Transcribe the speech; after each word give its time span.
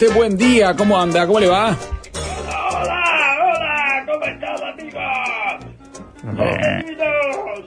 Usted 0.00 0.16
buen 0.16 0.36
día. 0.36 0.74
¿Cómo 0.76 0.98
anda? 0.98 1.26
¿Cómo 1.26 1.40
le 1.40 1.46
va? 1.48 1.76
Hola, 2.70 3.36
hola, 3.44 4.04
¿cómo 4.06 4.24
están 4.24 4.56
amigos? 4.72 5.02
Bienvenidos. 6.22 7.66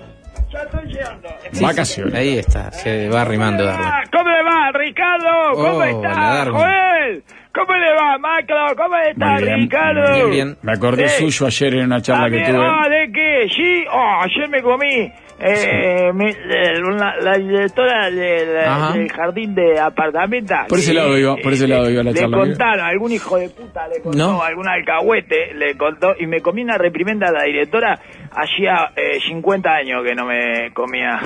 Ya 0.52 0.60
estoy 0.64 0.86
llegando. 0.88 1.30
Vacaciones. 1.62 2.16
Ahí 2.16 2.38
está, 2.40 2.72
se 2.72 3.10
va 3.10 3.22
arrimando 3.22 3.64
Darwin. 3.64 4.10
¿Cómo 4.12 4.30
le 4.30 4.44
va, 4.44 4.72
Ricardo? 4.74 5.52
¿Cómo 5.54 5.78
Hola, 5.78 5.90
está. 5.90 6.46
Joel? 6.52 7.24
¿Cómo 7.54 7.74
le 7.76 7.94
va, 7.94 8.18
Macro? 8.18 8.76
¿Cómo 8.76 8.96
está, 8.98 9.38
bien, 9.38 9.60
Ricardo? 9.62 10.16
Bien, 10.16 10.32
bien. 10.32 10.58
Me 10.64 10.72
acordé 10.74 11.08
Sí. 11.10 11.26
suyo 11.32 11.46
ayer 11.46 11.76
en 11.76 11.86
una 11.86 12.02
charla 12.02 12.32
que 12.32 12.44
tuve. 12.46 12.58
ah, 12.66 12.90
¿de 12.90 13.12
qué? 13.14 13.48
Sí, 13.56 13.86
oh, 13.92 14.13
ayer 14.24 14.50
me 14.50 14.62
comí 14.62 15.12
eh, 15.40 16.12
mi- 16.14 16.30
eh, 16.30 16.80
una- 16.88 17.16
la 17.18 17.38
directora 17.38 18.10
del, 18.10 18.58
Ajá. 18.58 18.94
del 18.94 19.12
jardín 19.12 19.56
de 19.56 19.80
apartamentos. 19.80 20.58
Por 20.70 20.78
ese 20.80 20.94
lado 20.94 21.18
iba, 21.18 21.36
por 21.38 21.52
ese 21.54 21.66
eh, 21.66 21.68
lado 21.68 21.90
iba 21.90 22.04
la 22.04 22.12
le 22.12 22.20
charla. 22.20 22.38
contaron, 22.38 22.86
algún 22.86 23.12
hijo 23.12 23.38
de 23.38 23.50
puta 23.50 23.88
le 23.88 24.00
contó, 24.02 24.18
¿No? 24.18 24.42
algún 24.44 24.68
alcahuete 24.70 25.54
le 25.56 25.76
contó, 25.76 26.14
y 26.20 26.28
me 26.28 26.40
comí 26.42 26.62
una 26.64 26.78
reprimenda 26.78 27.28
a 27.30 27.32
la 27.32 27.44
directora 27.44 28.00
hacía 28.36 28.92
eh, 28.96 29.20
50 29.28 29.70
años 29.70 30.04
que 30.06 30.16
no 30.16 30.26
me 30.26 30.72
comía. 30.74 31.20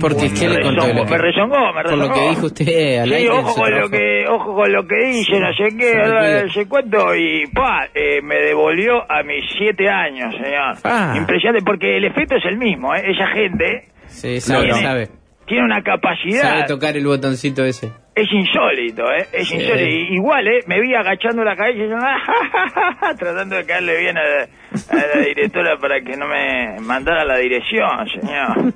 ¿Por 0.00 0.14
qué? 0.16 0.30
¿Qué 0.32 0.48
le 0.48 0.60
contó? 0.60 0.82
me 0.86 1.16
rezongó, 1.18 1.72
me 1.72 1.82
Por 1.82 1.84
rezongó. 1.84 2.06
lo 2.08 2.12
que 2.14 2.28
dijo 2.30 2.46
usted 2.46 2.98
al 2.98 3.08
Sí, 3.08 3.14
aire. 3.14 3.30
ojo 3.30 3.54
con, 3.54 3.70
lo 3.80 3.88
que, 3.88 4.24
ojo 4.28 4.54
con 4.54 4.72
lo 4.72 4.86
que 4.86 4.96
dice, 5.06 5.40
no 5.40 5.52
sé 5.54 5.76
qué, 5.76 5.94
no 6.44 6.52
sé 6.52 6.68
cuánto, 6.68 7.16
y 7.16 7.46
pa, 7.54 7.88
eh, 7.94 8.20
me 8.22 8.36
devolvió 8.36 9.10
a 9.10 9.22
mis 9.22 9.42
siete 9.56 9.88
años, 9.88 10.34
señor. 10.34 10.76
Ah. 10.84 11.14
Impresionante, 11.16 11.64
porque 11.64 11.96
el 11.96 12.04
efecto 12.04 12.36
es 12.36 12.44
el 12.44 12.58
mismo, 12.58 12.94
¿eh? 12.94 13.02
Esa 13.06 13.26
gente 13.28 13.88
Sí, 14.08 14.40
sabe, 14.40 14.68
no. 14.68 14.74
sabe. 14.76 15.08
tiene 15.46 15.64
una 15.64 15.82
capacidad, 15.82 16.42
Sabe 16.42 16.64
tocar 16.64 16.96
el 16.96 17.06
botoncito 17.06 17.64
ese. 17.64 17.90
Es 18.16 18.32
insólito, 18.32 19.04
¿eh? 19.12 19.26
Es 19.32 19.48
Sí. 19.48 19.54
insólito. 19.56 20.14
Igual, 20.14 20.48
¿eh? 20.48 20.60
Me 20.66 20.80
vi 20.80 20.94
agachando 20.94 21.44
la 21.44 21.54
cabeza 21.54 21.84
y 21.84 21.88
yo, 21.88 21.96
tratando 23.18 23.56
de 23.56 23.66
caerle 23.66 23.98
bien 24.00 24.16
a 24.18 24.22
la, 24.22 24.42
a 24.42 25.16
la 25.16 25.20
directora 25.26 25.76
para 25.76 26.00
que 26.00 26.16
no 26.16 26.26
me 26.26 26.80
mandara 26.80 27.24
la 27.24 27.36
dirección, 27.36 28.08
señor. 28.08 28.72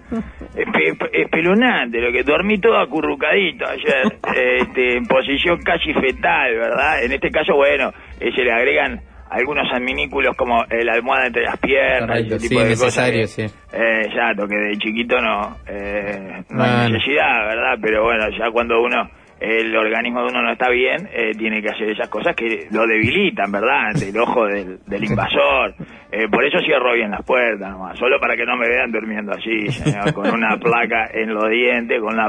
Espe- 0.54 1.10
espeluznante, 1.12 2.00
lo 2.00 2.12
que 2.12 2.22
dormí 2.22 2.58
todo 2.58 2.78
acurrucadito 2.78 3.64
ayer, 3.66 4.18
este, 4.34 4.96
en 4.96 5.06
posición 5.06 5.58
casi 5.62 5.92
fetal, 5.94 6.54
¿verdad? 6.56 7.02
En 7.04 7.12
este 7.12 7.30
caso, 7.30 7.54
bueno, 7.54 7.92
eh, 8.20 8.30
se 8.34 8.42
le 8.42 8.52
agregan 8.52 9.00
algunos 9.30 9.72
adminículos 9.72 10.36
como 10.36 10.64
eh, 10.64 10.82
la 10.84 10.94
almohada 10.94 11.28
entre 11.28 11.44
las 11.44 11.56
piernas, 11.58 12.08
Correcto, 12.08 12.34
ese 12.34 12.40
sí, 12.40 12.48
tipo 12.48 12.60
de 12.62 12.68
necesario, 12.70 13.22
cosas. 13.22 13.36
que- 13.36 13.48
sí. 13.48 13.58
eh, 13.76 14.02
exacto, 14.06 14.46
que 14.48 14.56
de 14.56 14.76
chiquito 14.76 15.20
no, 15.20 15.56
eh, 15.68 16.42
no 16.50 16.62
hay 16.64 16.90
necesidad, 16.92 17.46
¿verdad? 17.46 17.78
Pero 17.80 18.02
bueno, 18.04 18.24
ya 18.36 18.50
cuando 18.50 18.82
uno, 18.82 19.08
el 19.40 19.74
organismo 19.76 20.20
de 20.22 20.28
uno 20.32 20.42
no 20.42 20.52
está 20.52 20.68
bien, 20.68 21.08
eh, 21.12 21.32
tiene 21.36 21.62
que 21.62 21.70
hacer 21.70 21.88
esas 21.90 22.08
cosas 22.08 22.36
que 22.36 22.66
lo 22.70 22.86
debilitan, 22.86 23.50
¿verdad? 23.50 23.86
Ante 23.88 24.10
el 24.10 24.18
ojo 24.18 24.46
del, 24.46 24.78
del 24.86 25.04
invasor. 25.04 25.74
Eh, 26.12 26.28
por 26.30 26.44
eso 26.44 26.58
cierro 26.60 26.92
bien 26.94 27.10
las 27.10 27.24
puertas, 27.24 27.70
nomás, 27.70 27.98
solo 27.98 28.18
para 28.20 28.36
que 28.36 28.44
no 28.44 28.56
me 28.56 28.68
vean 28.68 28.90
durmiendo 28.92 29.32
así, 29.32 29.68
señor, 29.68 30.12
con 30.12 30.30
una 30.32 30.56
placa 30.60 31.06
en 31.14 31.32
los 31.32 31.48
dientes, 31.48 32.00
con 32.00 32.16
la 32.16 32.28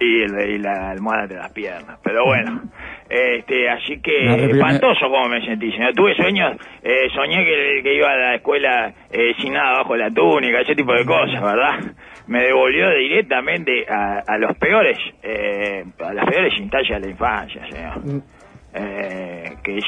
y, 0.00 0.22
el- 0.22 0.50
y 0.50 0.58
la 0.58 0.90
almohada 0.90 1.22
entre 1.24 1.38
las 1.38 1.52
piernas. 1.52 1.98
Pero 2.02 2.24
bueno, 2.24 2.62
este, 3.08 3.68
así 3.70 4.00
que 4.00 4.12
espantoso 4.50 5.06
como 5.08 5.28
me 5.28 5.44
sentí, 5.44 5.70
señor. 5.72 5.92
Tuve 5.94 6.14
sueños, 6.16 6.56
eh, 6.82 7.08
soñé 7.14 7.44
que, 7.44 7.80
que 7.82 7.94
iba 7.96 8.10
a 8.10 8.16
la 8.16 8.34
escuela 8.34 8.92
eh, 9.12 9.32
sin 9.40 9.52
nada 9.52 9.78
bajo 9.78 9.94
la 9.96 10.10
túnica, 10.10 10.60
ese 10.60 10.74
tipo 10.74 10.92
de 10.92 11.04
cosas, 11.04 11.40
¿verdad? 11.40 11.92
Me 12.32 12.42
devolvió 12.44 12.88
directamente 12.94 13.84
a, 13.88 14.22
a 14.26 14.38
los 14.38 14.56
peores, 14.56 14.96
eh, 15.22 15.84
a 16.00 16.14
las 16.14 16.24
peores 16.26 16.52
instancias 16.58 17.00
de 17.00 17.06
la 17.06 17.12
infancia, 17.12 17.62
señor. 17.70 18.22
Eh, 18.74 19.52
que 19.62 19.76
es 19.76 19.84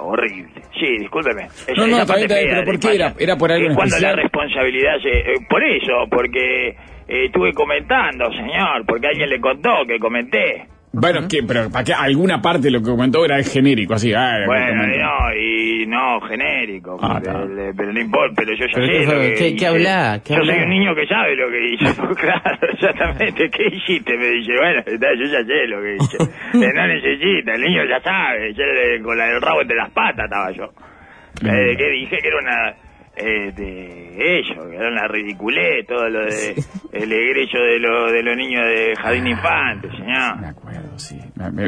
horrible. 0.00 0.62
Sí, 0.80 0.86
discúlpeme. 1.00 1.48
No, 1.76 1.86
no, 1.86 1.96
bien, 1.96 2.28
fea 2.28 2.38
pero 2.48 2.64
¿por 2.64 2.80
qué 2.80 2.94
era? 2.94 3.12
¿Era 3.18 3.36
por 3.36 3.52
algo 3.52 3.68
Es 3.68 3.74
cuando 3.76 3.94
especial? 3.96 4.16
la 4.16 4.22
responsabilidad 4.22 4.92
se... 5.02 5.10
eh, 5.10 5.34
por 5.50 5.62
eso, 5.62 5.92
porque 6.10 6.68
eh, 6.70 6.74
estuve 7.26 7.52
comentando, 7.52 8.32
señor, 8.32 8.86
porque 8.86 9.08
alguien 9.08 9.28
le 9.28 9.38
contó 9.38 9.84
que 9.86 9.98
comenté. 9.98 10.64
Bueno, 11.00 11.28
¿qué? 11.28 11.42
Pero 11.46 11.70
¿para 11.70 11.84
qué? 11.84 11.92
Alguna 11.92 12.40
parte 12.40 12.62
de 12.62 12.70
lo 12.70 12.78
que 12.80 12.86
comentó 12.90 13.24
era 13.24 13.42
genérico, 13.42 13.94
así. 13.94 14.12
ah, 14.14 14.42
Bueno, 14.46 14.86
no, 14.86 15.34
y 15.36 15.86
no, 15.86 16.20
genérico, 16.22 16.98
Ah, 17.02 17.20
pero 17.22 17.92
no 17.92 18.00
importa, 18.00 18.34
pero 18.36 18.52
yo 18.56 18.66
ya 18.66 18.72
Pero 18.74 18.86
sé 18.86 18.92
qué 18.92 19.04
lo 19.06 19.20
que 19.20 19.34
¿qué- 19.34 19.56
qué 19.56 19.66
hablá? 19.66 20.20
¿Qué 20.24 20.34
yo 20.34 20.44
soy 20.44 20.54
un 20.62 20.68
niño 20.70 20.94
que 20.94 21.06
sabe 21.06 21.36
lo 21.36 21.50
que 21.50 21.68
hice, 21.74 21.84
claro, 22.20 22.58
exactamente, 22.72 23.50
¿qué 23.50 23.66
hiciste? 23.76 24.16
Me 24.16 24.26
dice, 24.30 24.52
bueno, 24.58 24.82
yo 24.86 25.24
ya 25.26 25.44
sé 25.44 25.66
lo 25.68 25.82
que 25.82 25.96
hice. 25.96 26.16
Eh, 26.56 26.72
no 26.74 26.86
necesita, 26.86 27.52
el 27.54 27.60
niño 27.60 27.84
ya 27.84 28.00
sabe, 28.00 28.54
yo 28.54 28.64
le- 28.64 29.02
con 29.02 29.18
la, 29.18 29.28
el 29.30 29.40
rabo 29.42 29.60
entre 29.60 29.76
las 29.76 29.90
patas 29.90 30.24
estaba 30.24 30.50
yo. 30.52 30.72
Eh, 31.44 31.76
que 31.76 31.90
dije 31.90 32.16
que 32.18 32.28
era 32.28 32.38
una... 32.38 32.74
Eh, 33.18 33.50
de 33.56 34.38
ellos, 34.40 34.58
que 34.68 34.76
era 34.76 34.88
una 34.90 35.08
ridiculez, 35.08 35.86
todo 35.86 36.06
lo 36.10 36.26
de 36.26 36.54
el 36.92 37.10
egreso 37.12 37.56
de, 37.58 37.78
lo, 37.78 38.12
de 38.12 38.22
los 38.22 38.36
niños 38.36 38.62
de 38.66 38.94
jardín 38.94 39.24
de 39.24 39.30
infantes, 39.30 39.90
señor. 39.92 40.34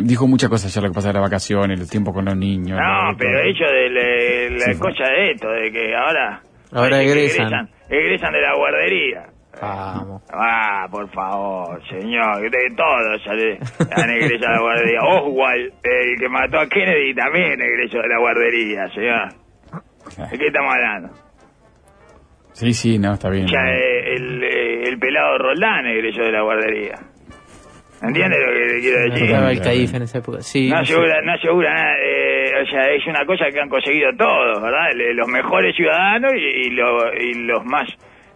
Dijo 0.03 0.27
muchas 0.27 0.49
cosas 0.51 0.73
ya 0.75 0.81
lo 0.81 0.89
que 0.89 0.95
pasa 0.95 1.09
de 1.09 1.15
las 1.15 1.23
vacaciones, 1.23 1.79
el 1.81 1.89
tiempo 1.91 2.13
con 2.13 2.25
los 2.25 2.37
niños. 2.37 2.79
No, 2.81 3.13
lo- 3.13 3.17
pero 3.19 3.41
hecho 3.41 3.65
de 3.65 3.91
la, 3.91 4.57
la 4.67 4.73
Sí, 4.73 4.79
cosa 4.81 5.05
de 5.05 5.31
esto, 5.33 5.49
de 5.51 5.71
que 5.73 5.95
ahora... 5.95 6.41
Ahora 6.73 6.91
parece 6.91 7.05
que 7.05 7.11
egresan. 7.13 7.47
egresan. 7.47 7.69
egresan 7.91 8.33
de 8.33 8.41
la 8.41 8.55
guardería. 8.57 9.27
Vamos. 9.61 10.23
Ah, 10.33 10.87
por 10.91 11.11
favor, 11.11 11.81
señor, 11.89 12.41
de 12.43 12.75
todos 12.77 13.23
sale, 13.25 13.59
han 13.91 14.11
egresado 14.11 14.53
de 14.53 14.57
la 14.57 14.61
guardería. 14.61 15.01
Oswald, 15.03 15.73
el 15.83 16.19
que 16.21 16.29
mató 16.29 16.61
a 16.61 16.67
Kennedy, 16.69 17.15
también 17.15 17.61
egresó 17.61 17.99
de 17.99 18.09
la 18.09 18.19
guardería, 18.21 18.89
señor. 18.95 19.29
¿De 20.31 20.39
qué 20.39 20.47
estamos 20.47 20.73
hablando? 20.75 21.09
Sí, 22.53 22.73
sí, 22.73 22.99
no, 22.99 23.15
está 23.15 23.31
bien. 23.31 23.47
Ya 23.47 23.61
eh, 23.71 24.15
el, 24.15 24.43
eh, 24.45 24.83
el 24.89 24.99
pelado 24.99 25.39
Roldán 25.39 25.87
egresó 25.87 26.23
de 26.23 26.33
la 26.33 26.43
guardería. 26.43 26.95
¿Entiendes 28.03 28.39
lo 28.39 28.53
que 28.53 28.75
le 28.75 28.81
quiero 28.81 29.03
decir? 29.11 29.25
Estaba 29.25 29.51
el 29.51 29.61
CAIF 29.61 29.95
en 29.95 30.03
esa 30.03 30.19
época. 30.19 30.41
Sí. 30.41 30.69
No 30.69 30.77
no 30.77 30.81
asegura, 30.83 31.23
no 31.23 31.33
asegura 31.33 31.75
nada. 31.75 31.95
eh, 32.05 32.53
o 32.63 32.67
sea, 32.71 32.91
es 32.93 33.07
una 33.07 33.25
cosa 33.27 33.47
que 33.53 33.61
han 33.61 33.69
conseguido 33.69 34.11
todos, 34.17 34.63
¿verdad? 34.63 34.87
Los 35.15 35.29
mejores 35.29 35.75
ciudadanos 35.75 36.33
y, 36.35 36.67
y 36.67 36.71
lo- 36.71 37.13
y 37.15 37.35
los 37.45 37.65
más, 37.65 37.89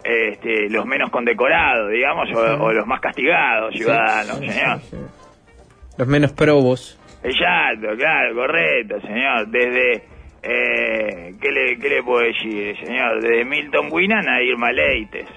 este, 0.05 0.69
los 0.69 0.85
menos 0.85 1.11
condecorados, 1.11 1.91
digamos, 1.93 2.29
o, 2.35 2.65
o 2.65 2.73
los 2.73 2.87
más 2.87 3.01
castigados 3.01 3.73
ciudadanos, 3.75 4.39
Sí, 4.41 4.47
sí, 4.49 4.53
señor. 4.53 4.81
sí. 4.81 4.97
Los 5.99 6.09
menos 6.09 6.33
probos. 6.33 6.99
Exacto, 7.23 7.89
claro, 7.97 8.35
correcto, 8.35 9.01
señor. 9.03 9.47
Desde, 9.49 9.93
eh, 10.43 11.35
¿qué, 11.41 11.51
le, 11.53 11.79
¿qué 11.79 11.89
le 11.89 12.03
puedo 12.03 12.21
decir, 12.27 12.77
señor? 12.85 13.21
Desde 13.23 13.45
Milton 13.45 13.89
Winan 13.93 14.29
a 14.29 14.43
Irma 14.43 14.73
Leites. 14.73 15.29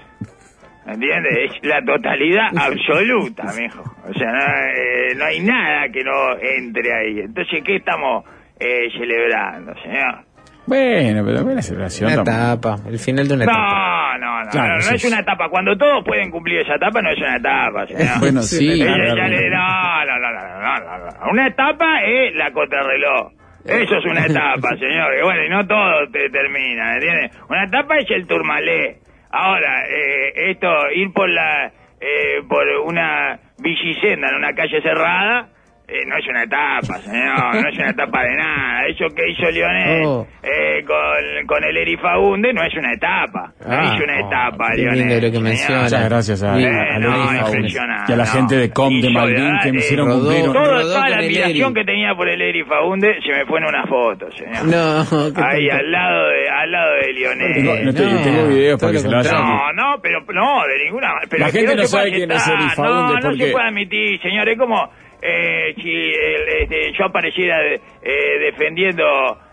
¿Entiendes? 0.86 1.50
Es 1.52 1.52
la 1.68 1.82
totalidad 1.84 2.48
absoluta, 2.56 3.44
mijo. 3.58 3.82
O 4.08 4.12
sea, 4.14 4.30
no, 4.32 4.38
eh, 4.38 5.14
no 5.16 5.24
hay 5.24 5.40
nada 5.40 5.88
que 5.92 6.04
no 6.04 6.36
entre 6.40 6.92
ahí. 6.94 7.20
Entonces, 7.20 7.62
¿qué 7.64 7.76
estamos 7.76 8.24
eh, 8.60 8.88
celebrando, 8.96 9.74
señor? 9.82 10.24
Bueno, 10.66 11.22
pero 11.24 11.44
buena 11.44 11.62
celebración. 11.62 12.12
Una 12.12 12.22
etapa. 12.22 12.76
El 12.88 12.98
final 12.98 13.28
de 13.28 13.34
una 13.34 13.44
etapa. 13.44 14.18
No, 14.18 14.18
no, 14.18 14.44
no, 14.44 14.50
Claro, 14.50 14.68
no, 14.68 14.74
no 14.76 14.80
sí, 14.82 14.94
es 14.96 15.02
sí. 15.02 15.08
una 15.08 15.20
etapa. 15.20 15.48
Cuando 15.48 15.76
todos 15.76 16.04
pueden 16.04 16.30
cumplir 16.30 16.58
esa 16.60 16.74
etapa, 16.74 17.00
no 17.02 17.10
es 17.10 17.18
una 17.18 17.36
etapa, 17.36 17.86
señor. 17.86 18.18
Bueno, 18.18 18.42
sí. 18.42 18.82
Le- 18.82 18.84
no, 18.84 18.96
no, 18.96 20.18
no, 20.18 20.32
no, 20.32 20.40
no, 20.42 20.80
no, 20.80 20.98
no. 20.98 21.30
Una 21.30 21.46
etapa 21.46 22.00
es 22.04 22.34
la 22.34 22.50
contrarreloj. 22.50 23.32
Eso 23.64 23.96
es 23.96 24.04
una 24.06 24.26
etapa, 24.26 24.70
señor. 24.78 25.14
Y 25.18 25.22
bueno, 25.24 25.44
y 25.44 25.48
no 25.50 25.66
todo 25.66 26.08
te 26.12 26.30
termina, 26.30 26.94
¿entiendes? 26.94 27.30
Una 27.48 27.64
etapa 27.64 27.98
es 27.98 28.10
el 28.10 28.26
turmalé. 28.26 28.98
Ahora, 29.30 29.86
eh, 29.88 30.50
esto, 30.50 30.90
ir 30.92 31.12
por 31.12 31.28
la, 31.28 31.72
eh, 32.00 32.42
por 32.48 32.66
una 32.84 33.38
bicicenda 33.58 34.28
en 34.28 34.36
una 34.36 34.54
calle 34.54 34.80
cerrada, 34.82 35.48
eh, 35.88 36.04
no 36.06 36.16
es 36.16 36.26
una 36.28 36.42
etapa, 36.42 36.98
señor, 36.98 37.54
no 37.62 37.68
es 37.68 37.78
una 37.78 37.90
etapa 37.90 38.22
de 38.24 38.34
nada. 38.36 38.86
Eso 38.88 39.04
que 39.14 39.30
hizo 39.30 39.50
Lionel 39.50 40.02
Oh. 40.04 40.26
eh, 40.42 40.84
con, 40.84 41.46
con 41.46 41.62
el 41.64 41.76
Eri 41.76 41.96
Fagunde 41.96 42.52
no 42.52 42.62
es 42.64 42.74
una 42.74 42.92
etapa. 42.92 43.52
No 43.64 43.72
Ah, 43.72 43.94
hizo 43.94 44.04
una 44.04 44.14
oh, 44.16 44.26
etapa, 44.26 44.68
qué 44.72 44.78
Lionel. 44.82 44.98
lindo 44.98 45.14
lo 45.14 45.20
que 45.20 45.26
señor. 45.28 45.42
menciona. 45.42 45.82
Muchas 45.82 46.04
gracias 46.08 46.42
a, 46.42 46.56
Sí. 46.56 46.64
a, 46.64 46.68
a 46.68 46.96
Eh, 46.96 47.00
no, 47.00 47.08
y 47.08 48.12
a 48.12 48.16
la 48.16 48.24
no. 48.24 48.30
gente 48.30 48.56
de 48.56 48.70
Com 48.72 49.00
de 49.00 49.10
Malvin 49.10 49.58
que 49.62 49.72
me 49.72 49.78
hicieron 49.78 50.08
rodó- 50.08 50.24
cumplir. 50.34 50.44
Toda 50.52 51.08
la 51.08 51.16
admiración 51.16 51.74
que 51.74 51.84
tenía 51.84 52.14
por 52.14 52.28
el 52.28 52.40
Eri 52.42 52.64
Fagunde 52.64 53.14
se 53.24 53.32
me 53.32 53.46
fue 53.46 53.58
en 53.60 53.64
una 53.66 53.84
foto, 53.86 54.26
señor. 54.32 54.64
No, 54.66 55.44
Ahí 55.46 55.68
al 55.70 55.90
lado 55.90 56.28
de, 56.30 56.48
al 56.48 56.70
lado 56.72 56.94
de 56.94 57.12
Lionel. 57.12 57.64
no 57.84 57.92
te- 57.94 58.04
no, 58.06 58.20
tengo 58.22 58.48
videos 58.48 58.80
para 58.80 58.92
que 58.92 58.98
se 58.98 59.08
lo 59.08 59.18
hayan. 59.18 59.34
No, 59.34 59.72
no, 59.72 60.00
pero 60.02 60.20
no, 60.32 60.62
de 60.66 60.84
ninguna 60.84 61.08
manera. 61.14 61.38
La 61.38 61.48
gente 61.50 61.76
no 61.76 61.84
sabe 61.84 62.10
quién 62.12 62.30
es. 62.30 62.46
Eri 62.48 62.68
Fagunde, 62.74 63.14
No, 63.22 63.30
no 63.30 63.36
se 63.36 63.52
puede 63.52 63.66
admitir, 63.68 64.20
señor. 64.20 64.48
Es 64.48 64.58
como 64.58 64.90
eh, 65.26 65.74
si 65.76 65.90
el- 65.90 66.48
este, 66.62 66.92
yo 66.98 67.04
apareciera 67.06 67.58
de- 67.60 67.80
eh, 68.02 68.38
defendiendo 68.40 69.04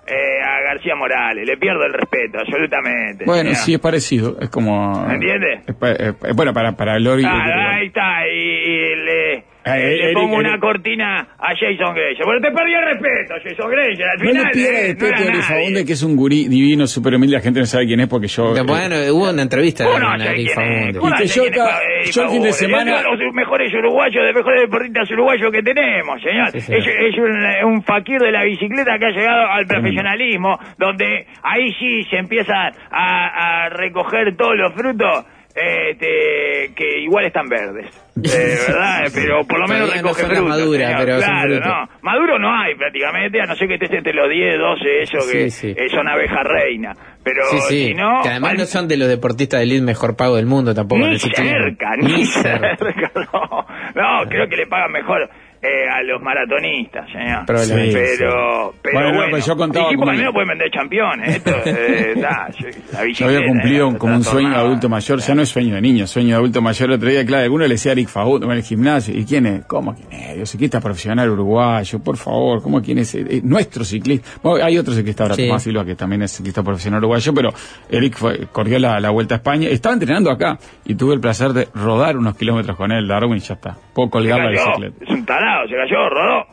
eh, 0.06 0.42
a 0.44 0.62
García 0.62 0.96
Morales. 0.96 1.46
Le 1.48 1.56
pierdo 1.58 1.86
el 1.86 1.94
respeto, 1.94 2.38
absolutamente. 2.40 3.24
Bueno, 3.25 3.44
señor. 3.52 3.56
sí, 3.56 3.74
es 3.75 3.80
parecido. 3.80 4.38
Es 4.42 4.50
como. 4.50 5.06
¿Me 5.08 5.14
entiende? 5.16 5.62
es 5.66 6.16
es 6.30 6.36
bueno, 6.36 6.54
para, 6.54 6.74
para 6.74 7.00
Lori. 7.00 7.24
Ah, 7.25 7.75
ahí 7.78 7.88
está, 7.88 8.28
y, 8.28 8.31
y 8.38 8.96
le, 8.98 9.34
eh, 9.36 9.44
le 9.65 10.04
Eric- 10.10 10.13
pongo 10.13 10.36
una 10.38 10.50
Eric- 10.50 10.62
cortina 10.62 11.19
a 11.39 11.48
Jason 11.56 11.95
Granger. 11.95 12.25
Bueno, 12.25 12.42
te 12.42 12.51
perdí 12.51 12.74
el 12.74 12.83
respeto, 12.86 13.33
Jason 13.44 13.71
Granger. 13.71 14.06
Al 14.10 14.18
no 14.19 14.25
final, 14.30 14.44
le 14.44 14.51
pida 14.51 14.68
eh, 14.68 14.71
no 14.71 14.77
respeto 14.80 15.06
era 15.06 15.81
a 15.81 15.86
que 15.86 15.94
es 15.94 16.04
un 16.04 16.15
gurí 16.15 16.48
divino, 16.48 16.88
súper 16.88 17.15
humilde. 17.15 17.36
La 17.38 17.42
gente 17.42 17.60
no 17.60 17.65
sabe 17.65 17.86
quién 17.86 18.00
es 18.01 18.07
porque 18.07 18.27
yo. 18.27 18.54
Pero 18.54 18.63
eh, 18.63 18.68
Bueno, 18.68 18.95
hubo 19.15 19.30
una 19.31 19.42
entrevista 19.42 19.83
¿Cómo 19.86 19.95
de 19.95 20.00
no 20.04 20.18
no 20.18 20.24
Y 20.36 21.13
que 21.18 21.27
yo 21.27 21.44
acá- 21.45 21.80
el 22.01 22.30
fin 22.30 22.44
de 22.44 22.51
semana- 22.54 23.00
Es 23.00 23.06
uno 23.07 23.18
de 23.18 23.24
los 23.25 23.33
mejores 23.33 23.74
uruguayos, 23.74 24.15
de 24.15 24.27
los 24.33 24.36
mejores 24.36 24.62
deportistas 24.62 25.12
uruguayos 25.12 25.51
que 25.51 25.62
tenemos, 25.63 26.21
señor. 26.21 26.51
Sí, 26.51 26.60
sí. 26.62 26.74
Es, 26.74 26.86
es 26.88 27.18
un, 27.18 27.71
un 27.74 27.83
fakir 27.83 28.19
de 28.19 28.31
la 28.31 28.44
bicicleta 28.44 28.98
que 29.00 29.06
ha 29.06 29.12
llegado 29.12 29.48
al 29.50 29.65
profesionalismo, 29.65 30.57
donde 30.77 31.25
ahí 31.44 31.71
sí 31.80 32.04
se 32.10 32.18
empiezan 32.18 32.74
a, 32.92 33.65
a 33.65 33.69
recoger 33.69 34.36
todos 34.36 34.56
los 34.57 34.74
frutos. 34.74 35.25
Este, 35.55 36.73
que 36.75 37.00
igual 37.01 37.25
están 37.25 37.47
verdes, 37.47 37.85
eh, 38.17 38.57
¿verdad? 38.67 39.03
Pero 39.13 39.44
por 39.45 39.59
lo 39.59 39.67
menos 39.67 39.88
Todavía 39.89 40.01
recoge 40.01 40.23
frutos. 40.25 40.50
maduras, 40.50 40.88
señor. 40.91 41.05
pero 41.05 41.17
claro, 41.19 41.59
no. 41.59 41.89
Maduro 42.01 42.39
no 42.39 42.55
hay 42.59 42.75
prácticamente, 42.75 43.39
a 43.39 43.45
no 43.45 43.55
ser 43.55 43.67
que 43.67 43.75
estés 43.75 43.91
entre 43.91 44.13
los 44.13 44.29
10, 44.29 44.57
12, 44.57 45.01
eso 45.01 45.17
que 45.31 45.50
Sí, 45.51 45.73
sí. 45.73 45.75
eh, 45.77 45.89
son 45.89 46.07
abejas 46.07 46.44
reina. 46.44 46.94
Pero 47.23 47.44
Sí, 47.45 47.59
si 47.88 47.94
no... 47.94 48.21
que 48.23 48.29
además 48.29 48.55
no 48.57 48.65
son 48.65 48.88
de 48.88 48.97
los 48.97 49.07
deportistas 49.07 49.59
de 49.59 49.63
elite 49.65 49.83
mejor 49.83 50.15
pago 50.17 50.35
del 50.38 50.45
mundo 50.47 50.73
tampoco. 50.73 51.07
ni 51.07 51.19
cerca, 51.19 51.95
ni 51.97 52.25
cerca, 52.25 53.11
no. 53.33 53.65
No, 53.95 54.29
creo 54.29 54.47
que 54.50 54.57
le 54.57 54.67
pagan 54.67 54.91
mejor 54.91 55.29
eh, 55.63 55.88
a 55.89 56.04
los 56.04 56.21
maratonistas, 56.21 57.10
señor. 57.12 57.45
Probablemente. 57.45 58.06
Sí, 58.07 58.15
pero, 58.19 58.74
pero 58.81 58.94
Bueno, 59.00 59.10
bueno, 59.10 59.25
no, 59.25 59.31
pues 59.31 59.45
yo 59.45 59.56
contaba 59.56 59.86
equipos 59.86 60.01
como- 60.01 60.12
al 60.12 60.18
menos 60.18 60.33
pueden 60.33 60.50
vender 60.50 60.71
campeones. 60.71 61.36
Esto, 61.38 61.51
eh, 61.65 62.13
da, 62.21 62.50
yo- 62.51 63.25
había 63.25 63.48
cumplido 63.48 63.89
eh, 63.89 63.98
como 63.98 64.15
un 64.15 64.24
sueño 64.24 64.50
de 64.50 64.56
adulto 64.56 64.89
mayor, 64.89 65.19
ya 65.19 65.33
no 65.36 65.42
es 65.42 65.50
sueño 65.50 65.75
de 65.75 65.81
niño, 65.81 66.06
sueño 66.06 66.30
de 66.30 66.36
adulto 66.36 66.62
mayor. 66.62 66.89
El 66.89 66.95
otro 66.95 67.10
día, 67.10 67.25
claro, 67.25 67.44
alguno 67.45 67.63
le 67.63 67.69
decía 67.75 67.92
a 67.92 67.94
Eric 67.94 68.10
Fagunde, 68.10 68.45
en 68.45 68.51
el 68.51 68.63
gimnasio, 68.63 69.18
¿y 69.18 69.24
quién 69.25 69.45
es? 69.45 69.65
¿Cómo 69.65 69.95
quién 69.95 70.12
es? 70.12 70.38
Yo 70.38 70.45
ciclista 70.45 70.81
profesional 70.81 71.30
uruguayo, 71.30 72.00
por 72.00 72.18
favor, 72.18 72.62
¿cómo 72.62 72.81
quién 72.81 72.98
es? 72.98 73.15
Eh, 73.15 73.42
nuestro 73.44 73.86
ciclista. 73.86 74.27
Bueno, 74.44 74.65
hay 74.65 74.77
otro 74.77 74.94
ciclista 74.94 75.24
ahora, 75.24 75.36
Sí. 75.36 75.48
Tomás 75.48 75.63
Silva, 75.63 75.86
que 75.86 75.95
también 75.95 76.24
es 76.24 76.31
ciclista 76.31 76.62
profesional 76.62 77.00
uruguayo, 77.00 77.33
pero 77.33 77.50
Eric 77.89 78.18
fue- 78.18 78.48
corrió 78.51 78.80
la, 78.80 79.00
la 79.00 79.12
vuelta 79.12 79.36
a 79.36 79.38
España. 79.38 79.69
Estaba 79.69 79.94
entrenando 79.94 80.30
acá 80.30 80.57
y 80.86 80.95
tuve 80.95 81.13
el 81.13 81.21
placer 81.21 81.54
de 81.54 81.69
rodar 81.74 82.18
unos 82.18 82.36
kilómetros 82.36 82.75
con 82.75 82.92
él, 82.92 83.07
Darwin, 83.07 83.39
ya 83.39 83.54
está. 83.54 83.77
Puedo 83.94 84.10
colgar 84.10 84.39
la 84.39 84.50
bicicleta. 84.50 84.95
es 85.06 85.10
un 85.10 85.25
tarado, 85.25 85.52
se 85.67 85.75
cayó, 85.75 86.09
rodó. 86.09 86.45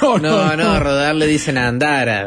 No, 0.20 0.56
no, 0.56 0.80
rodar 0.80 1.14
le 1.14 1.26
dicen 1.26 1.56
andar. 1.56 2.08
a- 2.08 2.26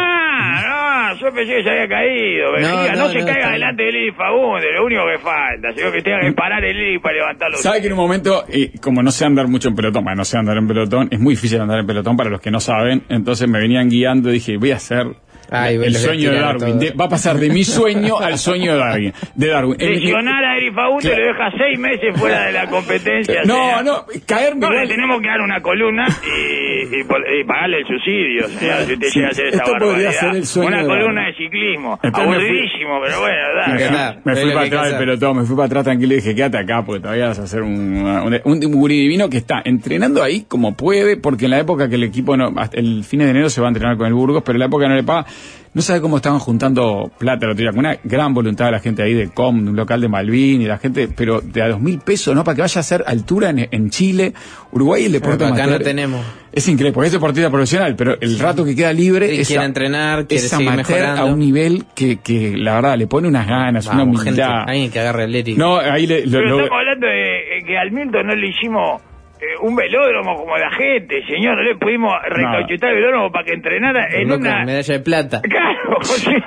Ah, 0.00 1.12
no, 1.14 1.18
yo 1.20 1.32
pensé 1.34 1.56
que 1.56 1.62
se 1.64 1.70
había 1.70 1.88
caído. 1.88 2.52
No, 2.52 2.68
No, 2.68 2.86
no, 2.92 2.92
no, 2.96 3.08
se 3.08 3.18
no, 3.20 3.26
caiga 3.26 3.50
delante 3.50 3.82
de 3.82 3.92
Lili 3.92 4.12
Fagunde, 4.12 4.72
lo 4.72 4.84
único 4.86 5.02
que 5.12 5.18
falta. 5.18 5.72
Sino 5.74 5.90
que 5.90 6.02
tenga 6.02 6.20
que 6.20 6.32
parar 6.32 6.64
el 6.64 6.76
Lili 6.76 6.98
para 6.98 7.14
levantarlo. 7.16 7.56
¿Sabe 7.56 7.80
que 7.80 7.86
en 7.88 7.92
un 7.94 7.98
momento, 7.98 8.44
y 8.52 8.78
como 8.78 9.02
no 9.02 9.10
sé 9.10 9.24
andar 9.24 9.48
mucho 9.48 9.68
en 9.68 9.74
pelotón, 9.76 10.04
bueno, 10.04 10.18
no 10.18 10.24
sé 10.24 10.38
andar 10.38 10.56
en 10.58 10.68
pelotón, 10.68 11.08
es 11.10 11.18
muy 11.18 11.34
difícil 11.34 11.60
andar 11.60 11.80
en 11.80 11.86
pelotón 11.86 12.16
para 12.16 12.30
los 12.30 12.40
que 12.40 12.50
no 12.50 12.60
saben, 12.60 13.02
entonces 13.08 13.48
me 13.48 13.58
venían 13.58 13.88
guiando 13.88 14.30
y 14.30 14.34
dije, 14.34 14.56
voy 14.58 14.70
a 14.72 14.76
hacer 14.76 15.06
Ay, 15.50 15.76
el 15.76 15.94
sueño 15.94 16.30
de 16.32 16.38
Darwin. 16.40 16.78
De- 16.78 16.90
va 16.90 17.06
a 17.06 17.08
pasar 17.08 17.36
de 17.38 17.48
mi 17.50 17.64
sueño 17.64 18.18
al 18.18 18.38
sueño 18.38 18.72
de 18.72 18.78
Darwin. 18.78 19.12
De 19.34 19.46
Darwin. 19.48 19.76
Lesionar 19.78 20.44
a 20.44 20.56
Eri 20.56 20.70
Fagunde 20.72 21.08
Claro. 21.08 21.22
lo 21.24 21.28
deja 21.32 21.50
seis 21.58 21.78
meses 21.78 22.16
fuera 22.20 22.46
de 22.46 22.52
la 22.52 22.66
competencia. 22.66 23.42
no, 23.46 23.82
no, 23.82 24.04
caerme 24.26 24.60
No, 24.60 24.70
le 24.72 24.86
tenemos 24.86 25.20
que 25.22 25.28
dar 25.28 25.40
una 25.40 25.60
columna 25.62 26.06
y, 26.06 27.00
y 27.00 27.04
pol- 27.04 27.24
y 27.40 27.44
pagarle 27.44 27.78
el 27.78 27.86
subsidio, 27.86 28.48
señor, 28.48 28.76
si 28.86 28.92
usted 28.94 29.06
Sí, 29.08 29.14
llega 29.18 29.28
a 29.28 29.30
hacer 29.30 29.46
esa 29.46 29.56
esto 29.56 29.70
podría 29.72 29.88
barbaridad. 29.88 30.12
ser 30.20 30.36
el 30.36 30.46
sueño 30.46 30.68
Una 30.68 30.82
de 30.82 30.86
columna 30.88 31.26
de 31.26 31.34
ciclismo, 31.34 32.00
Entonces 32.02 32.34
aburridísimo, 32.34 33.00
pero 33.04 33.20
bueno, 33.20 33.36
Me 33.74 33.82
dale. 33.82 34.18
me 34.24 34.36
fui 34.36 34.50
para 34.52 34.66
atrás 34.66 34.88
del 34.90 34.98
pelotón, 34.98 35.36
me 35.38 35.44
fui 35.44 35.56
para 35.56 35.66
atrás 35.66 35.84
tranquilo 35.84 36.12
y 36.12 36.16
dije, 36.16 36.34
quédate 36.34 36.58
acá 36.58 36.82
porque 36.84 37.00
todavía 37.00 37.28
vas 37.28 37.38
a 37.38 37.42
hacer 37.44 37.62
un, 37.62 37.96
un, 38.04 38.40
un 38.44 38.72
gurí 38.72 39.00
divino 39.00 39.28
que 39.30 39.38
está 39.38 39.62
entrenando 39.64 40.22
ahí 40.22 40.44
como 40.46 40.76
puede, 40.76 41.16
porque 41.16 41.46
en 41.46 41.52
la 41.52 41.58
época 41.60 41.88
que 41.88 41.94
el 41.94 42.02
equipo 42.04 42.36
no, 42.36 42.52
hasta 42.56 42.78
el 42.78 43.04
fin 43.04 43.20
de 43.20 43.30
enero 43.30 43.48
se 43.50 43.60
va 43.60 43.68
a 43.68 43.70
entrenar 43.70 43.96
con 43.96 44.06
el 44.06 44.14
Burgos, 44.14 44.42
pero 44.44 44.56
en 44.56 44.60
la 44.60 44.66
época 44.66 44.88
no 44.88 44.94
le 44.94 45.02
paga, 45.04 45.26
no 45.74 45.82
sabe 45.82 46.00
cómo 46.00 46.16
estaban 46.16 46.38
juntando 46.40 47.10
plata 47.18 47.46
otro 47.46 47.54
día, 47.54 47.70
con 47.70 47.80
una 47.80 47.96
gran 48.02 48.32
voluntad 48.34 48.64
de 48.66 48.72
la 48.72 48.80
gente 48.80 49.02
ahí 49.02 49.12
de 49.14 49.28
Com, 49.28 49.62
de 49.64 49.70
un 49.70 49.76
local 49.76 50.00
de 50.00 50.08
Malvin 50.08 50.62
y 50.62 50.64
la 50.66 50.78
gente, 50.78 51.08
pero 51.14 51.40
de 51.40 51.62
a 51.62 51.68
dos 51.68 51.80
mil 51.80 51.98
pesos, 52.00 52.34
¿no? 52.34 52.42
Para 52.42 52.56
que 52.56 52.62
vaya 52.62 52.78
a 52.78 52.80
hacer 52.80 53.04
altura 53.06 53.50
en, 53.50 53.68
en 53.70 53.90
Chile, 53.90 54.32
Uruguay 54.72 55.04
el 55.04 55.12
deporte 55.12 55.44
Acá 55.44 55.66
no 55.66 55.78
tenemos. 55.78 56.24
Es 56.50 56.66
increíble, 56.68 56.92
porque 56.94 57.08
es 57.08 57.12
deportista 57.12 57.50
profesional, 57.50 57.94
pero 57.94 58.16
el 58.20 58.38
rato 58.38 58.64
que 58.64 58.74
queda 58.74 58.92
libre 58.92 59.28
Sí, 59.28 59.40
es 59.42 59.46
quiere 59.48 59.62
a- 59.62 59.66
entrenar, 59.66 60.26
quiere 60.26 60.42
es 60.44 60.50
seguir 60.50 60.72
mejorando. 60.72 61.20
a 61.22 61.24
un 61.26 61.38
nivel 61.38 61.84
que, 61.94 62.16
que 62.16 62.56
la 62.56 62.76
verdad 62.76 62.96
le 62.96 63.06
pone 63.06 63.28
unas 63.28 63.46
ganas, 63.46 63.86
una 63.86 63.98
Vamos, 63.98 64.24
gente, 64.24 64.40
humildad. 64.40 64.64
alguien 64.66 64.90
que 64.90 64.98
agarre 65.00 65.24
el 65.24 65.34
Eric. 65.36 65.58
No, 65.58 65.76
ahí 65.78 66.06
le, 66.06 66.24
lo- 66.26 66.38
Pero 66.38 66.48
lo- 66.48 66.58
estamos 66.64 66.78
hablando 66.80 67.06
de 67.06 67.58
eh, 67.58 67.64
que 67.64 67.78
al 67.78 67.92
Milton 67.92 68.26
no 68.26 68.34
le 68.34 68.48
hicimos 68.48 69.02
eh, 69.40 69.44
un 69.62 69.74
velódromo 69.76 70.36
como 70.36 70.56
la 70.56 70.70
gente, 70.72 71.24
señor. 71.26 71.56
No 71.56 71.62
le 71.62 71.76
pudimos 71.76 72.12
recauchutar 72.28 72.90
el 72.90 72.96
velódromo 72.96 73.30
para 73.32 73.44
que 73.44 73.52
entrenara 73.54 74.06
en 74.12 74.30
una... 74.32 74.64
medalla 74.64 74.94
de 74.94 75.00
plata. 75.00 75.40
Claro, 75.48 75.96
consiguió, 75.96 76.42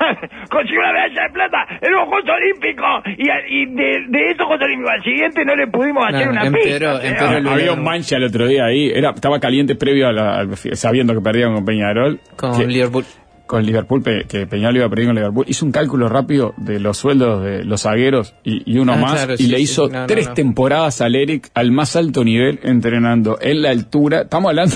consiguió 0.49 0.79
una 0.81 0.93
medalla 0.93 1.23
de 1.23 1.29
plata 1.33 1.57
en 1.81 1.93
un 1.95 2.05
Juegos 2.05 2.29
Olímpicos 2.29 3.03
y, 3.49 3.65
de, 3.65 4.05
de 4.09 4.31
esos 4.31 4.45
Juegos 4.45 4.65
Olímpicos 4.65 4.91
al 4.93 5.03
siguiente 5.03 5.45
no 5.45 5.55
le 5.55 5.67
pudimos 5.67 6.05
hacer 6.07 6.25
No, 6.27 6.31
una 6.31 6.45
empeoró, 6.45 6.69
pista. 6.69 7.01
señor. 7.01 7.05
empeoró 7.05 7.37
el 7.37 7.47
había 7.47 7.73
un 7.73 7.83
mancha 7.83 8.17
el 8.17 8.23
otro 8.25 8.47
día 8.47 8.65
ahí, 8.65 8.91
era, 8.93 9.11
estaba 9.11 9.39
caliente 9.39 9.75
previo 9.75 10.07
a 10.07 10.11
la, 10.11 10.35
al- 10.39 10.55
sabiendo 10.57 11.13
que 11.13 11.21
perdían 11.21 11.53
con 11.53 11.65
Peñarol. 11.65 12.19
Con 12.35 12.57
que- 12.57 12.65
Liverpool. 12.67 13.05
Con 13.47 13.65
Liverpool, 13.65 14.01
pe- 14.01 14.25
que 14.29 14.47
Peñarol 14.47 14.77
iba 14.77 14.85
a 14.85 14.89
perder 14.89 15.07
con 15.07 15.15
Liverpool, 15.15 15.45
hizo 15.47 15.65
un 15.65 15.71
cálculo 15.71 16.07
rápido 16.09 16.53
de 16.57 16.79
los 16.79 16.97
sueldos 16.97 17.43
de 17.43 17.63
los 17.65 17.81
zagueros 17.81 18.33
y, 18.43 18.63
y 18.73 18.79
uno 18.79 18.93
Ah, 18.93 18.97
más, 18.97 19.13
claro, 19.13 19.33
y 19.33 19.37
sí, 19.37 19.47
le 19.47 19.59
hizo 19.59 19.87
no, 19.89 20.05
tres 20.07 20.27
no. 20.29 20.33
temporadas 20.33 21.01
al 21.01 21.15
Eric 21.15 21.49
al 21.53 21.71
más 21.71 21.95
alto 21.95 22.23
nivel, 22.23 22.59
entrenando 22.63 23.37
en 23.41 23.61
la 23.61 23.69
altura. 23.71 24.21
Estamos 24.21 24.49
hablando. 24.49 24.75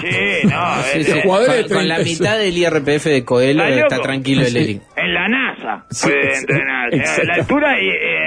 Sí, 0.00 0.46
no, 0.48 0.80
es- 0.94 1.06
sí. 1.06 1.12
De 1.12 1.22
Con, 1.22 1.44
con 1.76 1.88
la 1.88 1.96
30 1.96 2.02
mitad 2.04 2.38
del 2.38 2.56
IRPF 2.58 3.04
de 3.06 3.24
Coelho 3.24 3.64
¿Está 3.64 4.00
tranquilo 4.00 4.42
el. 4.42 4.56
Eric. 4.56 4.82
en 4.96 5.14
la 5.14 5.28
NASA 5.28 5.84
Sí, 5.90 6.08
puede 6.08 6.36
entrenar. 6.38 6.90
La 7.26 7.34
altura 7.34 7.80
y 7.80 7.88
eh, 7.88 8.21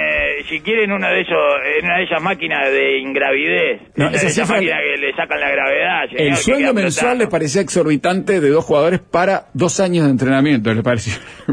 si 0.48 0.60
quieren 0.60 0.92
uno 0.92 1.08
de 1.08 1.20
esos, 1.20 1.36
en 1.78 1.84
una 1.86 1.98
de 1.98 2.04
esas 2.04 2.22
máquinas 2.22 2.70
de 2.70 2.98
ingravidez, 2.98 3.80
No, 3.96 4.08
esa, 4.10 4.26
esa 4.26 4.46
máquina 4.46 4.76
que 4.80 5.00
le 5.00 5.12
sacan 5.14 5.40
la 5.40 5.50
gravedad. 5.50 6.08
señor, 6.08 6.22
El 6.22 6.36
sueldo 6.36 6.74
mensual 6.74 6.92
flotando. 6.92 7.24
le 7.24 7.30
parecía 7.30 7.62
exorbitante 7.62 8.40
de 8.40 8.48
dos 8.50 8.64
jugadores 8.64 9.00
para 9.00 9.46
dos 9.54 9.80
años 9.80 10.04
de 10.04 10.10
entrenamiento, 10.10 10.72
le 10.72 10.82
pareció. 10.82 11.14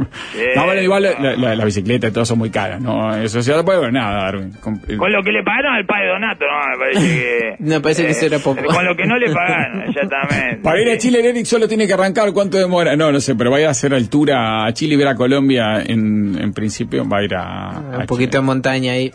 no, 0.55 0.65
bueno, 0.65 0.81
igual 0.81 1.03
la, 1.03 1.35
la- 1.35 1.55
la 1.55 1.65
bicicleta 1.65 2.07
y 2.07 2.11
todo 2.11 2.25
son 2.25 2.37
muy 2.39 2.49
caras, 2.49 2.81
¿no? 2.81 3.15
Eso 3.15 3.41
sí, 3.41 3.51
no 3.51 3.63
puede 3.65 3.79
ver 3.79 3.93
nada, 3.93 4.23
Darwin. 4.25 4.51
Com- 4.61 4.79
Con 4.97 5.11
lo 5.11 5.21
que 5.23 5.31
le 5.31 5.43
pagaron 5.43 5.73
al 5.75 5.85
padre 5.85 6.07
Donato, 6.07 6.45
no, 6.45 6.69
me 6.71 6.77
parece 6.77 7.19
que... 7.19 7.39
eh, 7.49 7.55
Me 7.59 7.79
parece 7.81 8.03
que 8.05 8.11
eso 8.11 8.25
era 8.25 8.39
poco. 8.39 8.63
Con 8.65 8.85
lo 8.85 8.95
que 8.95 9.05
no 9.05 9.17
le 9.17 9.31
pagaron, 9.31 9.81
exactamente. 9.89 10.57
Para 10.63 10.81
ir 10.81 10.89
a 10.89 10.97
Chile, 10.97 11.19
el 11.19 11.25
Eric 11.27 11.45
solo 11.45 11.67
tiene 11.67 11.87
que 11.87 11.93
arrancar. 11.93 12.31
¿Cuánto 12.33 12.57
demora? 12.57 12.95
No, 12.95 13.11
no 13.11 13.19
sé, 13.19 13.35
pero 13.35 13.51
va 13.51 13.57
a 13.57 13.61
ir 13.61 13.67
a 13.67 13.71
hacer 13.71 13.93
altura 13.93 14.65
a 14.65 14.73
Chile 14.73 14.95
y 14.95 14.97
ver 14.97 15.07
a 15.07 15.15
Colombia. 15.15 15.81
En, 15.85 16.37
en 16.41 16.53
principio 16.53 17.07
va 17.07 17.19
a 17.19 17.23
ir 17.23 17.35
a. 17.35 17.69
a 17.69 17.79
Un 17.99 18.05
poquito 18.05 18.31
de 18.31 18.37
Chile. 18.39 18.41
montaña 18.41 18.82
ahí. 18.89 19.11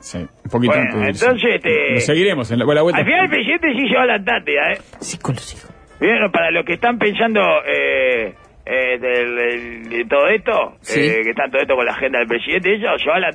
Sí, 0.00 0.18
un 0.18 0.50
poquito 0.50 0.74
Bueno, 0.74 0.90
antes. 1.02 1.22
entonces, 1.22 1.50
este- 1.56 1.94
Lo 1.94 2.00
seguiremos 2.00 2.50
en 2.52 2.58
la, 2.60 2.64
bueno, 2.64 2.76
la 2.78 2.82
vuelta. 2.82 3.00
Al 3.00 3.06
final 3.06 3.24
el 3.24 3.30
presidente 3.30 3.68
sí 3.76 3.88
lleva 3.88 4.06
la 4.06 4.14
Antártida, 4.14 4.72
¿eh? 4.72 4.78
Sí, 5.00 5.18
con 5.18 5.34
los 5.34 5.52
hijos. 5.54 5.70
Bien, 6.00 6.30
para 6.30 6.50
los 6.50 6.64
que 6.64 6.74
están 6.74 6.98
pensando 6.98 7.40
eh, 7.66 8.34
eh, 8.66 8.98
de, 9.00 10.04
todo 10.08 10.28
esto, 10.28 10.74
Sí. 10.82 11.00
eh, 11.00 11.20
que 11.24 11.30
están 11.30 11.50
todo 11.50 11.62
esto 11.62 11.74
con 11.74 11.86
la 11.86 11.92
agenda 11.92 12.18
del 12.18 12.28
presidente, 12.28 12.74
ellos 12.74 13.00
lleva 13.02 13.18
la 13.18 13.30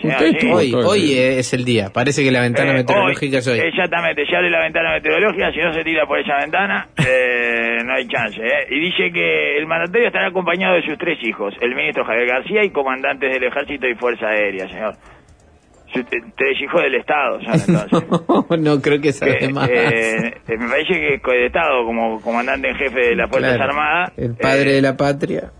sí. 0.00 0.08
estuvo- 0.08 0.56
Hoy, 0.56 0.72
hoy 0.74 1.18
el- 1.18 1.38
es 1.38 1.52
el 1.52 1.64
día. 1.64 1.90
Parece 1.92 2.24
que 2.24 2.30
la 2.32 2.40
ventana 2.40 2.70
Eh, 2.72 2.74
meteorológica 2.78 3.38
es 3.38 3.46
hoy. 3.46 3.58
Exactamente, 3.60 4.24
se 4.26 4.34
abre 4.36 4.50
la 4.50 4.60
ventana 4.62 4.92
meteorológica, 4.94 5.52
si 5.52 5.58
no 5.58 5.72
se 5.74 5.84
tira 5.84 6.06
por 6.06 6.18
esa 6.18 6.36
ventana, 6.38 6.88
eh, 7.06 7.78
no 7.84 7.92
hay 7.94 8.08
chance. 8.08 8.40
¿eh? 8.40 8.66
Y 8.70 8.80
dice 8.80 9.10
que 9.12 9.58
el 9.58 9.66
mandatario 9.66 10.06
estará 10.08 10.28
acompañado 10.28 10.74
de 10.76 10.82
sus 10.82 10.96
tres 10.98 11.18
hijos, 11.22 11.54
el 11.60 11.74
ministro 11.74 12.04
Javier 12.04 12.26
García 12.28 12.64
y 12.64 12.70
comandantes 12.70 13.30
del 13.32 13.44
Ejército 13.44 13.86
y 13.86 13.94
Fuerza 13.94 14.28
Aérea, 14.28 14.66
señor. 14.68 14.94
Eh, 15.94 16.62
hijos 16.62 16.82
del 16.82 16.94
Estado, 16.96 17.38
entonces. 17.40 18.60
no 18.60 18.80
creo 18.82 19.00
que 19.00 19.12
sea 19.12 19.36
Que, 19.38 19.46
de 19.46 19.52
más. 19.52 19.68
eh, 19.68 20.34
eh, 20.46 20.56
me 20.58 20.68
parece 20.68 20.92
que 20.94 21.14
es 21.14 21.22
de 21.22 21.46
Estado, 21.46 21.84
como 21.84 22.20
comandante 22.20 22.68
en 22.70 22.76
jefe 22.76 23.00
de 23.00 23.16
las 23.16 23.30
Fuerzas 23.30 23.56
Claro. 23.56 23.70
Armadas. 23.72 24.12
El 24.16 24.34
padre 24.36 24.70
eh, 24.70 24.74
de 24.74 24.82
la 24.82 24.96
patria. 24.96 25.50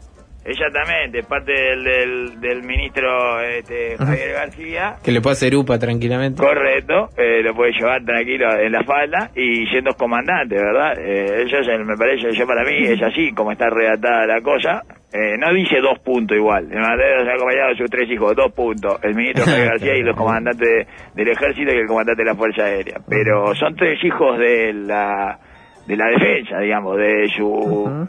Exactamente, 0.45 1.23
parte 1.25 1.53
del, 1.53 1.85
del, 1.85 2.41
del 2.41 2.63
ministro 2.63 3.39
este, 3.43 3.99
Javier 3.99 4.33
García. 4.33 4.97
Que 5.05 5.13
le 5.13 5.21
puede 5.21 5.35
hacer 5.35 5.55
UPA 5.55 5.79
tranquilamente. 5.79 6.43
Correcto, 6.43 7.11
eh, 7.19 7.43
lo 7.43 7.55
puede 7.55 7.73
llevar 7.73 8.03
tranquilo 8.03 8.51
en 8.59 8.73
la 8.73 8.83
falda 8.83 9.31
y 9.37 9.67
siendo 9.67 9.93
comandante, 9.95 10.55
¿verdad? 10.55 10.99
Eh, 10.99 11.43
eso 11.47 11.59
es 11.59 11.69
el- 11.69 11.85
me 11.85 11.97
parece, 11.99 12.33
yo 12.33 12.47
para 12.47 12.65
mí 12.65 12.77
es 12.83 13.03
así 13.03 13.31
como 13.33 13.53
está 13.53 13.69
redactada 13.69 14.27
la 14.27 14.41
cosa. 14.41 14.83
Eh, 15.13 15.39
no 15.39 15.53
dice 15.55 15.81
dos 15.81 15.99
puntos 16.01 16.37
igual. 16.37 16.65
El 16.71 16.81
mandatario 16.81 17.25
se 17.25 17.31
ha 17.31 17.35
acompañado 17.35 17.69
de 17.71 17.77
sus 17.77 17.91
tres 17.91 18.11
hijos, 18.11 18.37
dos 18.37 18.53
puntos. 18.53 18.99
El 19.03 19.15
ministro 19.15 19.45
Javier 19.47 19.69
García 19.71 19.97
y 19.97 20.03
los 20.03 20.17
comandantes 20.17 20.69
de- 20.69 20.87
del 21.15 21.29
ejército 21.29 21.73
y 21.75 21.79
el 21.79 21.87
comandante 21.87 22.23
de 22.23 22.29
la 22.29 22.35
Fuerza 22.35 22.65
Aérea. 22.65 22.99
Pero 23.09 23.55
son 23.55 23.75
tres 23.75 23.99
hijos 24.05 24.39
de 24.39 24.73
la 24.75 25.39
de 25.87 25.97
la 25.97 26.07
defensa, 26.09 26.59
digamos, 26.61 26.99
de 26.99 27.27
su... 27.35 27.47
Ujú. 27.49 28.09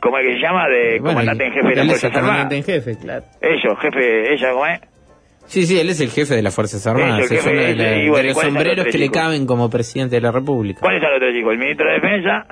¿Cómo 0.00 0.18
es 0.18 0.26
que 0.26 0.32
se 0.32 0.40
llama? 0.40 0.66
De 0.66 0.92
Bueno, 0.98 1.08
comandante 1.08 1.44
en 1.46 1.52
jefe 1.52 1.68
de 1.68 1.74
las 1.76 1.86
Fuerzas 1.86 2.04
Armadas. 2.04 2.22
comandante 2.24 2.56
en 2.56 2.64
jefe, 2.64 2.98
claro. 2.98 3.24
Eso, 3.42 3.76
jefe, 3.76 4.32
ella, 4.32 4.50
¿cómo 4.52 4.66
es? 4.66 4.80
Sí, 5.46 5.66
sí, 5.66 5.78
él 5.78 5.90
es 5.90 6.00
el 6.00 6.08
jefe 6.10 6.34
de 6.34 6.42
las 6.42 6.54
Fuerzas 6.54 6.86
Armadas. 6.86 7.30
El 7.30 7.36
es 7.36 7.44
uno 7.46 7.52
de, 7.60 7.74
la- 7.76 7.84
de 7.84 7.96
los 8.04 8.10
¿cuáles 8.12 8.34
son 8.34 8.44
los 8.44 8.52
sombreros 8.54 8.86
que 8.86 8.98
le 8.98 9.10
caben 9.10 9.46
como 9.46 9.68
presidente 9.68 10.16
de 10.16 10.22
la 10.22 10.32
República. 10.32 10.80
¿Cuáles 10.80 11.02
son 11.02 11.10
los 11.10 11.20
tres 11.20 11.36
hijos? 11.36 11.52
El 11.52 11.58
ministro 11.58 11.86
de 11.88 11.94
Defensa, 11.94 12.46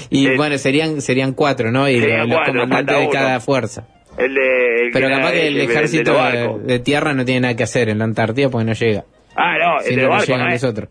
y 0.10 0.36
bueno, 0.36 0.58
serían 0.58 1.00
serían 1.00 1.32
cuatro, 1.32 1.70
¿no? 1.70 1.88
Y 1.88 2.00
serían 2.00 2.28
los 2.28 2.38
cuatro, 2.38 2.52
comandantes 2.54 2.98
de 3.00 3.08
cada 3.10 3.40
fuerza. 3.40 3.86
el 4.18 4.34
de... 4.34 4.74
el 4.86 4.90
Pero 4.92 5.08
capaz 5.08 5.30
que 5.32 5.46
el 5.46 5.54
de 5.54 5.64
ejército 5.64 6.12
de, 6.24 6.58
de 6.64 6.78
tierra 6.80 7.14
no 7.14 7.24
tiene 7.24 7.42
nada 7.42 7.54
que 7.56 7.62
hacer 7.62 7.88
en 7.88 7.98
la 7.98 8.04
Antártida 8.04 8.48
porque 8.48 8.64
no 8.64 8.72
llega. 8.72 9.04
Ah, 9.36 9.56
no, 9.58 9.78
el 9.78 9.84
Si 9.84 9.90
de 9.94 9.96
no, 9.96 10.02
los 10.02 10.08
no 10.08 10.10
barcos, 10.10 10.26
llegan 10.28 10.40
¿no 10.40 10.46
los 10.52 10.54
es? 10.54 10.64
otros. 10.64 10.88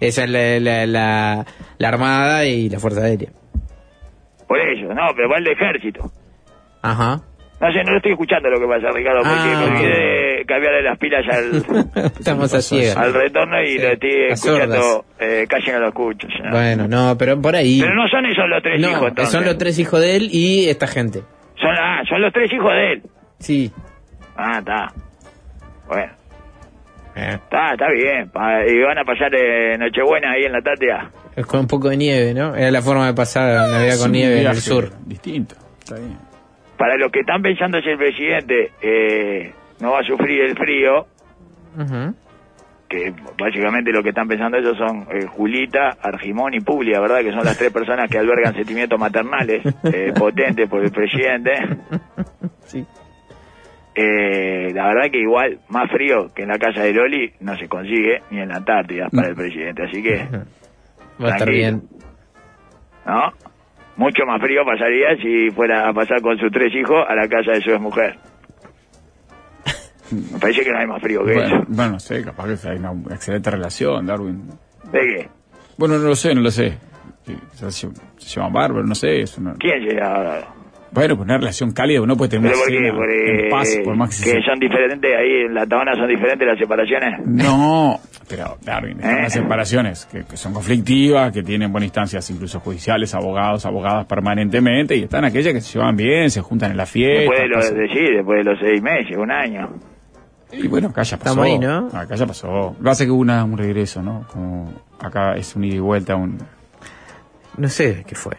Esa 0.00 0.24
es 0.24 0.30
la, 0.30 0.60
la, 0.60 0.86
la, 0.86 1.46
la 1.78 1.88
Armada 1.88 2.46
y 2.46 2.68
la 2.70 2.78
Fuerza 2.80 3.02
Aérea. 3.02 3.30
Por 4.48 4.58
eso, 4.60 4.92
no, 4.94 5.02
pero 5.14 5.28
va 5.28 5.38
el 5.38 5.44
de 5.44 5.52
ejército. 5.52 6.10
Ajá. 6.82 7.22
No 7.66 7.72
sé, 7.72 7.82
no 7.82 7.92
lo 7.92 7.96
estoy 7.96 8.12
escuchando 8.12 8.50
lo 8.50 8.60
que 8.60 8.66
pasa, 8.66 8.88
Ricardo, 8.92 9.20
porque 9.20 9.34
Ah. 9.38 9.58
me 9.58 9.64
olvidé 9.76 9.88
de 10.38 10.44
cambiarle 10.46 10.82
las 10.82 10.98
pilas 10.98 11.24
al, 11.30 12.04
Estamos 12.18 12.52
a 12.52 12.60
ciegas. 12.60 12.96
al 12.96 13.14
retorno 13.14 13.62
y 13.62 13.66
Sí, 13.68 13.78
lo 13.78 13.88
estoy 13.88 14.10
escuchando, 14.28 15.04
eh, 15.18 15.46
casi 15.48 15.70
no 15.70 15.78
lo 15.78 15.88
escucho. 15.88 16.28
Bueno, 16.50 16.86
no, 16.88 17.16
pero 17.16 17.40
por 17.40 17.56
ahí. 17.56 17.80
Pero 17.80 17.94
no 17.94 18.06
son 18.08 18.26
esos 18.26 18.44
los 18.48 18.62
tres 18.62 18.80
No, 18.82 18.90
hijos, 18.90 19.08
entonces. 19.08 19.32
son 19.32 19.44
los 19.46 19.56
tres 19.56 19.78
hijos 19.78 19.98
de 20.00 20.16
él 20.16 20.28
y 20.30 20.68
esta 20.68 20.86
gente. 20.86 21.20
Son, 21.58 21.70
ah, 21.80 22.02
son 22.06 22.20
los 22.20 22.32
tres 22.34 22.52
hijos 22.52 22.70
de 22.70 22.92
él. 22.92 23.02
Sí. 23.38 23.72
Ah, 24.36 24.58
está. 24.58 24.92
Bueno, 25.86 26.12
Eh, 27.16 27.30
está, 27.34 27.70
está 27.72 27.86
bien. 27.92 28.28
Pa- 28.30 28.66
y 28.66 28.78
van 28.82 28.98
a 28.98 29.04
pasar 29.04 29.32
eh, 29.34 29.78
Nochebuena 29.78 30.32
ahí 30.32 30.42
en 30.44 30.52
la 30.52 30.60
Tatia. 30.60 31.10
es 31.36 31.46
con 31.46 31.60
un 31.60 31.66
poco 31.68 31.88
de 31.88 31.96
nieve, 31.96 32.34
¿no? 32.34 32.54
Era 32.56 32.70
la 32.72 32.82
forma 32.82 33.06
de 33.06 33.14
pasar 33.14 33.54
la 33.54 33.68
Navidad 33.68 33.98
con 34.02 34.12
nieve 34.12 34.40
en 34.42 34.46
el 34.48 34.56
sur. 34.56 34.90
Distinto. 35.06 35.54
Está 35.78 35.94
bien. 35.96 36.18
Para 36.76 36.96
los 36.96 37.10
que 37.12 37.20
están 37.20 37.42
pensando 37.42 37.80
si 37.80 37.88
el 37.88 37.98
presidente 37.98 38.72
eh, 38.82 39.52
no 39.80 39.92
va 39.92 40.00
a 40.00 40.04
sufrir 40.04 40.40
el 40.42 40.56
frío, 40.56 41.06
que 42.88 43.12
básicamente 43.38 43.92
lo 43.92 44.02
que 44.02 44.10
están 44.10 44.28
pensando 44.28 44.58
ellos 44.58 44.76
son 44.76 45.06
eh, 45.10 45.26
Julita, 45.26 45.96
Argimón 46.00 46.54
y 46.54 46.60
Publia, 46.60 47.00
¿verdad? 47.00 47.20
Que 47.20 47.32
son 47.32 47.44
las 47.44 47.56
tres 47.56 47.72
personas 47.72 48.10
que 48.10 48.18
albergan 48.18 48.54
sentimientos 48.56 48.98
maternales 48.98 49.62
eh, 49.84 50.12
potentes 50.16 50.68
por 50.68 50.84
el 50.84 50.90
presidente. 50.90 51.52
Sí. 52.66 52.82
Eh, 53.94 54.72
la 54.72 54.86
verdad 54.88 55.10
que 55.12 55.20
igual 55.20 55.60
más 55.68 55.88
frío 55.90 56.32
que 56.34 56.42
en 56.42 56.48
la 56.48 56.58
casa 56.58 56.80
de 56.80 56.94
Loli 56.94 57.30
no 57.40 57.56
se 57.56 57.68
consigue 57.68 58.22
ni 58.30 58.40
en 58.40 58.48
la 58.48 58.56
Antártida 58.56 59.08
para 59.14 59.28
el 59.28 59.34
presidente, 59.36 59.84
así 59.84 60.02
que, 60.02 60.26
Va 61.22 61.28
a 61.28 61.30
estar 61.32 61.50
bien. 61.50 61.82
¿no? 63.06 63.32
Mucho 63.96 64.24
más 64.26 64.40
frío 64.40 64.62
pasaría 64.64 65.16
si 65.22 65.50
fuera 65.54 65.88
a 65.88 65.92
pasar 65.92 66.20
con 66.20 66.36
sus 66.38 66.50
tres 66.50 66.74
hijos 66.74 67.04
a 67.08 67.14
la 67.14 67.28
casa 67.28 67.52
de 67.52 67.60
su 67.60 67.70
exmujer. 67.70 68.16
Me 70.10 70.38
parece 70.38 70.62
que 70.64 70.70
no 70.72 70.78
hay 70.78 70.86
más 70.86 71.00
frío 71.00 71.24
que 71.24 71.32
Bueno, 71.34 71.56
eso. 71.56 71.64
bueno, 71.68 71.92
no 71.92 72.00
sé, 72.00 72.22
capaz 72.24 72.60
que 72.60 72.68
hay 72.68 72.76
una 72.78 72.92
excelente 73.14 73.50
relación, 73.50 74.06
Darwin. 74.06 74.48
¿De 74.92 75.00
qué? 75.00 75.28
Bueno, 75.76 75.98
no 75.98 76.08
lo 76.08 76.14
sé, 76.16 76.34
no 76.34 76.40
lo 76.40 76.50
sé. 76.50 76.76
Se, 77.54 77.70
se 77.70 77.88
llaman 78.18 78.52
bárbaros, 78.52 78.86
no 78.88 78.94
sé. 78.94 79.22
Eso 79.22 79.40
no- 79.40 79.54
¿Quién 79.58 79.80
llega 79.80 80.14
ahora? 80.14 80.48
Bueno, 80.94 81.16
pues 81.16 81.26
una 81.26 81.36
relación 81.38 81.72
cálida, 81.72 82.00
uno 82.00 82.16
puede 82.16 82.30
tener 82.30 82.52
¿Pero 82.52 82.56
una 82.56 82.64
por 82.64 82.72
qué? 82.72 82.78
cena 82.78 82.96
Porque, 82.96 83.44
en 83.44 83.50
paz, 83.50 83.78
por 83.84 83.96
más 83.96 84.08
que, 84.10 84.14
se- 84.16 84.32
que 84.36 84.42
son 84.42 84.58
diferentes, 84.60 85.10
ahí 85.14 85.44
en 85.46 85.54
la 85.54 85.66
tabana 85.66 85.92
son 85.96 86.08
diferentes 86.08 86.46
las 86.46 86.58
separaciones. 86.58 87.26
No, 87.26 87.98
pero 88.28 88.56
Darwin, 88.62 88.98
están 89.00 89.18
¿Eh? 89.18 89.22
las 89.22 89.32
separaciones 89.32 90.06
que, 90.06 90.24
que 90.24 90.36
son 90.36 90.54
conflictivas, 90.54 91.32
que 91.32 91.42
tienen 91.42 91.72
buenas 91.72 91.86
instancias, 91.88 92.30
incluso 92.30 92.60
judiciales, 92.60 93.14
abogados, 93.14 93.66
abogadas 93.66 94.06
permanentemente, 94.06 94.96
y 94.96 95.02
están 95.02 95.24
aquellas 95.24 95.52
que 95.52 95.60
se 95.60 95.78
llevan 95.78 95.96
bien, 95.96 96.30
se 96.30 96.40
juntan 96.40 96.70
en 96.70 96.76
la 96.76 96.86
fiesta. 96.86 97.20
Después 97.22 97.40
de, 97.40 97.48
los, 97.48 97.64
pasan- 97.64 97.76
de, 97.78 97.88
sí, 97.88 98.14
después 98.14 98.44
de 98.44 98.50
los 98.50 98.58
seis 98.60 98.80
meses, 98.82 99.16
un 99.16 99.30
año. 99.32 99.68
Y 100.52 100.68
bueno, 100.68 100.88
acá 100.90 101.02
ya 101.02 101.16
pasó. 101.16 101.30
Estamos 101.42 101.46
ahí, 101.46 101.58
¿no? 101.58 101.88
Acá 101.92 102.14
ya 102.14 102.26
pasó. 102.26 102.76
Lo 102.80 102.90
es 102.92 102.98
que 102.98 103.10
hubo 103.10 103.20
una- 103.20 103.42
un 103.44 103.58
regreso, 103.58 104.00
¿no? 104.00 104.24
Como 104.32 104.72
acá 105.00 105.34
es 105.34 105.56
un 105.56 105.64
ida 105.64 105.74
y 105.74 105.80
vuelta, 105.80 106.14
un... 106.14 106.38
No 107.56 107.68
sé 107.68 108.04
qué 108.06 108.14
fue. 108.14 108.34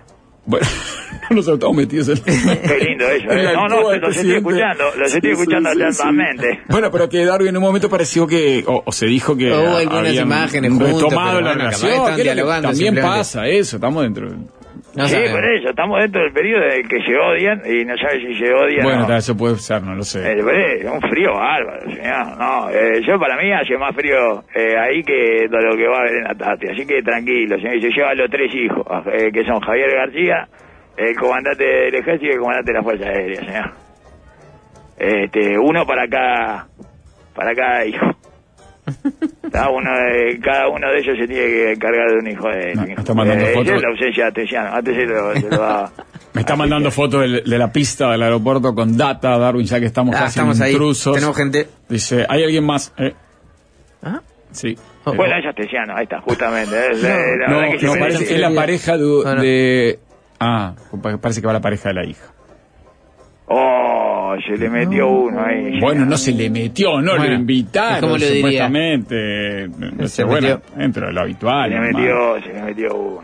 Bueno, 0.46 0.66
nos 1.32 1.48
estamos 1.48 1.76
metidos 1.76 2.10
en... 2.10 2.18
Qué 2.24 2.32
lindo 2.32 3.06
eso, 3.10 3.32
¿eh? 3.32 3.54
No, 3.54 3.68
no, 3.68 3.96
los 3.98 4.16
estoy 4.16 4.36
escuchando, 4.36 4.84
los 4.98 5.14
estoy 5.14 5.32
escuchando 5.32 5.70
atentamente. 5.70 6.60
Bueno, 6.70 6.92
pero 6.92 7.10
que 7.10 7.26
Darwin 7.26 7.50
en 7.50 7.58
un 7.58 7.64
momento 7.64 7.90
pareció 7.90 8.28
que, 8.28 8.64
o, 8.68 8.84
o 8.86 8.92
se 8.92 9.08
dijo 9.08 9.36
que 9.36 9.52
Hubo 9.52 9.78
algunas 9.78 10.14
imágenes 10.14 10.72
juntos, 10.72 10.94
retomado 10.94 11.42
la 11.42 11.48
bueno, 11.54 11.66
relación. 11.66 11.92
están 11.94 12.16
dialogando 12.16 12.70
También 12.70 12.96
pasa 12.96 13.48
eso, 13.48 13.78
estamos 13.78 14.04
dentro. 14.04 14.30
No 14.96 15.06
sí, 15.08 15.14
sabemos. 15.16 15.32
por 15.40 15.46
eso, 15.50 15.70
estamos 15.70 16.00
dentro 16.02 16.22
del 16.24 16.32
periodo 16.32 16.64
en 16.72 16.88
que 16.88 17.02
se 17.04 17.18
odian 17.18 17.62
y 17.66 17.84
no 17.84 17.98
sabe 17.98 18.20
si 18.22 18.34
se 18.40 18.54
odian 18.54 18.84
Bueno, 18.84 19.02
no. 19.02 19.08
tal, 19.08 19.18
eso 19.18 19.36
puede 19.36 19.56
ser, 19.56 19.82
no 19.84 19.94
lo 19.94 20.04
sé. 20.04 20.20
Eh, 20.32 20.88
un 20.90 21.02
frío 21.02 21.34
bárbaro, 21.34 21.82
señor. 21.92 22.38
No, 22.38 22.70
eh, 22.70 23.02
yo 23.06 23.20
para 23.20 23.36
mí 23.36 23.52
hace 23.52 23.78
más 23.78 23.94
frío 23.94 24.44
eh, 24.56 24.78
ahí 24.78 25.04
que 25.04 25.48
lo 25.50 25.76
que 25.76 25.88
va 25.88 25.98
a 25.98 26.00
haber 26.02 26.16
en 26.16 26.24
la 26.24 26.36
Tati. 26.36 26.68
Así 26.70 26.86
que 26.88 27.02
tranquilo, 27.02 27.58
señor. 27.58 27.76
Y 27.76 27.82
se 27.82 27.90
lleva 27.90 28.12
a 28.12 28.16
los 28.16 28.30
tres 28.30 28.54
hijos, 28.56 28.86
eh, 29.12 29.32
que 29.34 29.44
son 29.44 29.60
Javier 29.60 29.92
García, 29.92 30.48
el 30.96 31.16
comandante 31.18 31.64
del 31.66 31.96
ejército 31.96 32.26
y 32.28 32.34
el 32.36 32.40
comandante 32.40 32.72
de 32.72 32.78
la 32.78 32.84
Fuerza 32.84 33.06
Aérea, 33.10 33.40
señor. 33.42 33.72
Este, 34.98 35.58
uno 35.60 35.86
para 35.86 36.08
cada, 36.08 36.68
para 37.36 37.54
cada 37.54 37.86
hijo. 37.86 38.06
Cada 39.52 39.70
uno, 39.70 39.90
de, 39.98 40.40
cada 40.42 40.68
uno 40.70 40.88
de 40.92 41.00
ellos 41.00 41.18
se 41.18 41.28
tiene 41.28 41.44
que 41.48 41.72
encargar 41.74 42.10
de 42.12 42.18
un 42.18 42.28
hijo 42.28 42.48
de 42.50 42.76
No, 42.76 42.82
me 42.86 42.94
está 42.94 43.14
mandando 43.14 43.46
Eh, 43.46 43.54
fotos. 43.54 43.74
es 43.76 43.82
la 43.82 43.90
ausencia 43.90 44.28
Atesiano. 44.28 44.74
Antes 44.76 44.96
se 44.96 45.06
lo, 45.06 45.34
se 45.34 45.50
lo 45.50 45.60
va- 45.62 45.92
Me 46.34 46.42
está 46.42 46.56
mandando 46.56 46.92
fotos 46.92 47.22
de, 47.22 47.58
la 47.58 47.72
pista 47.72 48.12
del 48.12 48.22
aeropuerto 48.24 48.76
con 48.76 48.98
data, 48.98 49.38
Darwin, 49.38 49.66
ya 49.66 49.80
que 49.80 49.86
estamos 49.86 50.14
Ah, 50.16 50.20
casi 50.20 50.30
estamos 50.40 50.60
ahí. 50.62 50.72
intrusos. 50.74 51.16
Tenemos 51.16 51.38
gente. 51.38 51.68
Dice, 51.88 52.26
¿hay 52.28 52.44
alguien 52.44 52.66
más? 52.66 52.94
Eh, 52.98 53.14
¿Ah? 54.04 54.20
sí. 54.52 54.76
Oh. 55.06 55.14
Eh, 55.14 55.16
Bueno, 55.18 55.36
ella 55.38 55.50
es 55.52 55.56
Tesiano, 55.56 55.96
ahí 55.96 56.04
está, 56.04 56.20
justamente. 56.22 56.76
Es, 56.92 57.02
la 57.02 57.48
no, 57.48 57.56
verdad 57.58 57.72
que 57.72 57.80
se 57.80 57.86
no, 57.86 57.94
merece- 57.94 58.00
parece 58.00 58.26
que 58.28 58.34
es 58.36 58.40
la 58.42 58.52
pareja 58.54 58.98
de... 58.98 59.06
De- 59.42 60.00
ah, 60.40 60.74
parece 61.22 61.42
que 61.42 61.48
va 61.48 61.54
la 61.54 61.62
pareja 61.62 61.90
de 61.90 61.96
la 61.96 62.06
hija. 62.06 62.26
Oh, 63.48 64.05
se 64.46 64.58
le 64.58 64.70
metió 64.70 65.08
uno 65.08 65.44
ahí. 65.46 65.80
Bueno, 65.80 66.06
no 66.06 66.18
se 66.18 66.32
le 66.32 66.50
metió, 66.50 67.02
no 67.02 67.12
Bueno, 67.16 67.26
lo 67.26 67.34
invitaron, 67.36 68.00
¿cómo 68.02 68.18
lo 68.18 68.26
supuestamente. 68.26 69.68
No 69.70 70.08
sé, 70.08 70.16
Se 70.16 70.24
bueno, 70.24 70.62
dentro 70.76 71.08
de 71.08 71.14
lo 71.14 71.20
Se 71.20 71.24
habitual. 71.24 71.70
le 71.70 71.76
nomás. 71.76 71.94
metió, 71.94 72.42
se 72.44 72.54
le 72.54 72.62
metió 72.64 72.96
uno. 72.96 73.22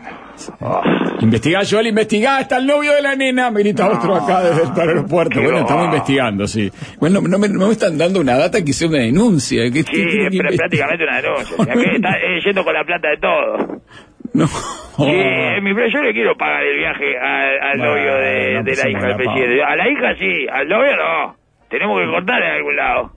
Oh, 0.60 0.80
Investigá, 1.20 1.60
Joel, 1.68 1.86
investigá, 1.88 2.40
está 2.40 2.56
el 2.56 2.66
novio 2.66 2.94
de 2.94 3.02
la 3.02 3.14
nena, 3.14 3.50
me 3.50 3.60
grita 3.60 3.86
No, 3.86 3.92
otro 3.98 4.16
acá 4.16 4.42
desde 4.42 4.62
el 4.62 4.88
aeropuerto. 4.88 5.38
qué 5.38 5.44
Bueno, 5.44 5.58
estamos 5.60 5.84
investigando, 5.86 6.46
sí. 6.46 6.70
Bueno, 6.98 7.20
no 7.20 7.38
me, 7.38 7.48
no 7.48 7.66
me 7.66 7.72
están 7.72 7.96
dando 7.98 8.20
una 8.20 8.36
data 8.36 8.64
que 8.64 8.72
sea 8.72 8.88
una 8.88 8.98
denuncia. 8.98 9.62
Que 9.70 9.82
sí, 9.82 9.92
que 9.92 10.06
que 10.30 10.38
es 10.48 10.56
prácticamente 10.56 11.04
una 11.04 11.20
denuncia. 11.20 11.56
O 11.58 11.64
sea, 11.64 11.74
que 11.74 11.80
está 11.96 12.08
eh, 12.16 12.40
yendo 12.44 12.64
con 12.64 12.74
la 12.74 12.84
plata 12.84 13.08
de 13.10 13.16
todo. 13.18 13.82
No. 14.34 14.46
Sí, 14.46 15.04
eh, 15.06 15.60
mi, 15.62 15.70
yo 15.70 16.02
le 16.02 16.12
quiero 16.12 16.36
pagar 16.36 16.62
el 16.64 16.76
viaje 16.76 17.18
al, 17.18 17.62
al 17.62 17.78
Bueno, 17.78 17.94
novio 17.94 18.14
de, 18.14 18.54
no 18.54 18.62
de 18.62 18.76
la 18.76 18.90
hija 18.90 19.06
del 19.06 19.16
presidente. 19.16 19.62
A 19.62 19.76
la 19.76 19.88
hija 19.88 20.14
sí, 20.16 20.46
al 20.52 20.68
novio 20.68 20.96
no. 20.96 21.36
Tenemos 21.68 22.00
que 22.00 22.06
cortar 22.10 22.42
en 22.42 22.50
algún 22.50 22.76
lado. 22.76 23.10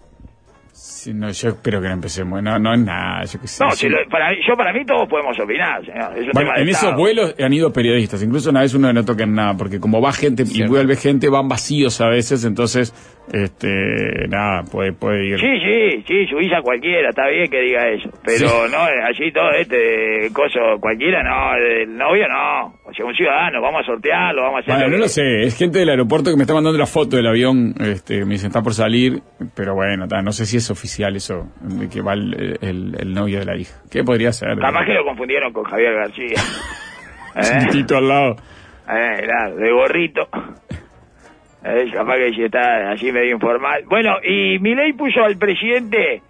Sí, 0.78 1.14
no, 1.14 1.30
yo 1.32 1.50
espero 1.50 1.80
que 1.82 1.88
no 1.88 1.94
empecemos. 1.94 2.44
No, 2.44 2.60
no 2.60 2.74
es 2.74 2.80
nada, 2.82 3.24
yo 3.24 3.40
qué 3.40 3.48
sé. 3.48 3.64
No, 3.64 3.72
si 3.72 3.88
lo- 3.88 3.98
para, 4.10 4.32
mí- 4.32 4.38
yo 4.46 4.56
para 4.58 4.74
mí 4.74 4.84
todos 4.86 5.08
podemos 5.08 5.40
opinar, 5.40 5.86
señor. 5.86 6.12
Es 6.18 6.26
un 6.26 6.32
Bueno, 6.34 6.50
tema 6.50 6.54
de 6.56 6.62
en 6.64 6.70
esos 6.70 6.96
vuelos 6.96 7.36
han 7.40 7.54
ido 7.54 7.72
periodistas, 7.72 8.22
incluso 8.22 8.50
una 8.50 8.60
vez 8.62 8.74
uno 8.74 8.92
no 8.92 9.06
toca 9.06 9.26
nada, 9.26 9.56
porque 9.56 9.80
como 9.80 10.02
va 10.02 10.12
gente 10.12 10.44
y 10.44 10.48
Cierto. 10.48 10.74
vuelve 10.74 10.96
gente, 10.98 11.30
van 11.30 11.48
vacíos 11.48 12.02
a 12.02 12.10
veces, 12.10 12.44
entonces, 12.44 12.94
este, 13.32 14.28
nada, 14.28 14.64
puede, 14.64 14.92
puede 14.94 15.26
ir. 15.28 15.40
Sí, 15.40 15.48
sí, 15.64 16.04
sí, 16.08 16.28
Suiza 16.28 16.62
cualquiera, 16.62 17.10
está 17.10 17.28
bien 17.30 17.50
que 17.50 17.62
diga 17.62 17.88
eso. 17.90 18.10
Pero 18.24 18.50
Sí. 18.50 18.72
no, 18.72 18.80
allí 19.08 19.32
todo 19.32 19.52
este 19.52 20.30
coso 20.34 20.60
cualquiera, 20.80 21.24
no, 21.24 21.56
el 21.56 21.96
novio 21.98 22.28
no. 22.28 22.76
O 22.88 22.94
sea, 22.94 23.06
un 23.06 23.14
ciudadano, 23.16 23.62
vamos 23.62 23.82
a 23.84 23.86
sortearlo, 23.86 24.42
vamos 24.44 24.58
a 24.58 24.60
hacer... 24.62 24.74
Bueno, 24.76 24.86
lo 24.86 24.92
no 24.92 24.96
que- 24.98 25.02
lo 25.04 25.08
sé, 25.08 25.44
es 25.44 25.58
gente 25.58 25.80
del 25.80 25.90
aeropuerto 25.90 26.30
que 26.30 26.36
me 26.38 26.44
está 26.44 26.54
mandando 26.54 26.78
la 26.78 26.86
foto 26.86 27.16
del 27.18 27.28
avión, 27.28 27.74
este, 27.80 28.26
me 28.26 28.34
dicen 28.34 28.48
está 28.48 28.62
por 28.62 28.74
salir, 28.74 29.22
pero 29.56 29.74
bueno, 29.74 30.08
ta, 30.08 30.22
no 30.22 30.32
sé 30.32 30.46
si 30.46 30.58
es 30.58 30.65
oficial 30.72 31.16
eso, 31.16 31.48
de 31.62 31.90
que 31.90 32.02
va 32.02 32.14
el, 32.14 32.58
el- 32.62 32.96
el 33.00 33.14
novio 33.14 33.40
de 33.40 33.46
la 33.46 33.56
hija. 33.58 33.76
¿Qué 33.92 34.04
podría 34.04 34.32
ser? 34.32 34.58
Capaz 34.58 34.86
que 34.86 34.94
lo 34.94 35.04
confundieron 35.06 35.52
con 35.54 35.64
Javier 35.66 35.94
García. 35.94 36.36
¿Eh? 37.36 37.86
Al 37.96 38.08
lado. 38.08 38.36
Eh, 38.90 39.22
claro, 39.24 39.56
de 39.56 39.72
gorrito. 39.72 40.28
Eh, 41.64 41.90
capaz 41.92 42.16
que 42.18 42.30
sí 42.36 42.44
está 42.44 42.92
así 42.92 43.12
medio 43.12 43.34
informal. 43.34 43.84
Bueno, 43.88 44.18
y 44.24 44.60
Milei 44.60 44.94
puso 44.94 45.24
al 45.24 45.38
presidente 45.38 46.22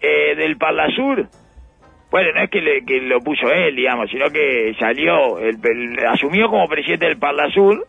eh, 0.00 0.34
del 0.36 0.56
Parlasur. 0.56 1.28
Bueno, 2.10 2.30
no 2.34 2.42
es 2.42 2.50
que, 2.50 2.60
le- 2.60 2.84
que 2.84 3.00
lo 3.02 3.20
puso 3.20 3.50
él, 3.52 3.76
digamos, 3.76 4.10
sino 4.10 4.28
que 4.30 4.74
salió, 4.80 5.38
el, 5.38 5.58
el- 5.62 6.06
asumió 6.06 6.48
como 6.48 6.66
presidente 6.68 7.06
del 7.06 7.18
Parlasur 7.18 7.86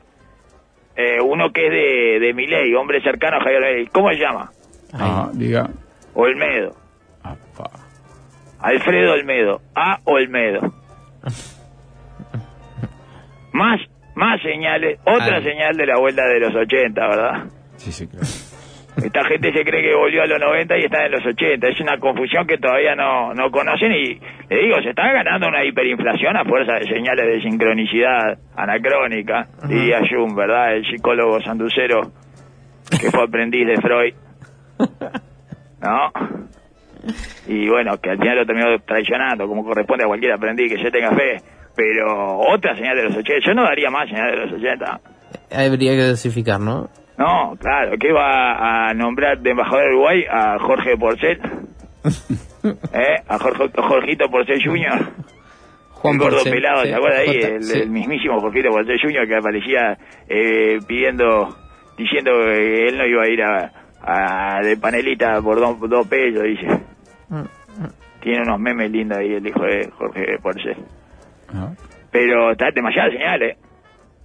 eh, 0.96 1.18
uno 1.24 1.52
que 1.52 1.66
es 1.68 1.72
de, 1.72 2.20
de 2.28 2.34
Milei, 2.34 2.76
hombre 2.76 3.02
cercano 3.02 3.38
a 3.38 3.44
Javier 3.44 3.62
Milei. 3.62 3.88
¿Cómo 3.88 4.10
se 4.12 4.18
llama? 4.20 4.52
Ah, 4.94 5.30
diga. 5.34 5.70
Olmedo. 6.14 6.76
Alfredo 8.60 9.14
Olmedo. 9.14 9.62
A. 9.76 10.00
Olmedo. 10.06 10.62
Más, 13.54 13.80
más 14.16 14.42
señales, 14.42 14.98
otra 15.02 15.38
Ah. 15.38 15.42
señal 15.42 15.76
de 15.76 15.86
la 15.86 15.98
vuelta 16.00 16.26
de 16.26 16.40
los 16.40 16.56
80, 16.56 17.08
¿verdad? 17.08 17.44
Sí, 17.76 17.92
sí, 17.92 18.08
claro. 18.08 18.26
Esta 19.06 19.24
gente 19.26 19.52
se 19.54 19.64
cree 19.64 19.82
que 19.82 19.96
volvió 19.96 20.22
a 20.24 20.26
los 20.28 20.40
90 20.40 20.78
y 20.78 20.84
está 20.86 21.06
en 21.06 21.12
los 21.14 21.26
80. 21.26 21.68
Es 21.68 21.80
una 21.82 21.98
confusión 21.98 22.46
que 22.48 22.58
todavía 22.58 22.96
no, 22.96 23.34
no 23.34 23.50
conocen 23.52 23.92
y, 23.94 24.20
le 24.50 24.58
digo, 24.64 24.82
se 24.84 24.90
está 24.92 25.12
ganando 25.12 25.48
una 25.48 25.64
hiperinflación 25.66 26.36
a 26.38 26.44
fuerza 26.46 26.74
de 26.76 26.86
señales 26.88 27.26
de 27.26 27.42
sincronicidad 27.42 28.38
anacrónica, 28.56 29.48
diría 29.68 30.00
Jung, 30.10 30.36
¿verdad? 30.36 30.76
El 30.76 30.86
psicólogo 30.86 31.40
sanducero 31.42 32.02
que 32.90 33.10
fue 33.12 33.24
aprendiz 33.24 33.66
de 33.68 33.76
Freud. 33.82 34.14
¿No? 35.82 36.12
Y 37.48 37.68
bueno, 37.68 37.98
que 37.98 38.12
al 38.12 38.18
final 38.18 38.38
lo 38.38 38.46
terminó 38.46 38.80
traicionando, 38.86 39.48
como 39.48 39.64
corresponde 39.64 40.04
a 40.04 40.08
cualquier 40.08 40.34
aprendiz 40.34 40.72
que 40.72 40.82
se 40.82 40.92
tenga 40.92 41.10
fe. 41.12 41.42
Pero 41.76 42.38
otra 42.38 42.76
señal 42.76 42.96
de 42.96 43.04
los 43.04 43.18
80, 43.18 43.48
yo 43.48 43.54
no 43.54 43.64
daría 43.64 43.90
más 43.90 44.08
señal 44.08 44.32
de 44.32 44.38
los 44.38 44.54
80. 44.54 45.00
Habría 45.52 45.92
que 45.94 46.04
dosificar, 46.04 46.60
¿no? 46.60 46.90
No, 47.18 47.56
claro, 47.60 47.98
que 48.00 48.12
va 48.12 48.90
a 48.90 48.94
nombrar 48.94 49.40
de 49.40 49.52
embajador 49.52 49.84
de 49.84 49.90
Uruguay 49.90 50.26
a 50.30 50.58
Jorge 50.60 50.98
Porcel. 50.98 51.40
¿Eh? 52.64 53.24
A 53.28 53.38
Jorge, 53.38 53.70
Jorgito 53.76 54.30
Porcel 54.30 54.62
Jr. 54.64 55.08
Juan 55.92 56.16
el 56.16 56.20
gordo 56.20 56.38
Porcel, 56.38 56.54
pelado, 56.54 56.82
sí, 56.82 56.90
¿te 56.90 56.96
acuerdas 56.96 57.20
ahí? 57.20 57.38
El, 57.38 57.64
sí. 57.64 57.80
el 57.80 57.90
mismísimo 57.90 58.40
Jorgito 58.40 58.70
Porcel 58.70 59.00
Jr. 59.02 59.28
que 59.28 59.36
aparecía 59.36 59.98
eh, 60.28 60.80
pidiendo, 60.88 61.56
diciendo 61.98 62.32
que 62.44 62.88
él 62.88 62.98
no 62.98 63.06
iba 63.06 63.24
a 63.24 63.30
ir 63.30 63.44
a, 63.44 63.72
a- 64.04 64.60
de 64.64 64.78
panelita 64.78 65.42
por 65.42 65.60
dos, 65.60 65.80
dos 65.90 66.08
pesos, 66.08 66.44
dice. 66.44 66.68
Tiene 68.22 68.42
unos 68.44 68.60
memes 68.60 68.92
lindos 68.92 69.18
ahí 69.18 69.34
el 69.34 69.48
hijo 69.48 69.64
de 69.64 69.90
Jorge 69.98 70.38
Porcel. 70.42 70.78
Ah. 71.54 71.72
Pero 72.12 72.52
está 72.52 72.70
demasiadas 72.74 73.12
señales. 73.14 73.58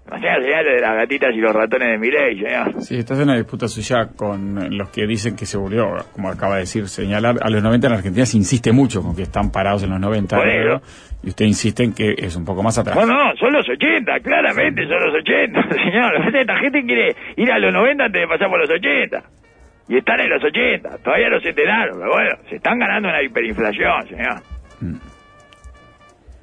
Demasiadas 0.05 0.45
señales 0.45 0.75
de 0.75 0.81
las 0.81 0.97
gatitas 0.97 1.31
y 1.35 1.39
los 1.39 1.53
ratones 1.55 1.89
de 1.89 1.99
Miley, 1.99 2.41
señor. 2.41 2.83
Sí, 2.83 2.97
estás 2.99 3.19
en 3.19 3.25
una 3.25 3.37
disputa 3.37 3.67
suya 3.69 4.09
con 4.15 4.77
los 4.77 4.91
que 4.91 5.07
dicen 5.07 5.35
que 5.35 5.47
se 5.47 5.57
volvió, 5.57 5.87
como 6.13 6.29
acaba 6.29 6.55
de 6.57 6.61
decir, 6.61 6.89
señalar, 6.89 7.37
a 7.41 7.49
los 7.51 7.63
90 7.63 7.87
en 7.87 7.93
Argentina 7.95 8.27
se 8.27 8.37
insiste 8.37 8.71
mucho 8.71 9.03
con 9.03 9.17
que 9.17 9.23
están 9.23 9.51
parados 9.51 9.83
en 9.83 9.91
los 9.91 9.99
90, 10.01 10.37
Por 10.37 10.49
eso. 10.49 10.69
¿no? 10.75 10.81
y 11.25 11.31
usted 11.31 11.47
insiste 11.47 11.83
en 11.83 11.93
que 11.93 12.15
es 12.19 12.37
un 12.37 12.45
poco 12.45 12.63
más 12.63 12.79
atrás. 12.79 12.95
No, 12.95 13.07
no, 13.07 13.35
son 13.37 13.53
los 13.53 13.67
80, 13.69 14.21
claramente 14.21 14.83
son 14.87 15.01
los 15.07 15.15
80, 15.23 15.61
señor. 15.71 16.37
Esta 16.37 16.57
gente 16.59 16.85
quiere 16.85 17.17
ir 17.37 17.51
a 17.51 17.59
los 17.59 17.73
90 17.73 18.05
antes 18.05 18.21
de 18.21 18.29
pasar 18.29 18.49
por 18.49 18.61
los 18.61 18.71
80. 18.71 19.23
Y 19.89 19.99
están 19.99 20.21
en 20.21 20.31
los 20.31 20.43
80, 20.43 20.99
todavía 20.99 21.31
no 21.31 21.41
se 21.41 21.51
enteraron, 21.51 21.99
pero 21.99 22.11
bueno, 22.11 22.37
se 22.49 22.57
están 22.57 22.79
ganando 22.79 23.09
una 23.09 23.23
hiperinflación, 23.23 24.09
señor. 24.09 24.43
Mm. 24.81 24.97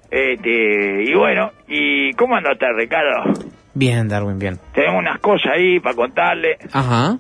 Este, 0.10 1.04
y 1.04 1.14
bueno, 1.16 1.52
¿y 1.68 2.14
cómo 2.14 2.36
anda 2.36 2.52
usted, 2.52 2.68
Ricardo? 2.78 3.34
Bien, 3.74 4.08
Darwin, 4.08 4.38
bien. 4.38 4.60
Tenemos 4.74 5.00
unas 5.00 5.20
cosas 5.20 5.54
ahí 5.56 5.80
para 5.80 5.96
contarle 5.96 6.58
Ajá. 6.72 7.18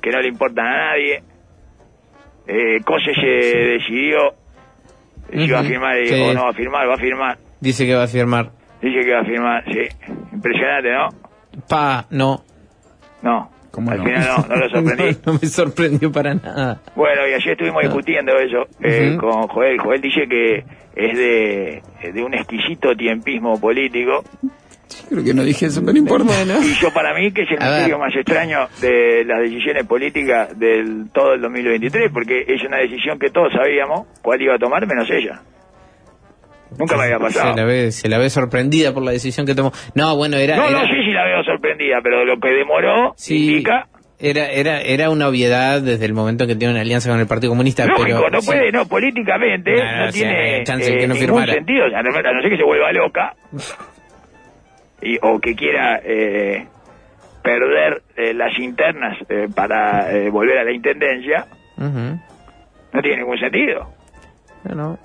que 0.00 0.10
no 0.10 0.20
le 0.20 0.28
importan 0.28 0.66
a 0.66 0.88
nadie. 0.88 1.22
Eh, 2.46 2.80
Cose 2.84 3.14
se 3.14 3.26
decidió 3.26 4.34
si 5.32 5.50
va 5.50 5.60
a 5.60 5.64
firmar 5.64 5.96
sí. 6.04 6.14
o 6.20 6.34
no 6.34 6.44
va 6.44 6.50
a 6.50 6.54
firmar, 6.54 6.88
va 6.88 6.94
a 6.94 6.98
firmar. 6.98 7.38
Dice 7.60 7.86
que 7.86 7.94
va 7.94 8.04
a 8.04 8.08
firmar. 8.08 8.50
Dice 8.82 9.00
que 9.00 9.12
va 9.12 9.20
a 9.20 9.24
firmar, 9.24 9.64
sí. 9.64 9.88
Impresionante, 10.32 10.90
¿no? 10.90 11.08
Pa, 11.68 12.04
no. 12.10 12.44
No. 13.22 13.51
¿Cómo 13.72 13.90
Al 13.90 13.98
no? 13.98 14.04
final 14.04 14.26
no, 14.26 14.46
no 14.48 14.56
lo 14.56 14.68
sorprendí. 14.70 15.16
No, 15.26 15.32
no 15.32 15.38
me 15.42 15.48
sorprendió 15.48 16.12
para 16.12 16.34
nada. 16.34 16.80
Bueno, 16.94 17.26
y 17.26 17.32
ayer 17.32 17.52
estuvimos 17.52 17.82
discutiendo 17.82 18.32
eso 18.38 18.66
eh, 18.80 19.16
con 19.18 19.48
Joel. 19.48 19.78
Joel 19.80 20.00
dice 20.00 20.28
que 20.28 20.58
es 20.94 21.18
de, 21.18 21.82
de 22.12 22.22
un 22.22 22.34
exquisito 22.34 22.94
tiempismo 22.94 23.58
político. 23.58 24.22
Creo 25.08 25.24
que 25.24 25.32
no 25.32 25.42
dije 25.42 25.66
eso, 25.66 25.80
pero 25.80 25.92
no 25.94 25.98
importa. 25.98 26.32
Y 26.62 26.74
yo 26.74 26.92
para 26.92 27.14
mí 27.14 27.32
que 27.32 27.42
es 27.42 27.50
el 27.50 27.58
misterio 27.58 27.98
más 27.98 28.14
extraño 28.14 28.68
de 28.80 29.24
las 29.24 29.40
decisiones 29.40 29.86
políticas 29.86 30.58
del 30.58 31.08
todo 31.12 31.32
el 31.32 31.40
2023, 31.40 32.10
porque 32.12 32.44
es 32.46 32.62
una 32.64 32.76
decisión 32.78 33.18
que 33.18 33.30
todos 33.30 33.52
sabíamos 33.54 34.06
cuál 34.20 34.42
iba 34.42 34.54
a 34.54 34.58
tomar, 34.58 34.86
menos 34.86 35.08
ella. 35.10 35.40
Nunca 36.78 36.96
me 36.96 37.04
había 37.04 37.18
pasado. 37.18 37.54
Se 37.54 37.60
la, 37.60 37.64
ve, 37.66 37.92
se 37.92 38.08
la 38.08 38.18
ve 38.18 38.30
sorprendida 38.30 38.92
por 38.94 39.02
la 39.02 39.10
decisión 39.12 39.46
que 39.46 39.54
tomó. 39.54 39.72
No, 39.94 40.16
bueno, 40.16 40.36
era. 40.36 40.56
No, 40.56 40.70
no 40.70 40.78
era- 40.80 40.88
sé 40.88 40.94
si 41.04 41.12
la 41.12 41.24
veo 41.24 41.42
sorprendida, 41.44 41.98
pero 42.02 42.24
lo 42.24 42.38
que 42.40 42.48
demoró 42.50 43.14
Sí, 43.16 43.50
indica... 43.50 43.88
era, 44.18 44.46
era, 44.50 44.80
era 44.80 45.10
una 45.10 45.28
obviedad 45.28 45.80
desde 45.82 46.04
el 46.06 46.12
momento 46.14 46.46
que 46.46 46.54
tiene 46.56 46.72
una 46.74 46.80
alianza 46.82 47.10
con 47.10 47.20
el 47.20 47.26
Partido 47.26 47.50
Comunista. 47.50 47.84
Lógico, 47.86 48.04
pero, 48.18 48.30
no 48.30 48.40
sí. 48.40 48.46
puede, 48.46 48.72
no, 48.72 48.86
políticamente 48.86 49.72
No, 49.72 49.84
no, 49.84 49.90
no, 50.06 50.12
sea, 50.12 50.12
tiene 50.12 50.34
que 50.36 50.58
eh, 50.58 50.64
no 51.08 51.14
ningún 51.14 51.16
firmara. 51.18 51.52
sentido, 51.54 51.86
o 51.86 51.90
sea, 51.90 52.02
no, 52.02 52.10
a 52.16 52.32
no 52.32 52.40
ser 52.42 52.50
que 52.50 52.56
se 52.56 52.64
vuelva 52.64 52.92
loca 52.92 53.34
y, 55.02 55.18
o 55.22 55.38
que 55.40 55.54
quiera 55.54 56.00
eh, 56.04 56.66
perder 57.42 58.02
eh, 58.16 58.32
las 58.34 58.56
internas 58.58 59.18
eh, 59.28 59.48
para 59.54 60.12
eh, 60.12 60.30
volver 60.30 60.58
a 60.58 60.64
la 60.64 60.72
intendencia, 60.72 61.46
no 61.76 63.00
tiene 63.02 63.16
ningún 63.18 63.38
sentido. 63.38 63.88
Bueno, 64.64 64.98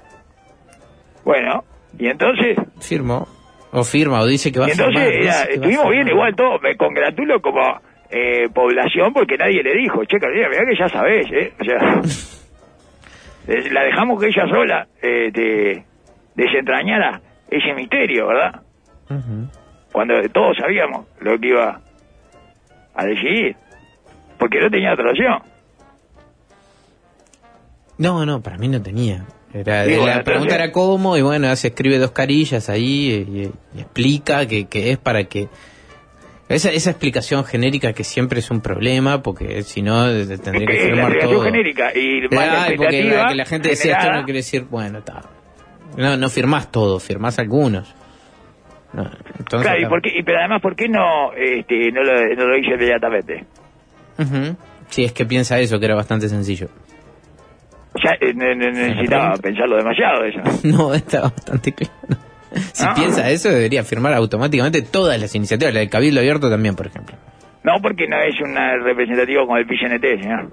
Bueno, 1.28 1.66
y 2.00 2.08
entonces, 2.08 2.56
firmó. 2.80 3.28
O 3.74 3.84
firma, 3.84 4.22
o 4.22 4.26
dice 4.26 4.50
que 4.50 4.62
va 4.62 4.68
y 4.68 4.70
a 4.70 4.74
entonces 4.76 5.10
firmar. 5.12 5.28
a 5.28 5.44
estuvimos 5.44 5.90
bien 5.90 6.08
igual 6.08 6.34
todos, 6.38 6.62
me 6.62 6.78
congratulo 6.78 7.42
como 7.42 7.60
eh, 8.10 8.48
población 8.54 9.12
porque 9.12 9.36
nadie 9.36 9.62
le 9.62 9.74
dijo, 9.76 10.06
che, 10.06 10.20
Carolina, 10.20 10.48
mirá 10.48 10.64
que 10.64 10.78
ya 10.80 10.88
sabés, 10.88 11.28
¿eh? 11.34 11.54
O 11.60 11.66
sea, 11.66 12.02
la 13.74 13.84
dejamos 13.84 14.22
que 14.22 14.28
ella 14.28 14.48
sola 14.48 14.88
eh, 15.02 15.30
te 15.34 15.84
desentrañara 16.34 17.20
ese 17.52 17.74
misterio, 17.74 18.28
¿verdad? 18.28 18.62
Cuando 19.92 20.14
todos 20.30 20.56
sabíamos 20.58 21.08
lo 21.20 21.38
que 21.38 21.50
iba 21.50 21.82
a 22.96 23.06
decidir, 23.06 23.54
porque 24.40 24.62
no 24.62 24.70
tenía 24.70 24.94
otra 24.94 25.12
opción. 25.12 25.42
No, 27.98 28.26
no, 28.26 28.42
para 28.42 28.58
mí 28.58 28.70
no 28.70 28.82
tenía. 28.82 29.26
Era, 29.54 29.86
Sí, 29.86 29.96
la 29.96 30.24
pregunta 30.24 30.56
era 30.56 30.72
cómo, 30.72 31.16
y 31.18 31.22
bueno, 31.22 31.56
se 31.56 31.70
escribe 31.70 31.98
dos 32.00 32.12
carillas 32.12 32.70
ahí 32.70 33.52
y, 33.74 33.80
explica 33.80 34.46
que, 34.46 34.66
que 34.66 34.92
es 34.92 34.98
para 34.98 35.24
que... 35.26 35.48
Esa, 36.50 36.72
esa 36.72 36.92
explicación 36.92 37.44
genérica 37.44 37.92
que 37.92 38.06
siempre 38.06 38.40
es 38.40 38.50
un 38.52 38.62
problema, 38.62 39.22
porque 39.22 39.64
si 39.64 39.82
no 39.82 40.06
tendría 40.06 40.66
que 40.66 40.66
que 40.66 40.74
la 40.78 40.86
firmar 40.86 41.12
explicación 41.12 41.32
todo. 41.34 41.44
genérica 41.44 41.92
y 41.94 42.22
la 42.22 42.28
porque 42.78 43.04
la, 43.04 43.28
que 43.28 43.36
la 43.36 43.46
gente 43.46 43.70
decía 43.70 43.98
esto 43.98 44.12
no 44.14 44.24
quiere 44.24 44.38
decir, 44.40 44.64
bueno, 44.70 45.00
está. 45.00 45.24
No, 45.98 46.16
no 46.16 46.30
firmás 46.30 46.72
todo, 46.72 47.00
firmás 47.00 47.38
algunos. 47.40 47.94
No, 48.94 49.04
entonces, 49.40 49.62
Claro, 49.70 49.82
y, 49.82 49.86
por 49.88 50.02
qué- 50.02 50.18
y 50.18 50.24
pero 50.24 50.40
además, 50.40 50.62
¿por 50.62 50.76
qué 50.78 50.88
no, 50.88 51.34
este, 51.34 51.92
no, 51.92 52.02
lo, 52.04 52.14
no 52.36 52.48
lo 52.48 52.58
hizo 52.58 52.72
inmediatamente? 52.76 53.46
Ujú. 54.18 54.56
Sí, 54.90 55.04
es 55.04 55.12
que 55.12 55.26
piensa 55.26 55.60
eso, 55.60 55.78
que 55.80 55.86
era 55.86 55.96
bastante 55.96 56.30
sencillo. 56.30 56.70
Ya 58.04 58.12
eh, 58.20 58.34
necesitaba 58.34 59.36
pensarlo 59.38 59.78
demasiado 59.78 60.24
eso. 60.24 60.40
No, 60.64 60.94
está 60.94 61.22
bastante 61.22 61.74
claro. 61.74 62.22
Si 62.74 62.86
piensa 62.96 63.30
eso, 63.30 63.50
debería 63.50 63.84
firmar 63.84 64.14
automáticamente 64.14 64.82
todas 64.82 65.20
las 65.20 65.34
iniciativas, 65.36 65.74
la 65.74 65.82
del 65.82 65.90
Cabildo 65.90 66.20
Abierto 66.20 66.50
también, 66.50 66.76
por 66.76 66.88
ejemplo. 66.88 67.16
No, 67.64 67.74
porque 67.82 68.08
no 68.08 68.18
es 68.22 68.40
un 68.40 68.56
representativo 68.84 69.46
como 69.46 69.58
el 69.58 69.66
PCNT, 69.66 70.22
señor. 70.22 70.50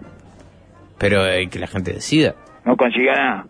Pero 0.98 1.26
eh, 1.26 1.48
que 1.48 1.58
la 1.58 1.66
gente 1.66 1.92
decida. 1.92 2.34
No 2.64 2.76
consiguió 2.76 3.12
nada. 3.12 3.46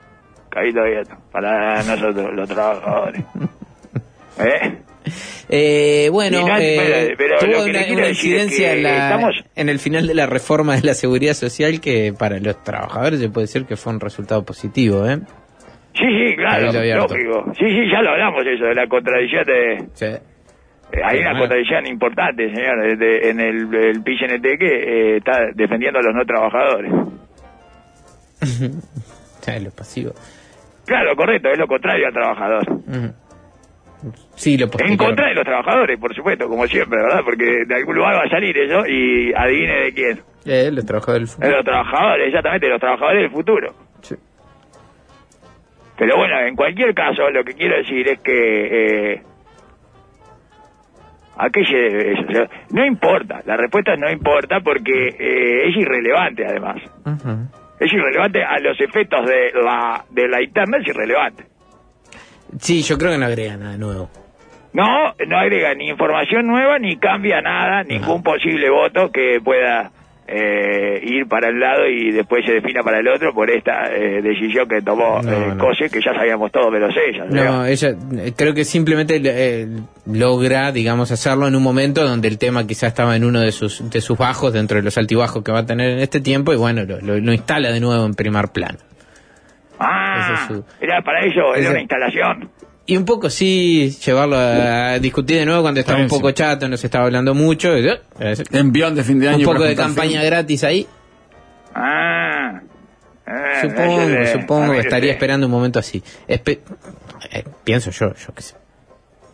Cabildo 0.50 0.82
abierto. 0.82 1.16
Para 1.32 1.82
nosotros, 1.82 2.34
los 2.34 2.48
trabajadores. 2.48 3.24
¿Eh? 4.38 4.78
Eh, 5.50 6.08
bueno, 6.10 6.40
no, 6.48 6.56
eh, 6.58 7.14
pero- 7.16 7.16
pero 7.18 7.38
tuvo 7.38 7.64
una, 7.64 7.78
una 7.80 7.80
decir 7.80 8.00
es 8.00 8.08
incidencia 8.24 8.70
que 8.72 8.76
en, 8.78 8.82
la- 8.82 9.04
estamos- 9.10 9.44
en 9.54 9.68
el 9.68 9.78
final 9.78 10.06
de 10.06 10.14
la 10.14 10.26
reforma 10.26 10.74
de 10.76 10.82
la 10.82 10.94
seguridad 10.94 11.34
social 11.34 11.80
que 11.82 12.14
para 12.18 12.38
los 12.40 12.64
trabajadores 12.64 13.20
se 13.20 13.28
puede 13.28 13.44
decir 13.46 13.66
que 13.66 13.76
fue 13.76 13.92
un 13.92 14.00
resultado 14.00 14.42
positivo, 14.44 15.06
¿eh? 15.06 15.18
Sí, 15.94 16.06
sí, 16.06 16.34
claro, 16.36 16.72
lógico. 16.72 17.52
Sí, 17.58 17.66
sí, 17.68 17.90
ya 17.92 18.00
lo 18.02 18.10
hablamos 18.10 18.42
eso, 18.46 18.64
de 18.64 18.74
la 18.74 18.86
contradicción 18.88 19.44
de, 19.44 19.84
Sí. 19.92 20.06
Eh, 20.06 21.00
hay 21.04 21.18
una 21.20 21.38
contradicción 21.38 21.86
importante, 21.86 22.54
señor, 22.54 22.96
de- 22.98 23.30
en 23.30 23.40
el, 23.40 23.74
el 23.74 24.02
PCNT 24.02 24.58
que 24.58 24.66
eh, 24.66 25.16
está 25.18 25.46
defendiendo 25.54 25.98
a 25.98 26.02
los 26.02 26.14
no 26.14 26.24
trabajadores. 26.24 26.92
Ya, 29.46 29.58
lo 29.58 29.70
pasivo. 29.70 30.12
Claro, 30.86 31.14
correcto, 31.16 31.50
es 31.50 31.58
lo 31.58 31.66
contrario 31.66 32.06
al 32.06 32.12
trabajador. 32.14 32.70
Ujú. 32.70 33.12
Sí, 34.34 34.56
lo 34.58 34.66
En 34.78 34.96
contra 34.96 35.28
de 35.28 35.34
los 35.34 35.44
trabajadores, 35.44 35.98
por 35.98 36.14
supuesto, 36.14 36.48
como 36.48 36.66
siempre, 36.66 36.98
¿verdad? 37.02 37.20
Porque 37.24 37.64
de 37.66 37.74
algún 37.74 37.96
lugar 37.96 38.14
va 38.16 38.22
a 38.26 38.28
salir 38.30 38.56
eso 38.56 38.86
y 38.86 39.32
adivine 39.34 39.74
de 39.84 39.92
quién. 39.94 40.20
Eh, 40.44 40.70
los 40.72 40.84
trabajadores 40.84 41.38
del 41.38 41.40
De 41.40 41.46
fútbol. 41.46 41.56
los 41.56 41.64
trabajadores, 41.64 42.26
exactamente, 42.28 42.66
de 42.66 42.72
los 42.72 42.80
trabajadores 42.80 43.22
del 43.22 43.30
futuro. 43.30 43.74
Sí. 44.02 44.14
Pero 45.96 46.16
bueno, 46.16 46.40
en 46.40 46.56
cualquier 46.56 46.92
caso, 46.94 47.30
lo 47.30 47.44
que 47.44 47.54
quiero 47.54 47.76
decir 47.76 48.08
es 48.08 48.18
que... 48.20 49.12
Eh, 49.14 49.22
¿A 51.36 51.50
qué 51.50 51.64
se 51.64 51.74
debe 51.76 52.12
eso? 52.12 52.22
O 52.28 52.32
sea, 52.32 52.48
no 52.70 52.86
importa, 52.86 53.40
la 53.44 53.56
respuesta 53.56 53.94
es 53.94 53.98
no 53.98 54.08
importa 54.10 54.60
porque 54.60 55.08
eh, 55.18 55.68
es 55.68 55.76
irrelevante 55.76 56.46
además. 56.46 56.76
Es 57.80 57.92
irrelevante 57.92 58.40
a 58.44 58.58
los 58.60 58.80
efectos 58.80 59.26
de 59.26 59.50
la, 59.60 60.04
de 60.10 60.28
la 60.28 60.40
interna, 60.40 60.78
es 60.78 60.86
irrelevante. 60.86 61.44
Sí, 62.60 62.82
yo 62.82 62.96
creo 62.98 63.12
que 63.12 63.18
no 63.18 63.26
agrega 63.26 63.56
nada 63.56 63.76
nuevo. 63.76 64.08
No, 64.72 65.14
no 65.26 65.38
agrega 65.38 65.74
ni 65.74 65.88
información 65.88 66.46
nueva 66.46 66.78
ni 66.78 66.96
cambia 66.96 67.40
nada, 67.40 67.84
ningún 67.84 68.22
posible 68.24 68.68
voto 68.70 69.10
que 69.12 69.38
pueda 69.42 69.92
eh, 70.26 71.00
ir 71.04 71.28
para 71.28 71.48
el 71.50 71.60
lado 71.60 71.86
y 71.86 72.10
después 72.10 72.44
se 72.46 72.54
defina 72.54 72.82
para 72.82 72.98
el 72.98 73.06
otro 73.06 73.32
por 73.34 73.50
esta 73.50 73.94
eh, 73.94 74.20
decisión 74.22 74.66
que 74.68 74.80
tomó 74.82 75.20
No, 75.22 75.30
eh, 75.32 75.46
no. 75.54 75.58
Cose, 75.58 75.88
que 75.90 76.00
ya 76.00 76.12
sabíamos 76.14 76.50
todo 76.50 76.70
menos 76.72 76.92
ella. 77.08 77.24
No, 77.28 77.44
¿no? 77.58 77.66
ella 77.66 77.90
eh, 78.18 78.32
creo 78.34 78.52
que 78.54 78.64
simplemente 78.64 79.20
eh, 79.22 79.68
logra, 80.06 80.72
digamos, 80.72 81.12
hacerlo 81.12 81.46
en 81.46 81.54
un 81.54 81.62
momento 81.62 82.02
donde 82.02 82.26
el 82.28 82.38
tema 82.38 82.66
quizá 82.66 82.86
estaba 82.88 83.14
en 83.16 83.24
uno 83.24 83.40
de 83.40 83.52
sus 83.52 83.88
de 83.90 84.00
sus 84.00 84.16
bajos 84.18 84.52
dentro 84.52 84.78
de 84.78 84.82
los 84.82 84.96
altibajos 84.98 85.44
que 85.44 85.52
va 85.52 85.60
a 85.60 85.66
tener 85.66 85.90
en 85.90 85.98
este 86.00 86.20
tiempo 86.20 86.52
y 86.52 86.56
bueno, 86.56 86.84
lo, 86.84 87.00
lo- 87.00 87.18
lo 87.20 87.32
instala 87.32 87.70
de 87.70 87.80
nuevo 87.80 88.04
en 88.06 88.14
primer 88.14 88.48
plano. 88.48 88.78
Ah, 89.78 90.20
ese 90.20 90.32
es 90.34 90.48
su- 90.58 90.64
era 90.84 91.02
para 91.02 91.24
ello, 91.24 91.54
era 91.54 91.60
ese- 91.60 91.70
una 91.70 91.80
instalación. 91.80 92.50
Y 92.86 92.96
un 92.98 93.04
poco 93.06 93.30
sí, 93.30 93.90
llevarlo 94.04 94.36
a, 94.36 94.90
a 94.92 94.98
discutir 94.98 95.38
de 95.38 95.46
nuevo 95.46 95.62
cuando 95.62 95.80
estaba 95.80 95.98
un 96.00 96.08
poco 96.08 96.28
sí. 96.28 96.34
chato, 96.34 96.68
no 96.68 96.76
se 96.76 96.86
estaba 96.88 97.06
hablando 97.06 97.34
mucho. 97.34 97.76
y, 97.78 97.88
eh, 97.88 97.98
Envión 98.52 98.94
de 98.94 99.02
fin 99.04 99.18
de 99.18 99.28
año. 99.30 99.38
un 99.38 99.44
poco 99.44 99.62
de 99.64 99.74
campaña 99.74 100.22
gratis 100.22 100.64
ahí. 100.64 100.86
Ah, 101.74 102.60
ah, 103.26 103.60
Supongo, 103.62 104.26
supongo 104.26 104.62
a 104.64 104.66
que 104.66 104.70
ver, 104.72 104.80
estaría 104.80 105.10
este, 105.10 105.16
esperando 105.16 105.46
un 105.46 105.52
momento 105.52 105.78
así. 105.78 106.02
Espe- 106.28 106.60
eh, 107.32 107.44
pienso 107.64 107.90
yo, 107.90 108.14
yo 108.14 108.34
qué 108.34 108.42
sé. 108.42 108.54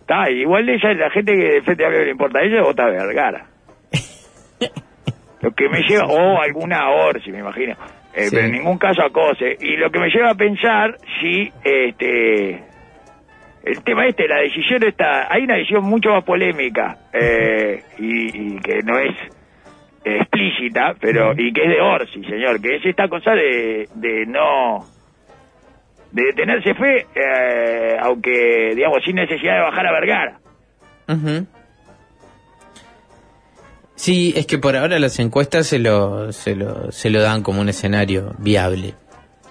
Está, 0.03 0.31
igual 0.31 0.65
de 0.67 0.75
ella, 0.75 0.95
la 0.95 1.11
gente 1.11 1.33
que 1.33 1.45
de 1.55 1.63
Frente 1.63 1.85
Amplio 1.85 2.05
le 2.05 2.11
importa 2.13 2.39
a 2.39 2.43
ella, 2.43 2.63
vota 2.63 2.85
a 2.85 2.91
Vergara. 2.91 3.47
lo 5.41 5.51
que 5.53 5.69
me 5.69 5.83
lleva, 5.83 6.07
o 6.07 6.41
alguna 6.41 6.89
Orsi, 6.91 7.31
me 7.33 7.41
imagino. 7.41 7.75
Eh, 8.15 8.25
Sí. 8.25 8.31
Pero 8.33 8.47
en 8.47 8.53
ningún 8.53 8.79
caso 8.79 9.03
a 9.03 9.11
Cose. 9.11 9.57
Y 9.61 9.77
lo 9.77 9.91
que 9.91 9.99
me 10.01 10.09
lleva 10.11 10.31
a 10.31 10.35
pensar 10.35 10.97
si, 11.21 11.51
este, 11.63 12.65
el 13.63 13.83
tema 13.85 14.07
este, 14.07 14.27
la 14.27 14.39
decisión 14.41 14.83
está, 14.85 15.33
hay 15.33 15.45
una 15.45 15.55
decisión 15.57 15.85
mucho 15.85 16.11
más 16.11 16.25
polémica, 16.25 16.97
eh, 17.13 17.83
y, 17.99 18.55
y 18.55 18.59
que 18.61 18.81
no 18.83 18.99
es 18.99 19.15
explícita, 20.03 20.95
pero, 21.01 21.33
y 21.37 21.53
que 21.53 21.63
es 21.63 21.69
de 21.69 21.81
Orsi, 21.81 22.25
señor, 22.25 22.61
que 22.61 22.77
es 22.77 22.87
esta 22.87 23.07
cosa 23.09 23.33
de, 23.33 23.87
de 23.95 24.27
no, 24.27 24.87
de 26.11 26.33
tenerse 26.35 26.75
fe, 26.75 27.07
eh, 27.15 27.97
aunque, 28.01 28.73
digamos, 28.75 29.05
sin 29.05 29.17
necesidad 29.17 29.57
de 29.57 29.61
bajar 29.61 29.87
a 29.87 29.93
Vergara. 29.93 30.39
Ujú. 31.09 31.47
Sí, 34.03 34.33
es 34.35 34.47
que 34.47 34.57
por 34.59 34.77
ahora 34.77 34.99
las 34.99 35.19
encuestas 35.19 35.67
se 35.67 35.79
lo, 35.79 36.33
se 36.33 36.55
lo, 36.57 36.91
se 36.91 37.11
lo 37.11 37.21
dan 37.21 37.43
como 37.43 37.61
un 37.61 37.69
escenario 37.69 38.33
viable, 38.39 38.95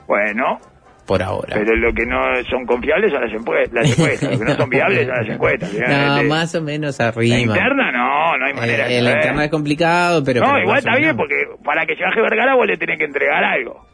Bueno, 0.08 0.58
por 1.06 1.22
ahora. 1.22 1.54
pero 1.56 1.76
lo 1.76 1.94
que 1.94 2.04
no 2.08 2.18
son 2.50 2.66
confiables 2.66 3.12
son 3.12 3.22
las, 3.22 3.32
las 3.72 3.92
encuestas, 3.92 4.32
lo 4.32 4.40
que 4.40 4.46
no 4.46 4.56
son 4.56 4.70
viables 4.72 5.08
son 5.08 5.16
las 5.18 5.30
encuestas. 5.36 5.70
no, 5.74 6.24
más 6.24 6.56
o 6.56 6.62
menos 6.64 6.98
La 6.98 7.10
arriba. 7.10 7.38
interna 7.38 7.92
no, 7.92 8.38
no 8.40 8.46
hay 8.48 8.54
manera 8.56 8.86
Eh, 8.88 8.90
de 8.94 8.98
en 8.98 9.04
la 9.06 9.12
interna 9.18 9.46
es 9.46 9.52
complicado, 9.52 10.24
pero... 10.24 10.42
No, 10.42 10.48
pero 10.48 10.62
igual 10.64 10.78
está 10.80 10.96
bien, 10.98 11.16
porque 11.16 11.36
para 11.64 11.86
que 11.86 11.96
se 11.96 12.02
baje 12.04 12.20
Vergara 12.20 12.56
vos 12.56 12.66
le 12.66 12.78
tenés 12.78 12.98
que 12.98 13.06
entregar 13.06 13.44
algo. 13.44 13.86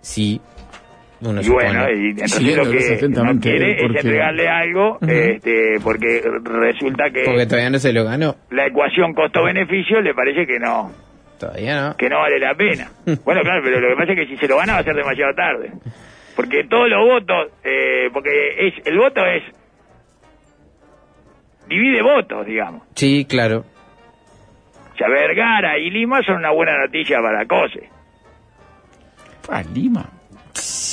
Sí, 0.00 0.40
uno 1.26 1.40
y 1.42 1.48
bueno, 1.48 1.90
y 1.90 2.10
entonces 2.10 2.56
lo 2.56 2.70
que 2.70 3.08
no 3.08 3.40
quiere 3.40 3.72
es 3.76 3.82
entregarle 3.82 4.48
algo, 4.48 4.98
este, 5.02 5.80
porque 5.82 6.22
resulta 6.44 7.10
que 7.10 7.24
Porque 7.24 7.46
todavía 7.46 7.70
no 7.70 7.78
se 7.78 7.92
lo 7.92 8.04
ganó. 8.04 8.34
la 8.50 8.66
ecuación 8.66 9.12
costo-beneficio 9.14 10.00
le 10.00 10.14
parece 10.14 10.46
que 10.46 10.58
no, 10.58 10.92
Todavía 11.38 11.80
no. 11.88 11.96
que 11.96 12.08
no 12.08 12.18
vale 12.20 12.38
la 12.38 12.54
pena. 12.54 12.90
bueno, 13.24 13.42
claro, 13.42 13.60
pero 13.64 13.80
lo 13.80 13.88
que 13.88 13.96
pasa 13.96 14.12
es 14.12 14.18
que 14.20 14.26
si 14.34 14.36
se 14.38 14.48
lo 14.48 14.56
gana 14.56 14.74
va 14.74 14.78
a 14.78 14.84
ser 14.84 14.94
demasiado 14.94 15.34
tarde. 15.34 15.72
Porque 16.34 16.64
todos 16.68 16.88
los 16.88 17.04
votos, 17.06 17.48
eh, 17.64 18.08
porque 18.12 18.30
es 18.68 18.86
el 18.86 18.98
voto 18.98 19.24
es 19.24 19.42
divide 21.68 22.02
votos, 22.02 22.46
digamos. 22.46 22.82
Sí, 22.94 23.24
claro. 23.28 23.64
O 24.92 24.96
sea, 24.98 25.08
Vergara 25.08 25.78
y 25.78 25.90
Lima 25.90 26.22
son 26.22 26.36
una 26.36 26.50
buena 26.52 26.72
noticia 26.78 27.18
para 27.20 27.46
COSE. 27.46 27.88
Ah, 29.50 29.62
Lima. 29.74 30.08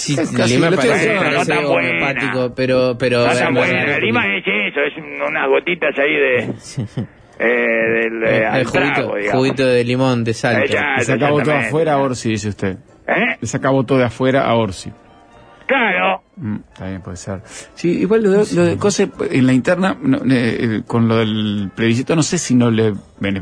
Sí, 0.03 0.13
Es 0.19 0.31
casi- 0.31 0.55
Lima 0.55 0.69
lo 0.69 0.75
estoy 0.75 0.89
parece, 0.89 1.09
diciendo, 1.09 1.31
parece 1.33 1.53
no 1.53 1.59
tan 1.61 1.71
buena. 1.71 1.89
homeopático, 1.89 2.55
pero... 2.55 2.97
pero 2.97 3.27
No 3.27 3.33
tan 3.33 3.55
eh, 3.55 3.59
buena. 3.59 3.83
eh, 3.95 4.01
Lima 4.01 4.35
es 4.37 4.43
eso, 4.45 4.79
es 4.81 4.97
un- 4.97 5.21
unas 5.21 5.47
gotitas 5.47 5.97
ahí 5.97 6.13
de... 6.15 6.37
eh, 7.39 7.45
del, 7.45 8.23
eh, 8.23 8.37
eh, 8.43 8.49
el 8.53 8.65
juguito, 8.65 8.93
trago, 8.93 9.15
digamos. 9.15 9.39
juguito 9.39 9.65
de 9.65 9.83
limón 9.83 10.23
de 10.23 10.33
salto. 10.33 10.63
Eh, 10.65 10.67
ya. 10.73 10.95
Le 10.97 11.03
saca 11.03 11.25
voto 11.29 11.35
de 11.35 11.41
exactamente. 11.41 11.67
afuera 11.67 11.93
a 11.93 11.97
Orsi, 11.97 12.29
dice 12.29 12.49
usted. 12.49 12.77
¿Eh? 13.07 13.37
Le 13.41 13.47
saca 13.47 13.69
voto 13.69 13.97
de 13.97 14.03
afuera 14.05 14.43
a 14.45 14.55
Orsi. 14.55 14.91
Claro. 15.67 16.21
Mm, 16.35 16.55
bien, 16.79 17.01
puede 17.03 17.17
ser. 17.17 17.41
Sí, 17.75 17.89
igual 17.91 18.23
lo 18.23 18.31
de, 18.31 18.55
lo 18.55 18.63
de 18.65 18.77
Cose, 18.77 19.07
en 19.29 19.45
la 19.45 19.53
interna, 19.53 19.95
no, 20.01 20.17
eh, 20.17 20.21
eh, 20.31 20.81
con 20.87 21.07
lo 21.07 21.17
del 21.17 21.69
plebiscito, 21.75 22.15
no 22.15 22.23
sé 22.23 22.39
si 22.39 22.55
no 22.55 22.71
le. 22.71 22.93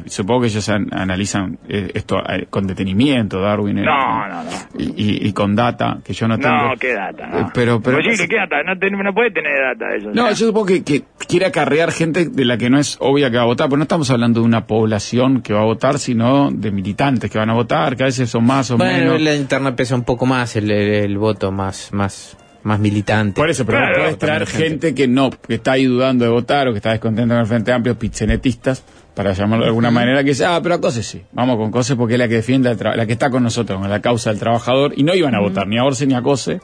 Supongo 0.08 0.42
que 0.42 0.48
ellos 0.48 0.68
an- 0.68 0.90
analizan 0.92 1.58
eh, 1.70 1.90
esto 1.94 2.18
eh, 2.28 2.48
con 2.50 2.68
detenimiento, 2.68 3.40
Darwin. 3.42 3.78
eh, 3.80 3.84
No, 3.86 4.28
no, 4.28 4.44
no. 4.44 4.50
Y, 4.78 4.84
y- 5.24 5.28
y 5.28 5.34
con 5.34 5.56
data, 5.56 6.00
que 6.04 6.12
yo 6.14 6.28
no 6.28 6.38
tengo. 6.38 6.54
No, 6.54 6.76
qué 6.78 6.94
data. 6.94 7.28
No. 7.28 7.52
Pero, 7.54 7.82
pero, 7.82 7.98
Pues 8.04 8.20
sí, 8.20 8.28
¿qué 8.28 8.36
data? 8.36 8.62
No, 8.64 8.78
ten- 8.78 8.92
no 9.02 9.14
puede 9.14 9.32
tener 9.32 9.54
data 9.74 9.96
eso. 9.96 10.10
No, 10.14 10.30
yo 10.30 10.36
supongo 10.48 10.66
que, 10.68 10.84
que 10.84 11.04
quiere 11.30 11.46
acarrear 11.46 11.92
gente 11.94 12.26
de 12.26 12.46
la 12.46 12.58
que 12.58 12.70
no 12.70 12.78
es 12.78 12.98
obvia 13.00 13.32
que 13.32 13.38
va 13.38 13.44
a 13.44 13.46
votar, 13.46 13.68
pero 13.70 13.78
no 13.78 13.84
estamos 13.84 14.12
hablando 14.12 14.42
de 14.42 14.46
una 14.46 14.68
población 14.68 15.42
que 15.42 15.54
va 15.54 15.62
a 15.62 15.66
votar, 15.66 15.98
sino 15.98 16.52
de 16.52 16.72
militantes 16.72 17.32
que 17.32 17.38
van 17.38 17.50
a 17.50 17.54
votar, 17.54 17.96
que 17.96 18.04
a 18.04 18.08
veces 18.08 18.30
son 18.30 18.46
más 18.46 18.70
o 18.72 18.78
Bueno, 18.78 19.14
menos. 19.14 19.22
la 19.22 19.34
interna 19.36 19.76
pesa 19.78 19.96
un 19.96 20.04
poco 20.04 20.26
más 20.26 20.58
el, 20.58 20.70
el- 20.70 20.94
el 21.06 21.18
voto 21.18 21.52
más, 21.54 21.92
más, 21.94 22.38
más 22.64 22.80
militante. 22.80 23.40
Por 23.40 23.50
eso, 23.50 23.66
pero 23.66 23.80
Claro, 23.80 23.96
puedes 23.98 24.18
traer 24.18 24.46
gente 24.48 24.94
que 24.96 25.08
no, 25.08 25.30
que 25.30 25.56
está 25.56 25.74
ahí 25.74 25.86
dudando 25.86 26.26
de 26.26 26.32
votar 26.32 26.68
o 26.68 26.72
que 26.72 26.78
está 26.78 26.92
descontenta 26.92 27.34
con 27.36 27.42
el 27.42 27.48
Frente 27.48 27.72
Amplio, 27.72 27.98
pizzenetistas, 27.98 28.84
para 29.16 29.34
llamarlo 29.34 29.66
de 29.66 29.70
alguna 29.70 29.92
manera, 29.92 30.20
que 30.24 30.30
dice, 30.30 30.46
ah, 30.46 30.60
pero 30.64 30.76
a 30.76 30.82
Cose 30.82 31.04
sí, 31.04 31.22
vamos 31.32 31.58
con 31.58 31.72
Cose 31.72 31.96
porque 31.96 32.14
es 32.14 32.20
la 32.20 32.28
que 32.28 32.36
defiende, 32.36 32.76
la 32.96 33.06
que 33.06 33.14
está 33.14 33.30
con 33.30 33.44
nosotros, 33.44 33.80
con 33.80 33.90
la 33.90 34.02
causa 34.02 34.30
del 34.30 34.40
trabajador, 34.40 34.94
y 34.96 35.04
no 35.04 35.14
iban 35.14 35.36
a 35.36 35.40
votar 35.40 35.68
ni 35.68 35.78
a 35.78 35.84
Orce 35.84 36.06
ni 36.08 36.14
a 36.14 36.22
Cose, 36.22 36.60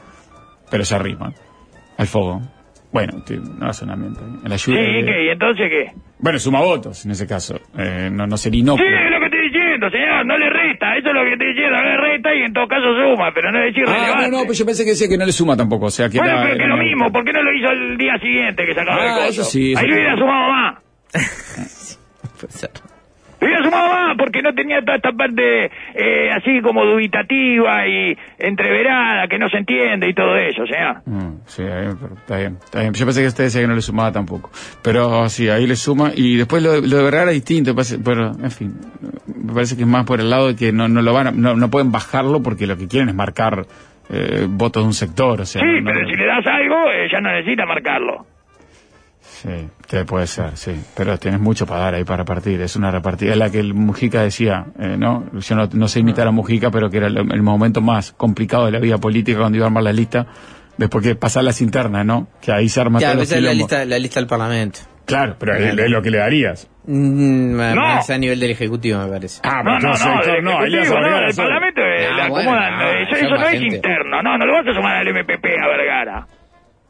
pero 0.70 0.84
se 0.84 0.94
arriman 0.94 1.34
al 1.96 2.06
fuego. 2.06 2.40
Bueno, 2.90 3.22
un 3.30 3.60
razonamiento. 3.60 4.20
En 4.42 4.48
la 4.48 4.56
Sí, 4.56 4.70
ayuda 4.72 4.82
de- 4.82 5.04
¿qué? 5.04 5.24
¿Y 5.26 5.28
entonces 5.28 5.66
qué? 5.68 5.92
Bueno, 6.20 6.38
suma 6.38 6.60
votos 6.62 7.04
en 7.04 7.10
ese 7.10 7.26
caso. 7.26 7.60
Eh, 7.76 8.08
no, 8.10 8.26
no 8.26 8.36
sería 8.38 8.62
Sí, 8.64 8.66
lo 9.58 9.64
diciendo, 9.64 9.90
señor. 9.90 10.26
No 10.26 10.38
le 10.38 10.50
resta. 10.50 10.96
Eso 10.96 11.08
es 11.08 11.14
lo 11.14 11.22
que 11.24 11.32
estoy 11.32 11.48
diciendo. 11.48 11.76
No 11.76 11.82
le 11.84 11.96
resta 11.96 12.34
y 12.34 12.42
en 12.42 12.52
todo 12.52 12.66
caso 12.68 12.86
suma, 12.94 13.30
pero 13.34 13.50
no 13.52 13.58
es 13.58 13.74
decir 13.74 13.84
Ah, 13.88 13.92
relevante. 13.92 14.30
no, 14.30 14.38
no, 14.38 14.44
pues 14.46 14.58
yo 14.58 14.64
pensé 14.66 14.84
que 14.84 14.90
decía 14.90 15.08
que 15.08 15.18
no 15.18 15.26
le 15.26 15.32
suma 15.32 15.56
tampoco. 15.56 15.86
O 15.86 15.90
sea, 15.90 16.08
que 16.08 16.18
Bueno, 16.18 16.32
era- 16.34 16.42
pero 16.42 16.56
que 16.58 16.66
lo 16.66 16.76
mismo. 16.76 17.10
¿Por 17.12 17.24
qué 17.24 17.32
no 17.32 17.42
lo 17.42 17.52
hizo 17.52 17.70
el 17.70 17.96
día 17.98 18.14
siguiente 18.20 18.64
que 18.64 18.74
sacaba 18.74 18.96
Ah, 19.02 19.06
el 19.06 19.12
coso? 19.26 19.42
eso 19.42 19.44
sí, 19.44 19.72
eso 19.72 19.80
Ahí 19.80 19.86
le 19.86 19.92
sí. 19.94 19.98
hubiera 20.00 20.16
sumado 20.16 20.52
más. 20.52 20.74
Puede 22.40 22.52
ser. 22.52 22.70
Le 23.40 23.46
hubiera 23.46 23.62
sumado 23.64 23.88
más 23.88 23.97
porque 24.16 24.42
no 24.42 24.52
tenía 24.54 24.80
toda 24.80 24.96
esta 24.96 25.12
parte 25.12 25.70
eh, 25.94 26.30
así 26.32 26.60
como 26.62 26.84
dubitativa 26.84 27.86
y 27.86 28.16
entreverada, 28.38 29.26
que 29.28 29.38
no 29.38 29.48
se 29.48 29.58
entiende 29.58 30.08
y 30.08 30.14
todo 30.14 30.36
eso, 30.36 30.64
señor. 30.66 30.96
Mm, 31.06 31.40
sí, 31.46 31.62
está 31.62 32.38
bien, 32.38 32.56
está 32.64 32.80
bien. 32.80 32.92
Yo 32.94 33.04
pensé 33.04 33.20
que 33.22 33.26
usted 33.28 33.44
decía 33.44 33.60
que 33.60 33.68
no 33.68 33.74
le 33.74 33.82
sumaba 33.82 34.12
tampoco. 34.12 34.50
Pero 34.82 35.28
sí, 35.28 35.48
ahí 35.48 35.66
le 35.66 35.76
suma. 35.76 36.10
Y 36.14 36.36
después 36.36 36.62
lo, 36.62 36.80
lo 36.80 36.96
de 36.98 37.02
Vergara 37.02 37.30
es 37.30 37.44
distinto. 37.44 37.74
pero, 38.04 38.32
en 38.32 38.50
fin, 38.50 38.74
me 39.26 39.52
parece 39.52 39.76
que 39.76 39.82
es 39.82 39.88
más 39.88 40.04
por 40.04 40.20
el 40.20 40.30
lado 40.30 40.48
de 40.48 40.56
que 40.56 40.72
no, 40.72 40.88
no 40.88 41.02
lo 41.02 41.12
van 41.12 41.26
a- 41.28 41.30
no, 41.32 41.54
no 41.56 41.70
pueden 41.70 41.92
bajarlo 41.92 42.42
porque 42.42 42.66
lo 42.66 42.76
que 42.76 42.88
quieren 42.88 43.08
es 43.08 43.14
marcar 43.14 43.66
eh, 44.10 44.46
votos 44.48 44.82
de 44.82 44.86
un 44.86 44.94
sector. 44.94 45.40
O 45.40 45.44
sea, 45.44 45.60
Sí, 45.62 45.80
no- 45.82 45.90
pero 45.92 46.08
si 46.08 46.14
le 46.16 46.26
das 46.26 46.46
algo, 46.46 46.90
eh, 46.90 47.08
ya 47.12 47.20
no 47.20 47.30
necesita 47.32 47.66
marcarlo. 47.66 48.26
Sí, 49.42 49.68
que 49.86 50.04
puede 50.04 50.26
ser, 50.26 50.56
sí. 50.56 50.72
Pero 50.96 51.16
tienes 51.18 51.38
mucho 51.40 51.64
para 51.66 51.82
dar 51.82 51.94
ahí 51.94 52.04
para 52.04 52.24
partir. 52.24 52.60
Es 52.60 52.74
una 52.74 52.90
repartida. 52.90 53.32
Es 53.32 53.36
la 53.38 53.50
que 53.50 53.60
el 53.60 53.72
Mujica 53.72 54.22
decía, 54.22 54.66
eh, 54.80 54.96
¿no? 54.98 55.26
Yo 55.38 55.54
no, 55.54 55.68
no 55.72 55.86
sé 55.86 56.00
imitar 56.00 56.26
a 56.26 56.32
Mujica, 56.32 56.70
pero 56.72 56.90
que 56.90 56.96
era 56.96 57.06
el, 57.06 57.18
el 57.18 57.42
momento 57.42 57.80
más 57.80 58.10
complicado 58.12 58.66
de 58.66 58.72
la 58.72 58.80
vida 58.80 58.98
política 58.98 59.38
cuando 59.38 59.56
iba 59.56 59.66
a 59.66 59.68
armar 59.68 59.84
la 59.84 59.92
lista. 59.92 60.26
Después 60.76 61.04
que 61.04 61.14
pasar 61.14 61.44
las 61.44 61.60
internas, 61.60 62.04
¿no? 62.04 62.28
Que 62.40 62.52
ahí 62.52 62.68
se 62.68 62.80
arma 62.80 62.98
Ya, 62.98 63.12
todo 63.12 63.22
el 63.22 63.24
es 63.32 63.42
la 63.42 63.52
lista, 63.54 63.84
la 63.84 63.98
lista 63.98 64.20
del 64.20 64.28
Parlamento. 64.28 64.80
Claro, 65.04 65.36
pero 65.38 65.54
es, 65.56 65.78
es 65.78 65.90
lo 65.90 66.02
que 66.02 66.10
le 66.10 66.18
darías. 66.18 66.68
Mm, 66.86 67.56
No. 67.56 67.74
Más 67.74 68.10
a 68.10 68.18
nivel 68.18 68.38
del 68.40 68.50
Ejecutivo, 68.50 68.98
me 69.00 69.08
parece. 69.08 69.40
Ah, 69.44 69.62
No, 69.64 69.78
no, 69.78 69.90
no, 69.92 70.22
del 70.24 70.44
no, 70.44 70.62
Elías 70.64 70.82
Ejecutivo, 70.82 70.94
no, 71.00 71.02
Vergara 71.02 71.26
del 71.26 71.32
solo. 71.34 71.48
Parlamento 71.48 71.80
eh, 71.80 72.06
Ah, 72.06 72.24
le 72.24 72.28
bueno, 72.30 72.50
acomodan, 72.50 72.78
no, 72.78 72.84
eh, 72.90 73.02
eso, 73.10 73.28
no 73.36 73.48
es 73.48 73.62
interno, 73.62 74.22
no, 74.22 74.38
no 74.38 74.46
lo 74.46 74.52
vas 74.54 74.66
a 74.68 74.74
sumar 74.74 74.96
al 74.96 75.08
MPP 75.08 75.44
a 75.46 75.66
Vergara. 75.68 76.26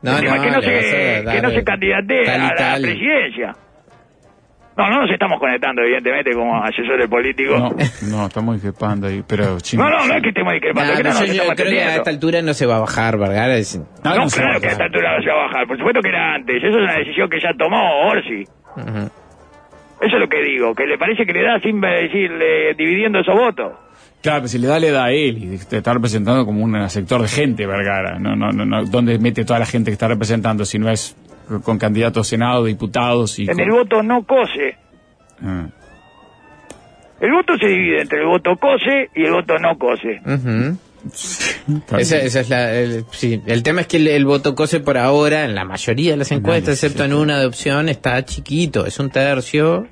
No, 0.03 0.17
El 0.17 0.25
tema 0.25 0.37
es 0.37 0.43
que 0.43 0.51
no, 0.51 0.63
se, 0.63 1.23
dar 1.25 1.35
que 1.37 1.43
no 1.43 1.51
se 1.51 1.65
candidate 1.65 2.25
tal 2.25 2.41
a 2.41 2.45
la 2.45 2.55
tal. 2.55 2.83
presidencia. 2.83 3.57
No, 4.77 4.89
no 4.91 5.01
nos 5.03 5.11
estamos 5.11 5.41
conectando, 5.41 5.83
evidentemente, 5.83 6.33
como 6.35 6.63
asesores 6.63 7.09
políticos. 7.09 7.59
No, 7.59 8.17
no, 8.17 8.27
estamos 8.27 8.55
discrepando 8.63 9.09
ahí, 9.09 9.25
pero 9.27 9.59
chino. 9.59 9.83
No, 9.83 9.91
no, 9.91 10.07
no 10.07 10.15
es 10.15 10.23
que 10.23 10.29
estemos 10.29 10.53
discrepando, 10.53 10.93
Nah, 10.93 10.99
no 10.99 11.03
no, 11.03 11.11
nos 11.11 11.19
yo, 11.21 11.27
yo 11.27 11.33
estamos 11.33 11.57
creo 11.57 11.71
que 11.73 11.83
a 11.83 11.97
esta 11.97 12.11
altura 12.11 12.43
no 12.43 12.55
se 12.55 12.67
va 12.67 12.77
a 12.77 12.81
bajar, 12.81 13.19
Vergara. 13.19 13.57
es- 13.57 13.77
No, 14.05 14.15
No, 14.15 14.27
claro 14.29 14.61
que 14.61 14.69
a 14.69 14.71
esta 14.71 14.85
altura 14.85 15.17
no 15.17 15.23
se 15.25 15.29
va 15.31 15.35
a 15.35 15.47
bajar. 15.49 15.67
Por 15.67 15.77
supuesto 15.79 16.01
que 16.01 16.09
era 16.11 16.35
antes. 16.35 16.57
Eso 16.59 16.69
es 16.69 16.75
una 16.77 16.95
decisión 16.95 17.29
que 17.29 17.41
ya 17.41 17.53
tomó 17.59 18.07
Orsi. 18.07 18.45
Ujú. 18.77 19.11
Eso 20.01 20.15
es 20.15 20.21
lo 20.21 20.29
que 20.29 20.43
digo, 20.45 20.73
que 20.77 20.87
le 20.87 20.97
parece 20.97 21.27
que 21.27 21.33
le 21.33 21.43
da 21.43 21.59
sin 21.59 21.81
decirle, 21.81 22.75
dividiendo 22.75 23.19
esos 23.19 23.35
votos. 23.35 23.73
Claro, 24.21 24.41
pero 24.41 24.49
si 24.49 24.59
le 24.59 24.67
da, 24.67 24.79
le 24.81 24.91
da 24.91 25.05
a 25.05 25.13
él 25.13 25.55
y 25.55 25.59
te 25.59 25.77
está 25.79 25.93
representando 25.95 26.45
como 26.45 26.63
un 26.65 26.91
sector 26.91 27.23
de 27.23 27.29
gente, 27.29 27.67
Vergara. 27.67 28.19
No, 28.19 28.35
no, 28.35 28.51
no, 28.51 28.65
no. 28.65 28.85
¿Dónde 28.85 29.19
mete 29.19 29.45
toda 29.45 29.59
la 29.61 29.67
gente 29.67 29.91
que 29.91 29.95
está 29.95 30.09
representando 30.09 30.65
si 30.65 30.79
no 30.79 30.91
es 30.91 31.17
con 31.65 31.79
candidatos 31.79 32.27
a 32.27 32.31
Senado, 32.31 32.65
diputados 32.65 33.39
y. 33.39 33.43
En 33.43 33.49
con- 33.57 33.61
el 33.61 33.71
voto 33.71 34.03
no 34.03 34.25
cose. 34.25 34.77
Ah. 35.43 35.67
El 37.21 37.33
voto 37.33 37.57
se 37.59 37.67
divide 37.67 38.03
entre 38.03 38.21
el 38.21 38.27
voto 38.27 38.57
cose 38.57 39.09
y 39.15 39.25
el 39.25 39.33
voto 39.33 39.59
no 39.59 39.77
cose. 39.79 40.21
Esa, 41.99 42.19
es 42.41 42.49
la, 42.49 42.73
el, 42.75 43.05
sí. 43.13 43.41
el 43.47 43.63
tema 43.63 43.83
es 43.83 43.87
que 43.87 43.97
el, 43.99 44.09
el 44.09 44.25
voto 44.25 44.55
COSE 44.55 44.81
por 44.81 44.99
ahora, 44.99 45.45
en 45.45 45.55
la 45.55 45.65
mayoría 45.65 46.13
de 46.13 46.17
las 46.19 46.33
encuestas, 46.33 46.75
excepto 46.75 47.05
en 47.05 47.13
una 47.13 47.39
de 47.39 47.47
opción, 47.47 47.89
está 47.89 48.25
chiquito, 48.25 48.85
es 48.87 48.99
un 48.99 49.11
tercio. 49.11 49.87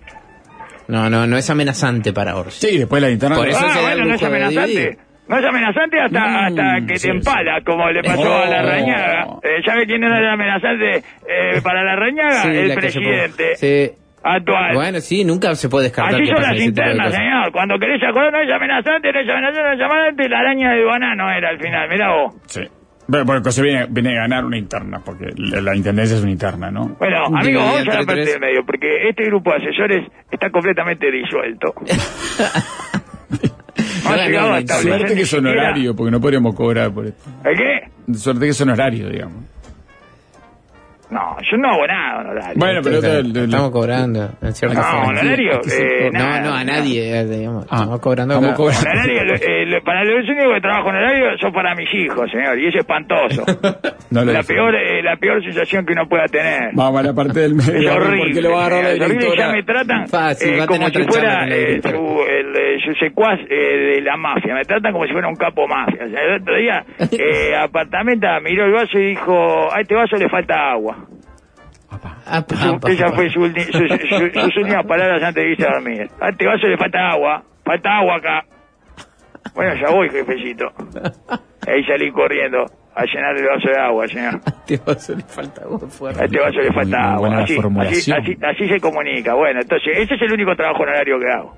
No, 0.88 1.11
no, 1.11 1.27
no 1.27 1.37
es 1.37 1.49
amenazante 1.51 2.12
para 2.12 2.37
Orsi. 2.37 2.68
Sí, 2.68 2.79
después 2.79 3.03
la 3.03 3.11
interna. 3.11 3.37
Por 3.37 3.49
eso 3.49 3.59
ah, 3.64 3.70
se 3.70 3.83
da 3.83 3.92
el 3.92 3.99
bueno, 3.99 4.05
no 4.09 4.14
es 4.14 4.20
de 4.20 4.27
amenazante. 4.27 4.99
No 5.29 5.38
es 5.38 5.44
amenazante 5.44 6.01
hasta, 6.01 6.20
Mm, 6.20 6.37
hasta 6.37 6.87
que 6.87 6.96
sí, 6.99 7.09
te 7.09 7.14
empala, 7.16 7.61
como 7.66 7.90
le 7.90 8.03
pasó 8.03 8.22
Oh. 8.31 8.42
a 8.42 8.46
la 8.46 8.62
Rañaga. 8.62 9.22
Eh, 9.42 9.61
¿Sabe 9.66 9.85
quién 9.87 10.05
era 10.05 10.18
el 10.18 10.29
amenazante 10.29 10.99
eh, 10.99 11.61
para 11.64 11.83
la 11.83 11.96
Rañaga? 11.96 12.42
Sí, 12.42 12.49
el 12.49 12.68
la 12.68 12.75
presidente 12.77 13.57
sí. 13.57 13.90
actual. 14.22 14.75
Bueno, 14.75 15.01
sí, 15.01 15.25
nunca 15.25 15.53
se 15.57 15.68
puede 15.68 15.87
descartar. 15.88 16.14
Así 16.14 16.27
son 16.27 16.40
las 16.42 16.57
de 16.57 16.64
internas, 16.64 17.12
señor. 17.12 17.51
Cuando 17.51 17.77
querés 17.81 18.01
acordar, 18.05 18.33
no 18.33 18.40
es 18.40 18.53
amenazante, 18.55 19.12
no 19.12 19.18
es 19.20 19.29
amenazante, 19.29 19.62
no 19.62 19.72
es 19.72 19.81
amenazante. 19.81 20.29
La 20.29 20.38
araña 20.38 20.70
del 20.70 20.85
banano 20.85 21.31
era 21.33 21.49
al 21.49 21.59
final, 21.59 21.88
mirá 21.88 22.09
vos. 22.14 22.35
Sí. 22.46 22.61
Bueno, 23.08 23.24
porque 23.24 23.52
se 23.52 23.62
viene, 23.62 23.86
viene 23.88 24.18
a 24.18 24.22
ganar 24.22 24.44
una 24.44 24.58
interna, 24.58 25.00
porque 25.04 25.26
la, 25.36 25.60
la 25.60 25.76
intendencia 25.76 26.16
es 26.16 26.22
una 26.22 26.32
interna, 26.32 26.70
¿no? 26.70 26.96
Bueno, 26.98 27.26
amigos, 27.26 27.64
vamos 27.64 27.88
a 27.88 28.00
la 28.00 28.06
parte 28.06 28.24
del 28.24 28.40
medio, 28.40 28.66
porque 28.66 29.08
este 29.08 29.24
grupo 29.24 29.50
de 29.50 29.56
asesores 29.56 30.08
está 30.30 30.50
completamente 30.50 31.10
disuelto. 31.10 31.74
No 34.04 34.10
ha 34.10 34.60
No, 34.60 34.66
Suerte 34.82 35.14
que 35.14 35.22
es 35.22 35.34
honorario, 35.34 35.94
porque 35.94 36.10
no 36.10 36.20
podríamos 36.20 36.54
cobrar 36.54 36.92
por 36.92 37.06
esto. 37.06 37.28
¿El 37.44 37.56
qué? 37.56 38.14
Suerte 38.14 38.44
que 38.44 38.50
es 38.50 38.60
honorario, 38.60 39.08
digamos. 39.08 39.44
No, 41.08 41.36
yo 41.48 41.56
no 41.56 41.68
hago 41.70 41.86
nada, 41.86 42.18
honorario. 42.20 42.54
Bueno, 42.56 42.80
pero 42.82 42.96
Está- 42.96 43.18
el- 43.18 43.36
el- 43.36 43.44
estamos 43.44 43.70
cobrando, 43.70 44.28
en 44.42 44.52
cierta 44.52 44.78
No, 44.80 44.82
forma. 44.84 45.06
honorario, 45.08 45.52
eh, 45.70 46.10
no, 46.12 46.18
nada, 46.18 46.40
no, 46.40 46.54
a 46.54 46.64
nadie, 46.64 47.20
eh, 47.20 47.24
digamos. 47.24 47.64
Ah, 47.70 47.76
estamos 47.76 48.00
cobrando. 48.00 48.34
estamos 48.34 48.56
cobrando. 48.56 48.90
Honorario, 48.90 49.24
lo- 49.24 49.34
eh, 49.34 49.66
lo- 49.66 49.82
para 49.84 50.04
los 50.04 50.28
únicos 50.28 50.54
que 50.54 50.60
trabajo 50.60 50.88
honorario 50.88 51.38
son 51.40 51.52
para 51.52 51.74
mis 51.76 51.94
hijos, 51.94 52.28
señor, 52.30 52.58
y 52.58 52.66
es 52.68 52.74
espantoso. 52.74 53.44
No 54.08 54.24
lo 54.24 54.32
la 54.32 54.42
peor 54.44 54.72
eh, 54.76 55.02
la 55.02 55.16
peor 55.16 55.42
sensación 55.42 55.84
que 55.84 55.92
uno 55.92 56.08
pueda 56.08 56.26
tener. 56.26 56.70
Vamos 56.74 57.00
a 57.00 57.02
la 57.02 57.12
parte 57.12 57.40
del 57.40 57.56
medio. 57.56 57.90
Es 57.90 57.96
horrible. 57.96 58.18
Porque 58.26 58.40
lo 58.40 58.52
va 58.52 58.62
a 58.62 58.66
agarrar 58.66 58.96
la 58.96 59.04
horrible, 59.04 59.36
ya 59.36 59.48
me 59.50 59.62
tratan 59.64 60.06
Fácil, 60.08 60.54
eh, 60.54 60.62
a 60.62 60.66
como 60.66 60.90
tener 60.90 61.04
si 61.06 61.12
fuera 61.12 61.48
eh, 61.48 61.80
su, 61.82 61.88
el, 62.22 62.56
eh, 62.56 62.78
su 62.84 62.94
secuaz 63.04 63.40
eh, 63.50 63.94
de 63.96 64.00
la 64.02 64.16
mafia. 64.16 64.54
Me 64.54 64.62
tratan 64.64 64.92
como 64.92 65.06
si 65.06 65.12
fuera 65.12 65.26
un 65.28 65.34
capo 65.34 65.66
mafia. 65.66 66.04
O 66.06 66.08
sea, 66.08 66.22
el 66.22 66.40
otro 66.40 66.54
día, 66.56 66.84
eh, 67.18 67.56
apartamenta 67.56 68.38
miró 68.40 68.66
el 68.66 68.72
vaso 68.72 68.96
y 68.96 69.06
dijo, 69.08 69.74
a 69.74 69.80
este 69.80 69.94
vaso 69.96 70.16
le 70.16 70.28
falta 70.28 70.54
agua. 70.70 70.96
Ah, 71.90 72.42
pa, 72.46 72.57
Su- 72.57 72.81
pa, 72.81 72.90
esa 72.90 73.07
pa. 73.07 73.12
fue 73.12 73.31
su, 73.31 73.40
ulti- 73.40 73.64
su- 73.64 73.88
su- 73.88 74.40
sus 74.40 74.57
últimas 74.57 74.85
palabras 74.87 75.22
antes 75.22 75.44
de 75.44 75.51
irse 75.53 75.66
a 75.66 75.72
dormir. 75.75 76.11
A 76.20 76.29
este 76.31 76.46
vaso 76.46 76.66
le 76.66 76.77
falta 76.77 77.11
agua. 77.11 77.42
Falta 77.64 77.99
agua 77.99 78.16
acá. 78.16 78.44
Bueno, 79.55 79.75
ya 79.81 79.90
voy, 79.90 80.09
jefecito. 80.11 80.66
Ahí 81.66 81.85
salí 81.85 82.11
corriendo 82.11 82.64
a 82.94 83.05
llenar 83.05 83.37
el 83.37 83.44
vaso 83.46 83.68
de 83.68 83.79
agua, 83.79 84.09
señor. 84.09 84.35
A 84.46 84.51
este 84.51 84.77
vaso 84.85 85.14
le 85.14 85.22
falta 85.22 85.62
agua 85.62 85.79
fuerte. 85.88 86.20
A 86.22 86.25
este 86.25 86.38
vaso 86.40 86.59
le 86.61 86.72
falta 86.72 86.99
Muy- 86.99 87.07
muy 87.09 87.14
agua. 87.14 87.29
la 87.31 87.42
Así, 87.42 87.57
así, 87.96 88.12
así, 88.12 88.38
así 88.42 88.68
se 88.68 88.81
comunica. 88.81 89.35
Bueno, 89.35 89.61
entonces, 89.61 89.92
ese 89.99 90.14
es 90.14 90.22
el 90.22 90.33
único 90.33 90.55
trabajo 90.57 90.83
honorario 90.83 91.18
que 91.20 91.29
hago. 91.31 91.57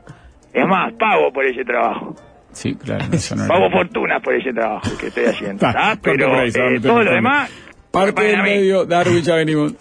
Es 0.52 0.66
más, 0.66 0.92
pago 0.94 1.32
por 1.32 1.44
ese 1.44 1.64
trabajo. 1.64 2.14
Sí, 2.52 2.74
claro. 2.74 3.04
Eso 3.12 3.36
no 3.36 3.46
Pago 3.46 3.70
fortunas 3.70 4.22
por 4.22 4.34
ese 4.34 4.52
trabajo 4.52 4.88
que 4.98 5.06
estoy 5.08 5.24
haciendo. 5.26 5.66
Ah, 5.66 5.72
¿ah? 5.92 5.96
Pero 6.02 6.42
eh, 6.42 6.80
todo 6.82 7.02
lo 7.02 7.10
demás... 7.12 7.50
Parte 7.90 8.22
del 8.22 8.42
medio, 8.42 8.84
Darwin, 8.84 9.22
ya 9.22 9.34
venimos. 9.36 9.74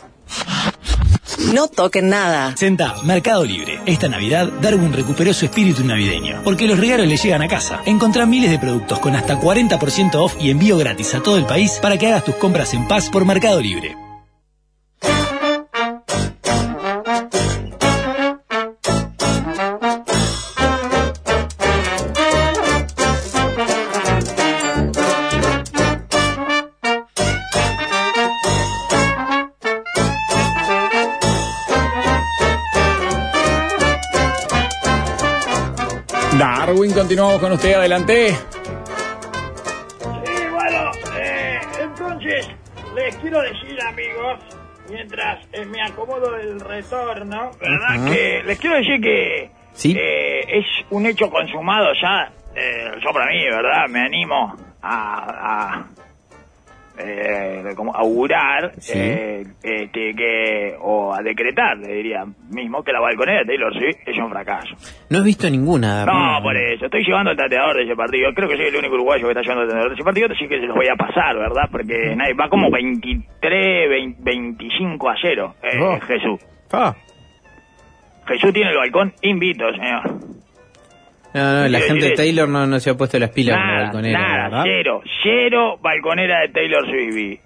No 1.53 1.67
toquen 1.67 2.09
nada. 2.09 2.55
Senta, 2.57 2.95
Mercado 3.03 3.45
Libre. 3.45 3.79
Esta 3.85 4.07
Navidad, 4.07 4.49
Darwin 4.61 4.91
recuperó 4.91 5.33
su 5.33 5.45
espíritu 5.45 5.83
navideño, 5.83 6.41
porque 6.43 6.67
los 6.67 6.79
regalos 6.79 7.07
le 7.07 7.17
llegan 7.17 7.41
a 7.41 7.47
casa. 7.47 7.81
Encontrá 7.85 8.25
miles 8.25 8.51
de 8.51 8.59
productos 8.59 8.99
con 8.99 9.15
hasta 9.15 9.39
40% 9.39 10.15
off 10.15 10.35
y 10.39 10.49
envío 10.49 10.77
gratis 10.77 11.13
a 11.15 11.21
todo 11.21 11.37
el 11.37 11.45
país 11.45 11.79
para 11.81 11.97
que 11.97 12.07
hagas 12.07 12.25
tus 12.25 12.35
compras 12.35 12.73
en 12.73 12.87
paz 12.87 13.09
por 13.09 13.25
Mercado 13.25 13.61
Libre. 13.61 14.06
Continuamos 37.07 37.39
con 37.39 37.53
usted, 37.53 37.73
adelante. 37.73 38.31
Sí, 38.31 38.35
bueno, 40.51 40.91
eh, 41.17 41.57
entonces 41.79 42.49
les 42.95 43.15
quiero 43.15 43.41
decir, 43.43 43.81
amigos, 43.81 44.39
mientras 44.89 45.39
eh, 45.53 45.63
me 45.65 45.81
acomodo 45.83 46.35
el 46.35 46.59
retorno, 46.59 47.51
¿verdad? 47.61 48.11
Que 48.11 48.43
les 48.45 48.59
quiero 48.59 48.75
decir 48.75 48.99
que 48.99 49.49
Sí. 49.71 49.95
eh, 49.97 50.41
es 50.59 50.65
un 50.89 51.05
hecho 51.05 51.29
consumado 51.29 51.93
ya. 52.01 52.29
Eh, 52.53 52.91
yo 53.01 53.13
para 53.13 53.27
mí, 53.27 53.41
¿verdad? 53.45 53.87
Me 53.87 54.01
animo 54.01 54.53
a, 54.81 55.77
a 55.77 55.85
eh, 56.99 57.63
como 57.75 57.95
augurar 57.95 58.71
Sí. 58.79 58.93
eh, 58.97 59.43
este, 59.63 60.13
que 60.15 60.75
o 60.81 61.13
a 61.13 61.21
decretar, 61.21 61.77
le 61.77 61.93
diría 61.93 62.25
mismo, 62.51 62.83
que 62.83 62.91
la 62.91 62.99
balconera 62.99 63.39
de 63.39 63.45
Taylor 63.45 63.73
Swift 63.73 63.97
es 64.05 64.17
un 64.17 64.29
fracaso. 64.29 64.75
No 65.09 65.19
he 65.19 65.23
visto 65.23 65.49
ninguna. 65.49 66.05
No, 66.05 66.41
por 66.41 66.55
eso. 66.57 66.85
Estoy 66.85 67.03
llevando 67.05 67.31
el 67.31 67.37
tateador 67.37 67.77
de 67.77 67.83
ese 67.83 67.95
partido. 67.95 68.29
Creo 68.33 68.49
que 68.49 68.57
soy 68.57 68.65
el 68.67 68.75
único 68.75 68.95
uruguayo 68.95 69.23
que 69.25 69.31
está 69.31 69.41
llevando 69.41 69.63
el 69.63 69.69
tateador 69.69 69.89
de 69.89 69.95
ese 69.95 70.03
partido. 70.03 70.27
Así 70.31 70.47
que 70.47 70.59
se 70.59 70.65
los 70.65 70.75
voy 70.75 70.87
a 70.87 70.95
pasar, 70.95 71.35
¿verdad? 71.37 71.69
Porque 71.71 72.15
nadie, 72.15 72.33
va 72.33 72.49
como 72.49 72.69
23, 72.71 73.89
20, 73.89 74.21
25 74.23 75.09
a 75.09 75.15
0. 75.21 75.55
Eh, 75.63 75.79
Oh. 75.81 75.99
Jesús. 76.01 76.39
Ah. 76.71 76.95
Jesús 78.27 78.51
tiene 78.53 78.71
el 78.71 78.77
balcón 78.77 79.13
invito, 79.21 79.65
señor. 79.73 80.01
No, 81.33 81.61
no, 81.63 81.67
la 81.67 81.79
gente 81.81 82.05
de 82.07 82.15
Taylor 82.15 82.47
no, 82.49 82.65
no 82.65 82.79
se 82.79 82.89
ha 82.89 82.93
puesto 82.95 83.19
las 83.19 83.29
pilas 83.31 83.55
con 83.57 83.65
la 83.67 83.71
Nada, 83.73 83.83
balconera, 83.85 84.19
nada, 84.19 84.43
¿verdad? 84.49 84.63
cero. 84.65 85.01
Cero 85.23 85.77
balconera 85.81 86.41
de 86.41 86.49
Taylor 86.49 86.85
Swift. 86.85 87.39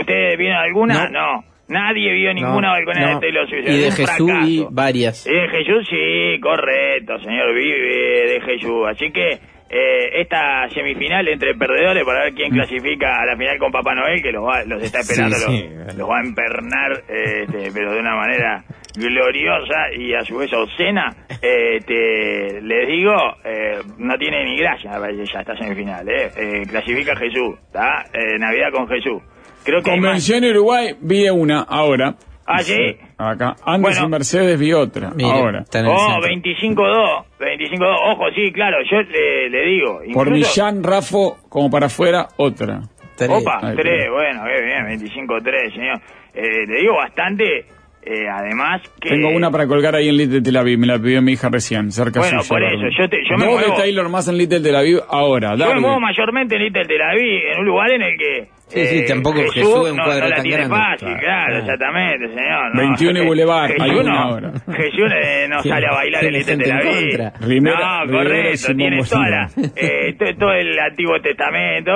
¿Ustedes 0.00 0.38
vieron 0.38 0.56
alguna? 0.56 1.08
No. 1.08 1.44
Nadie 1.68 2.12
vio 2.14 2.32
ninguna 2.32 2.70
balconera 2.70 3.14
de 3.14 3.20
Taylor 3.20 3.48
Swift. 3.48 3.68
Y 3.68 3.76
de 3.78 3.90
Jesús 3.92 4.06
fracaso. 4.06 4.68
varias. 4.70 5.26
Y 5.26 5.32
de 5.34 5.48
Jesús 5.48 5.86
sí, 5.88 6.40
correcto, 6.40 7.18
señor, 7.20 7.54
vive 7.54 8.32
de 8.32 8.40
Jesús. 8.40 8.86
Así 8.88 9.10
que 9.12 9.32
eh, 9.70 10.20
esta 10.22 10.66
semifinal 10.70 11.28
entre 11.28 11.54
perdedores 11.54 12.02
para 12.04 12.24
ver 12.24 12.32
quién 12.34 12.50
clasifica 12.52 13.20
a 13.20 13.26
la 13.26 13.36
final 13.36 13.58
con 13.58 13.70
Papá 13.70 13.94
Noel, 13.94 14.22
que 14.22 14.32
los, 14.32 14.42
va- 14.44 14.64
los 14.64 14.82
está 14.82 15.00
esperando, 15.00 15.36
Mm. 15.36 15.56
Sí, 15.56 15.68
los, 15.98 16.08
va 16.08 16.18
a 16.18 16.22
empernar, 16.22 16.92
eh, 17.06 17.42
este, 17.42 17.70
pero 17.74 17.92
de 17.92 18.00
una 18.00 18.16
manera 18.16 18.64
gloriosa 18.96 19.92
y 19.96 20.14
a 20.14 20.22
su 20.24 20.36
vez 20.38 20.52
obscena. 20.52 21.14
Eh, 21.40 21.78
te- 21.86 22.60
les 22.62 22.88
digo, 22.88 23.12
eh, 23.44 23.78
no 23.98 24.16
tiene 24.18 24.44
ni 24.44 24.58
gracia 24.58 24.90
me 24.90 24.98
parece, 24.98 25.24
ya 25.32 25.38
esta 25.40 25.56
semifinal. 25.56 26.08
Eh. 26.08 26.30
Eh, 26.36 26.62
clasifica 26.68 27.14
Jesús, 27.14 27.54
¿está? 27.66 28.06
Eh, 28.12 28.36
Navidad 28.40 28.72
con 28.72 28.88
Jesús. 28.88 29.22
Creo 29.64 29.80
que 29.80 29.92
Convención 29.92 30.42
Uruguay, 30.44 30.96
vi 31.00 31.28
una 31.28 31.60
ahora. 31.60 32.16
Ah, 32.44 32.58
sí. 32.60 32.96
Acá. 33.18 33.54
Antes 33.64 33.98
Bueno. 33.98 34.06
y 34.06 34.10
Mercedes 34.10 34.58
vi 34.58 34.72
otra. 34.72 35.10
Mira, 35.14 35.30
ahora. 35.32 35.60
está 35.60 35.78
en 35.78 35.86
Oh, 35.86 35.96
centro. 36.22 36.50
25-2, 36.82 37.24
25-2, 37.38 37.96
ojo, 38.12 38.24
sí, 38.34 38.50
claro, 38.52 38.78
yo 38.90 39.00
le, 39.02 39.48
le 39.50 39.64
digo. 39.66 40.00
Por 40.12 40.26
incluso- 40.26 40.50
Millán, 40.60 40.82
Rafo, 40.82 41.36
como 41.48 41.70
para 41.70 41.86
afuera, 41.86 42.26
otra. 42.36 42.80
Tres. 43.16 43.30
Opa, 43.30 43.60
Ahí, 43.62 43.76
3, 43.76 43.84
pero- 44.00 44.14
bueno, 44.14 44.44
bien, 44.44 44.64
bien, 44.88 45.00
25-3, 45.00 45.72
señor. 45.72 46.00
Eh, 46.34 46.66
le 46.66 46.80
digo 46.80 46.96
bastante 46.96 47.64
eh, 48.02 48.26
además 48.32 48.80
que... 49.00 49.10
Tengo 49.10 49.28
una 49.30 49.50
para 49.50 49.66
colgar 49.66 49.94
ahí 49.94 50.08
en 50.08 50.16
Little 50.16 50.40
Tel 50.42 50.56
Aviv, 50.56 50.78
me 50.78 50.86
la 50.86 50.98
pidió 50.98 51.20
mi 51.22 51.32
hija 51.32 51.48
recién, 51.50 51.90
cerca 51.92 52.20
Bueno, 52.20 52.42
suya, 52.42 52.48
por 52.48 52.62
Barbie. 52.62 52.88
eso, 52.88 53.02
yo 53.02 53.08
te- 53.08 53.22
yo 53.28 53.36
me 53.36 53.46
muevo- 53.46 53.58
de 53.76 53.76
Taylor 53.82 54.08
más 54.08 54.28
en 54.28 54.38
Little 54.38 54.60
Tel 54.60 54.76
Aviv 54.76 54.98
ahora, 55.08 55.50
Yo 55.52 55.58
me 55.58 55.64
dale. 55.64 55.80
muevo 55.80 56.00
mayormente 56.00 56.56
en 56.56 56.62
Little 56.64 56.84
Tel 56.86 57.02
Aviv, 57.02 57.46
en 57.52 57.58
un 57.60 57.66
lugar 57.66 57.90
en 57.92 58.02
el 58.02 58.16
que... 58.18 58.48
eh, 58.72 58.86
Sí, 58.86 58.98
sí, 58.98 59.04
tampoco 59.06 59.40
Jesús 59.40 59.56
es 59.56 59.90
un 59.92 59.96
no, 59.96 60.04
cuadro 60.04 60.24
no 60.24 60.28
la 60.28 60.36
tan 60.36 60.44
tiene 60.44 60.56
grande. 60.68 60.76
fácil, 60.76 61.16
Claro. 61.18 61.58
exactamente, 61.58 62.28
señor. 62.28 62.74
no. 62.74 62.80
21 62.80 63.18
y 63.18 63.22
Eh, 63.22 63.26
Boulevard, 63.26 63.68
Jesús 63.70 63.82
hay 63.82 63.90
una. 63.96 64.50
Jesús 64.76 65.12
eh, 65.16 65.46
no 65.48 65.62
sale 65.62 65.86
a 65.86 65.92
bailar 65.92 66.24
en 66.24 66.34
en 66.34 66.72
Aviv. 66.72 67.08
contra. 67.08 67.32
Rivera- 67.40 68.04
no, 68.04 68.12
correcto, 68.12 68.74
tiene 68.76 69.02
toda 69.04 69.28
la, 69.30 69.48
eh, 69.76 70.12
to- 70.18 70.36
todo 70.38 70.52
el 70.52 70.78
Antiguo 70.78 71.20
Testamento 71.20 71.92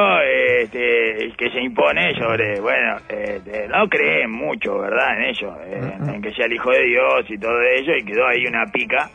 este, 0.60 1.32
que 1.36 1.50
se 1.50 1.60
impone 1.60 2.14
sobre, 2.14 2.60
bueno, 2.60 2.96
este, 3.08 3.68
no 3.68 3.88
creen 3.88 4.30
mucho, 4.30 4.78
¿verdad? 4.78 5.18
En 5.18 5.24
ello, 5.24 5.56
eh, 5.66 6.14
en 6.14 6.22
que 6.22 6.32
sea 6.32 6.46
el 6.46 6.52
Hijo 6.54 6.70
de 6.70 6.82
Dios 6.84 7.24
y 7.28 7.38
todo 7.38 7.60
ello, 7.76 7.96
y 7.96 8.04
quedó 8.04 8.26
ahí 8.26 8.46
una 8.46 8.64
pica. 8.72 9.08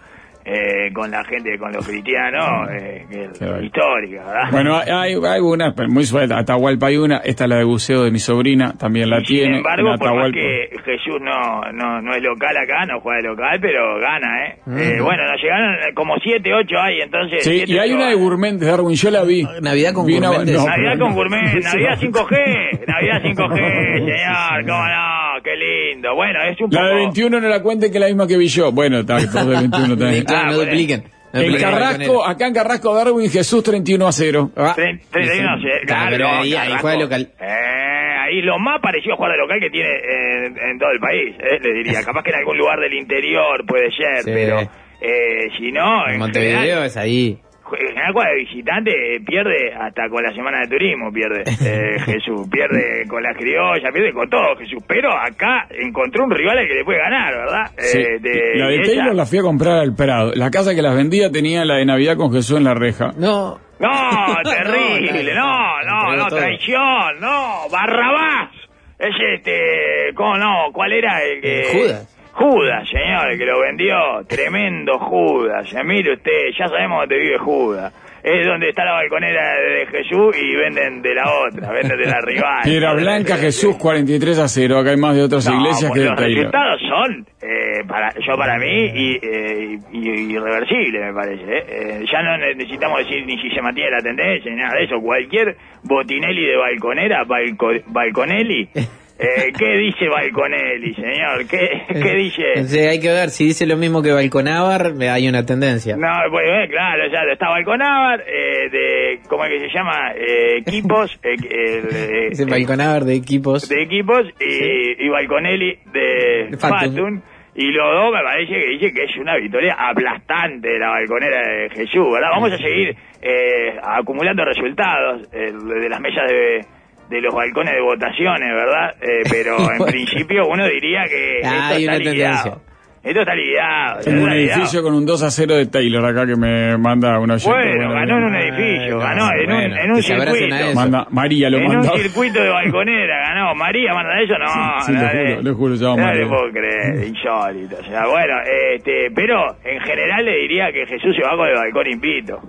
Eh, 0.49 0.93
con 0.93 1.11
la 1.11 1.25
gente, 1.25 1.57
con 1.59 1.73
los 1.73 1.85
cristianos, 1.85 2.69
eh, 2.71 3.05
que- 3.11 3.27
Qué 3.37 3.45
bueno. 3.45 3.63
histórica, 3.63 4.23
¿verdad? 4.25 4.51
Bueno, 4.51 4.77
hay, 4.77 5.13
hay 5.13 5.39
una 5.41 5.73
pero 5.75 5.89
muy 5.89 6.05
suelta. 6.05 6.37
Atahualpa 6.39 6.87
hay 6.87 6.95
una. 6.97 7.17
Esta 7.17 7.43
es 7.43 7.49
la 7.49 7.57
de 7.57 7.65
buceo 7.65 8.03
de 8.03 8.11
mi 8.11 8.19
sobrina, 8.19 8.73
también 8.79 9.09
la 9.09 9.19
Y 9.19 9.23
tiene. 9.23 9.45
Sin 9.47 9.55
embargo, 9.55 9.95
por 9.99 10.15
más 10.15 10.31
que 10.31 10.69
Jesús 10.85 11.19
no, 11.19 11.69
no, 11.73 12.01
no 12.01 12.15
es 12.15 12.23
local 12.23 12.55
acá, 12.55 12.85
no 12.85 13.01
juega 13.01 13.17
de 13.21 13.27
local, 13.27 13.59
pero 13.61 13.99
gana, 13.99 14.45
¿eh? 14.47 14.55
Eh, 14.67 15.01
bueno, 15.01 15.23
nos 15.29 15.41
llegaron 15.41 15.73
eh, 15.75 15.93
como 15.93 16.15
7, 16.23 16.49
8 16.53 16.75
hay, 16.81 17.01
entonces... 17.01 17.43
Sí, 17.43 17.57
siete, 17.57 17.73
y 17.73 17.77
hay 17.79 17.89
ocho 17.89 17.97
una 17.97 18.09
de. 18.09 18.15
Gourmet 18.15 18.53
de 18.53 18.65
Darwin, 18.65 18.95
yo 18.95 19.11
la 19.11 19.23
vi. 19.23 19.43
Navidad 19.61 19.91
con 19.93 20.03
Gourmet 20.05 20.21
no, 20.21 20.65
Navidad 20.65 20.97
con 20.99 21.13
gourmet, 21.13 21.53
Navidad 21.63 21.99
5G, 21.99 22.87
Navidad 22.87 23.21
5G, 23.21 23.57
señor, 24.05 24.65
cómo 24.65 24.77
no, 24.77 25.26
qué 25.43 25.55
lindo. 25.55 26.13
Bueno, 26.15 26.39
es 26.43 26.59
un 26.61 26.69
La 26.71 26.79
poco... 26.81 26.89
de 26.89 26.95
21 26.95 27.39
no 27.41 27.47
la 27.49 27.61
cuente 27.61 27.89
que 27.91 27.97
es 27.97 28.01
la 28.01 28.07
misma 28.07 28.27
que 28.27 28.37
vi 28.37 28.47
yo. 28.47 28.71
Bueno, 28.71 28.99
está, 28.99 29.17
todos 29.17 29.47
de 29.47 29.55
21 29.55 29.97
también. 29.97 30.23
Claro, 30.25 30.47
Ah, 30.49 30.51
no 30.51 30.57
dupliquen. 30.59 31.03
No 31.33 31.41
En 31.41 31.51
la 31.53 31.59
Carrasco, 31.59 32.25
acá 32.25 32.47
en 32.47 32.53
Carrasco 32.53 32.93
Darwin, 32.95 33.29
Jesús 33.29 33.61
31 33.63 34.07
a 34.07 34.11
0. 34.11 34.51
Ah, 34.55 34.73
Tre- 34.77 34.99
31, 35.11 35.57
sí, 35.57 35.63
Claro, 35.63 35.85
claro, 35.85 36.07
pero 36.11 36.27
ahí, 36.29 36.53
ahí 36.55 36.73
juega 36.79 36.99
local. 36.99 37.29
Eh, 37.39 38.15
ahí 38.25 38.41
lo 38.41 38.57
más 38.59 38.79
parecido 38.81 39.13
a 39.13 39.17
jugar 39.17 39.31
de 39.33 39.37
local 39.37 39.59
que 39.59 39.69
tiene 39.69 39.89
en, 39.89 40.57
en 40.57 40.79
todo 40.79 40.89
el 40.91 40.99
país, 40.99 41.35
eh, 41.39 41.59
le 41.61 41.73
diría. 41.73 42.01
Capaz 42.05 42.23
que 42.23 42.29
en 42.31 42.37
algún 42.37 42.57
lugar 42.57 42.79
del 42.79 42.93
interior 42.93 43.65
puede 43.67 43.91
ser, 43.91 44.23
Sí. 44.23 44.31
pero 44.33 44.61
eh, 45.01 45.49
si 45.57 45.71
no, 45.71 46.07
En 46.07 46.13
en 46.13 46.19
Montevideo 46.19 46.59
general, 46.59 46.85
es 46.85 46.97
ahí. 46.97 47.37
En 47.79 47.87
general 47.87 48.13
cuando 48.13 48.31
de 48.33 48.39
visitante 48.39 49.15
eh, 49.15 49.19
pierde 49.25 49.73
hasta 49.73 50.07
con 50.09 50.23
la 50.23 50.31
semana 50.33 50.59
de 50.61 50.67
turismo, 50.67 51.11
pierde 51.11 51.43
eh, 51.65 51.99
Jesús, 52.05 52.47
pierde 52.51 53.05
con 53.07 53.21
la 53.23 53.33
criolla, 53.33 53.91
pierde 53.91 54.13
con 54.13 54.29
todo 54.29 54.55
Jesús, 54.57 54.83
pero 54.87 55.09
acá 55.11 55.67
encontró 55.71 56.23
un 56.25 56.31
rival 56.31 56.57
al 56.59 56.67
que 56.67 56.73
le 56.75 56.83
puede 56.85 56.99
ganar, 56.99 57.33
¿verdad? 57.33 57.71
Sí. 57.77 57.99
Eh, 57.99 58.19
de- 58.19 58.55
la 58.55 58.67
de 58.69 58.79
Taylor 58.79 59.15
la 59.15 59.25
fui 59.25 59.39
a 59.39 59.41
comprar 59.41 59.77
al 59.79 59.95
Prado. 59.95 60.31
La 60.35 60.49
casa 60.51 60.73
que 60.75 60.81
las 60.81 60.95
vendía 60.95 61.29
tenía 61.31 61.65
la 61.65 61.75
de 61.75 61.85
Navidad 61.85 62.15
con 62.17 62.31
Jesús 62.31 62.57
en 62.57 62.63
la 62.63 62.73
reja. 62.73 63.11
No. 63.17 63.59
No, 63.79 63.89
terrible, 64.43 65.33
no, 65.35 65.81
no, 65.83 66.15
no, 66.15 66.27
todo. 66.27 66.39
traición, 66.39 67.19
no, 67.19 67.69
Barrabás. 67.71 68.51
Es 68.99 69.13
este, 69.35 70.11
¿cómo 70.15 70.35
no? 70.37 70.71
¿Cuál 70.73 70.91
era 70.93 71.21
el 71.23 71.39
que...? 71.41 71.63
Judas. 71.71 72.16
Judas, 72.37 72.87
señor, 72.87 73.31
el 73.31 73.37
que 73.39 73.45
lo 73.45 73.59
vendió. 73.61 73.95
Tremendo 74.27 74.99
Judas. 74.99 75.73
Eh, 75.73 75.83
Mire 75.83 76.13
usted, 76.13 76.31
ya 76.57 76.67
sabemos 76.67 76.99
dónde 77.01 77.17
vive 77.17 77.37
Judas. 77.39 77.93
Es 78.23 78.45
donde 78.45 78.69
está 78.69 78.83
la 78.83 78.91
balconera 78.93 79.41
de 79.57 79.85
Jesús 79.87 80.35
y 80.37 80.55
venden 80.55 81.01
de 81.01 81.15
la 81.15 81.23
otra, 81.47 81.71
venden 81.71 81.97
de 81.97 82.05
la 82.05 82.19
rival. 82.21 82.61
Piedra 82.63 82.93
Blanca, 82.93 83.37
Jesús 83.37 83.77
43 83.77 84.37
a 84.39 84.47
0. 84.49 84.79
Acá 84.79 84.89
hay 84.91 84.97
más 84.97 85.15
de 85.15 85.23
otras 85.23 85.47
No, 85.47 85.55
iglesias 85.61 85.91
que 85.91 85.99
pues 85.99 86.01
de 86.03 86.09
los 86.09 86.15
Taylor. 86.19 86.37
resultados 86.37 86.81
son, 86.89 87.25
eh, 87.41 87.83
para, 87.87 88.13
yo 88.19 88.35
para 88.37 88.57
mí, 88.59 88.85
y, 88.93 89.15
eh, 89.23 89.79
y- 89.93 90.33
irreversibles, 90.33 91.01
me 91.05 91.13
parece. 91.13 91.43
¿eh? 91.43 91.65
Eh, 91.69 92.05
ya 92.11 92.21
no 92.21 92.37
necesitamos 92.37 92.99
decir 92.99 93.25
ni 93.25 93.37
si 93.41 93.49
se 93.49 93.61
mantiene 93.61 93.91
la 93.91 94.01
tendencia 94.03 94.51
ni 94.51 94.57
nada 94.61 94.75
de 94.77 94.83
eso. 94.85 94.99
Cualquier 94.99 95.55
botinelli 95.83 96.45
de 96.45 96.57
balconera, 96.57 97.23
balco- 97.23 97.81
balconelli, 97.87 98.67
eh, 99.19 99.51
¿qué 99.57 99.77
dice 99.77 100.07
balconelli, 100.09 100.93
señor? 100.93 101.47
¿Qué, 101.49 101.81
qué 101.87 102.15
dice? 102.15 102.43
Entonces 102.55 102.87
hay 102.87 102.99
que 102.99 103.09
ver, 103.09 103.29
si 103.29 103.45
dice 103.45 103.65
lo 103.65 103.77
mismo 103.77 104.01
que 104.01 104.11
Balconávar, 104.11 104.93
hay 105.01 105.27
una 105.27 105.45
tendencia. 105.45 105.95
No, 105.97 106.07
pues 106.29 106.45
eh, 106.47 106.67
claro, 106.69 107.03
ya 107.11 107.19
está 107.31 107.49
Balconávar, 107.49 108.21
eh, 108.21 108.69
de, 108.69 109.19
¿cómo 109.27 109.45
es 109.45 109.51
que 109.51 109.69
se 109.69 109.75
llama? 109.75 110.11
Eh, 110.15 110.57
equipos, 110.57 111.19
eh, 111.23 111.35
eh, 111.49 112.27
Dice 112.29 112.43
eh, 112.43 112.47
Balconávar 112.49 113.05
de 113.05 113.15
equipos. 113.15 113.67
de 113.67 113.81
equipos 113.83 114.21
y, 114.39 115.05
y 115.05 115.09
Balconelli 115.09 115.79
de 115.91 116.57
Fatum. 116.59 116.79
Fatum. 116.95 117.21
Y 117.59 117.71
los 117.71 117.91
dos 117.91 118.13
me 118.13 118.21
parece 118.21 118.53
que 118.53 118.67
dice 118.69 118.93
que 118.93 119.05
es 119.05 119.17
una 119.17 119.35
victoria 119.35 119.75
aplastante 119.79 120.67
de 120.69 120.77
la 120.77 120.89
balconera 120.89 121.41
de 121.41 121.69
Jesús, 121.71 122.05
¿verdad? 122.13 122.29
Vamos 122.29 122.51
a 122.51 122.57
seguir 122.57 122.95
eh, 123.19 123.79
acumulando 123.81 124.45
resultados 124.45 125.27
eh, 125.33 125.51
de 125.51 125.89
las 125.89 125.99
mesas 125.99 126.29
de, 126.29 126.61
de 127.09 127.21
los 127.21 127.33
balcones 127.33 127.73
de 127.73 127.81
votaciones, 127.81 128.49
¿verdad? 128.53 128.95
Eh, 129.01 129.23
pero 129.29 129.57
en 129.79 129.85
principio 129.85 130.47
uno 130.47 130.67
diría 130.67 131.03
que 131.09 131.41
Ah, 131.43 131.69
esto 131.73 131.91
está 131.91 131.97
liquidado. 131.97 132.61
Esto 133.03 133.21
está 133.21 133.35
liquidado. 133.35 133.99
Tengo 134.03 134.23
un 134.23 134.29
liquidado. 134.31 134.57
edificio 134.59 134.83
con 134.83 134.93
un 134.93 135.05
2 135.05 135.23
a 135.23 135.31
0 135.31 135.55
de 135.55 135.65
Taylor 135.67 136.03
acá 136.05 136.25
que 136.25 136.35
me 136.35 136.77
manda 136.77 137.17
una. 137.19 137.37
Bueno, 137.45 137.93
ganó 137.93 138.17
en 138.17 138.23
un 138.25 138.35
edificio, 138.35 138.99
Ay, 138.99 139.07
ganó 139.07 139.31
en 139.31 139.39
un, 139.39 139.55
bueno, 139.55 139.75
en 139.77 139.91
un 139.91 139.97
abracen 139.97 140.17
a 140.17 140.57
circuito. 140.57 140.75
Manda, 140.75 141.07
María 141.11 141.49
lo 141.49 141.57
en 141.59 141.67
manda. 141.67 141.93
un 141.93 141.99
circuito 141.99 142.43
de 142.43 142.49
balconera 142.59 143.29
ganó. 143.29 143.55
María 143.55 143.93
manda 143.93 144.19
eso, 144.21 144.33
no. 144.37 144.81
Sí, 144.81 144.87
sí, 144.87 144.91
lo 144.93 145.01
dale. 145.01 145.29
juro, 145.35 145.41
lo 145.43 145.55
juro, 145.55 145.75
ya 145.75 145.87
No 145.95 146.13
le 146.13 146.25
puedo 146.25 146.51
creer, 146.51 147.07
insólito. 147.07 147.77
O 147.79 147.83
sea, 147.85 148.07
bueno, 148.07 148.33
este, 148.75 149.07
pero 149.15 149.55
en 149.63 149.79
general 149.81 150.25
le 150.25 150.37
diría 150.39 150.71
que 150.73 150.85
Jesús 150.87 151.15
se 151.15 151.23
va 151.23 151.37
con 151.37 151.47
el 151.47 151.55
balcón 151.55 151.87
invito. 151.89 152.39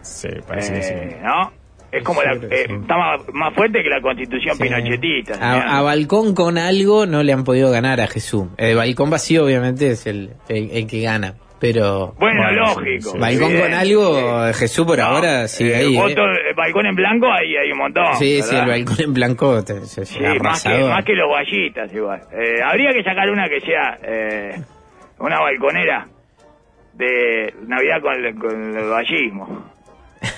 Sí, 0.00 0.28
parece 0.48 0.72
que 0.72 0.82
sí. 0.82 0.94
Eh, 0.94 1.18
¿No? 1.22 1.52
Es 1.92 2.02
como 2.02 2.22
la, 2.22 2.32
eh, 2.34 2.66
está 2.68 2.96
más, 2.96 3.20
más 3.32 3.54
fuerte 3.54 3.82
que 3.82 3.88
la 3.88 4.00
constitución 4.00 4.58
pinochetista. 4.58 5.34
señor. 5.34 5.48
A, 5.66 5.78
a 5.78 5.82
balcón 5.82 6.34
con 6.34 6.58
algo 6.58 7.06
no 7.06 7.22
le 7.22 7.32
han 7.32 7.44
podido 7.44 7.70
ganar 7.70 8.00
a 8.00 8.06
Jesús. 8.06 8.48
El 8.58 8.76
balcón 8.76 9.08
vacío 9.10 9.44
obviamente 9.44 9.90
es 9.90 10.06
el, 10.06 10.30
el, 10.48 10.70
el 10.72 10.86
que 10.86 11.00
gana. 11.00 11.34
Pero 11.58 12.12
bueno, 12.18 12.42
Bueno, 12.42 12.52
lógico. 12.66 12.82
sí, 12.84 13.10
sí. 13.12 13.18
balcón 13.18 13.56
con 13.58 13.72
algo, 13.72 14.46
sí. 14.52 14.58
Jesús 14.58 14.84
por 14.86 14.98
No, 14.98 15.04
ahora 15.04 15.48
sigue 15.48 15.72
eh, 15.72 15.76
ahí. 15.76 15.96
¿eh? 15.96 16.00
voto- 16.00 16.22
eh, 16.26 16.52
balcón 16.54 16.84
en 16.86 16.94
blanco 16.94 17.26
ahí 17.32 17.56
hay 17.56 17.72
un 17.72 17.78
montón. 17.78 18.14
Sí, 18.18 18.42
sí, 18.42 18.54
el 18.54 18.66
¿verdad? 18.66 18.66
balcón 18.84 19.04
en 19.04 19.14
blanco 19.14 19.62
se- 19.62 20.04
Sí, 20.04 20.20
más 20.42 20.62
que, 20.62 20.84
más 20.84 21.02
que 21.04 21.14
los 21.14 21.30
vallistas 21.30 21.94
igual. 21.94 22.20
Eh, 22.30 22.60
habría 22.62 22.92
que 22.92 23.02
sacar 23.02 23.30
una 23.30 23.48
que 23.48 23.60
sea 23.60 23.98
eh, 24.02 24.60
una 25.18 25.40
balconera 25.40 26.06
de 26.94 27.54
Navidad 27.66 28.00
con, 28.02 28.14
el- 28.22 28.34
con 28.34 28.76
el 28.76 28.88
vallismo. 28.90 29.75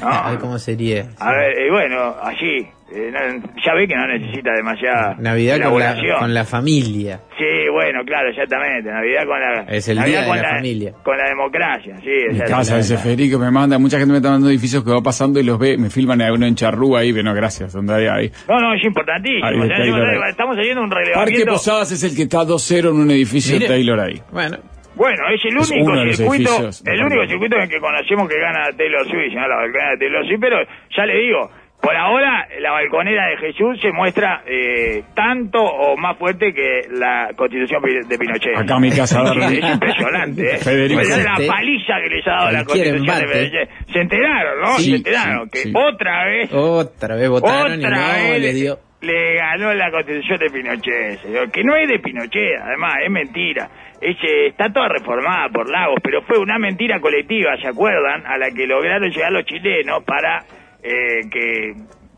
¿No? 0.01 0.09
A 0.09 0.31
ver 0.31 0.39
cómo 0.41 0.59
sería. 0.59 1.07
A 1.19 1.33
ver, 1.33 1.53
y 1.67 1.71
bueno, 1.71 2.15
allí, 2.23 2.67
eh, 2.93 3.11
no- 3.13 3.53
ya 3.65 3.75
ve 3.75 3.87
que 3.87 3.95
no 3.95 4.07
necesita 4.07 4.51
demasiada 4.55 5.15
Navidad 5.19 5.61
con 5.71 5.79
la, 5.81 5.97
con 6.19 6.33
la 6.35 6.45
familia. 6.45 7.21
Sí, 7.39 7.45
bueno, 7.73 8.01
claro, 8.05 8.31
exactamente. 8.31 8.91
Navidad 8.91 9.23
con 9.27 9.41
la. 9.41 9.63
Es 9.77 9.89
el 9.89 9.97
Navidad 9.99 10.13
día 10.13 10.23
de 10.23 10.29
con 10.29 10.37
la 10.43 10.49
familia. 10.57 10.93
Con 11.05 11.17
la 11.19 11.29
democracia, 11.29 11.97
sí, 12.03 12.11
Mi 12.33 12.39
casa, 12.41 12.79
ese 12.79 12.97
Federico 12.99 13.39
me 13.39 13.51
manda, 13.51 13.79
mucha 13.79 13.99
gente 13.99 14.13
me 14.13 14.19
está 14.19 14.31
mandando 14.31 14.51
edificios 14.51 14.83
que 14.85 14.91
va 14.91 15.03
pasando 15.03 15.39
y 15.39 15.45
los 15.45 15.59
ve, 15.59 15.77
me 15.79 15.91
filman 15.91 16.21
a 16.23 16.33
uno 16.33 16.47
en 16.47 16.55
Charrúa 16.55 17.01
ahí, 17.01 17.13
pero 17.13 17.25
no, 17.25 17.35
gracias, 17.35 17.73
donde 17.73 17.95
hay 17.95 18.07
ahí. 18.07 18.33
No, 18.49 18.59
no, 18.59 18.75
es 18.75 18.83
importantísimo. 18.85 19.47
Ahí, 19.47 19.59
O 19.59 19.67
sea, 19.67 19.77
Taylor, 19.77 20.29
estamos- 20.29 20.57
haciendo 20.59 20.83
un 20.83 20.89
Parque 20.91 21.05
relevamiento. 21.11 21.53
Posadas 21.53 21.93
es 21.93 22.03
el 22.05 22.17
que 22.17 22.23
está 22.23 22.45
2-0 22.45 22.89
en 22.91 22.97
un 22.97 23.11
edificio 23.11 23.55
Mire. 23.55 23.67
de 23.69 23.75
Taylor 23.75 24.01
ahí. 24.01 24.21
Bueno, 24.33 24.59
Bueno, 24.99 25.29
es 25.33 25.41
el 25.45 25.57
Es 25.57 25.71
único 25.71 25.93
de 25.95 26.13
circuito, 26.13 26.51
de 26.83 26.93
el 26.93 27.05
único 27.05 27.27
circuito 27.29 27.57
en 27.57 27.63
el 27.63 27.69
que 27.69 27.79
conocemos 27.79 28.29
que 28.29 28.41
gana 28.41 28.65
Taylor 28.77 29.07
Swift, 29.07 29.33
¿no? 29.33 29.47
La 29.47 29.57
balconera 29.57 29.91
de 29.93 29.99
Taylor 29.99 30.27
Swift, 30.27 30.41
pero 30.41 30.57
ya 30.91 31.07
le 31.07 31.19
digo, 31.21 31.51
por 31.81 31.95
ahora 31.95 32.49
la 32.59 32.73
balconera 32.73 33.29
de 33.29 33.37
Jesús 33.37 33.79
se 33.81 33.93
muestra 33.93 34.43
eh, 34.45 35.05
tanto 35.15 35.63
o 35.63 35.97
más 35.97 36.19
fuerte 36.19 36.53
que 36.53 36.89
la 36.91 37.31
constitución 37.37 37.81
de 38.09 38.19
Pinochet. 38.19 38.57
Acá 38.57 38.81
mi 38.81 38.91
casa, 38.91 39.23
es 39.23 39.73
impresionante, 39.73 40.43
¿eh? 40.43 40.59
Federico. 40.59 41.01
La 41.01 41.47
paliza 41.47 41.95
que 42.03 42.17
les 42.17 42.27
ha 42.27 42.31
dado 42.31 42.51
la 42.51 42.65
constitución 42.65 43.07
de 43.07 43.13
embate. 43.13 43.27
Pinochet. 43.27 43.93
Se 43.93 44.01
enteraron, 44.01 44.61
¿no? 44.61 44.67
Sí, 44.79 44.91
se 44.91 44.97
enteraron 44.97 45.45
sí, 45.45 45.51
que 45.53 45.59
sí. 45.59 45.73
otra 45.75 46.25
vez 46.25 46.53
otra 46.53 47.15
vez 47.15 47.29
votaron 47.29 47.81
y 47.81 47.85
no 47.85 47.91
vez 47.91 48.41
le 48.43 48.53
dio. 48.53 48.79
le 49.01 49.35
ganó 49.37 49.73
la 49.75 49.93
constitución 49.93 50.39
de 50.41 50.51
Pinochet, 50.51 51.21
señor. 51.23 51.53
Que 51.53 51.63
no 51.63 51.77
es 51.77 51.89
de 51.89 52.01
Pinochet, 52.01 52.61
además, 52.61 52.95
es 53.05 53.11
mentira. 53.13 53.71
Es, 54.01 54.17
está 54.23 54.73
toda 54.73 54.89
reformada 54.89 55.49
por 55.49 55.69
Lagos, 55.69 55.99
pero 56.03 56.23
fue 56.23 56.39
una 56.39 56.59
mentira 56.59 57.01
colectiva, 57.01 57.57
¿se 57.61 57.69
acuerdan? 57.69 58.27
A 58.27 58.39
la 58.39 58.51
que 58.51 58.67
lograron 58.67 59.11
llegar 59.11 59.33
los 59.33 59.45
chilenos 59.45 60.05
para 60.05 60.45
eh, 60.83 61.29
que 61.31 61.75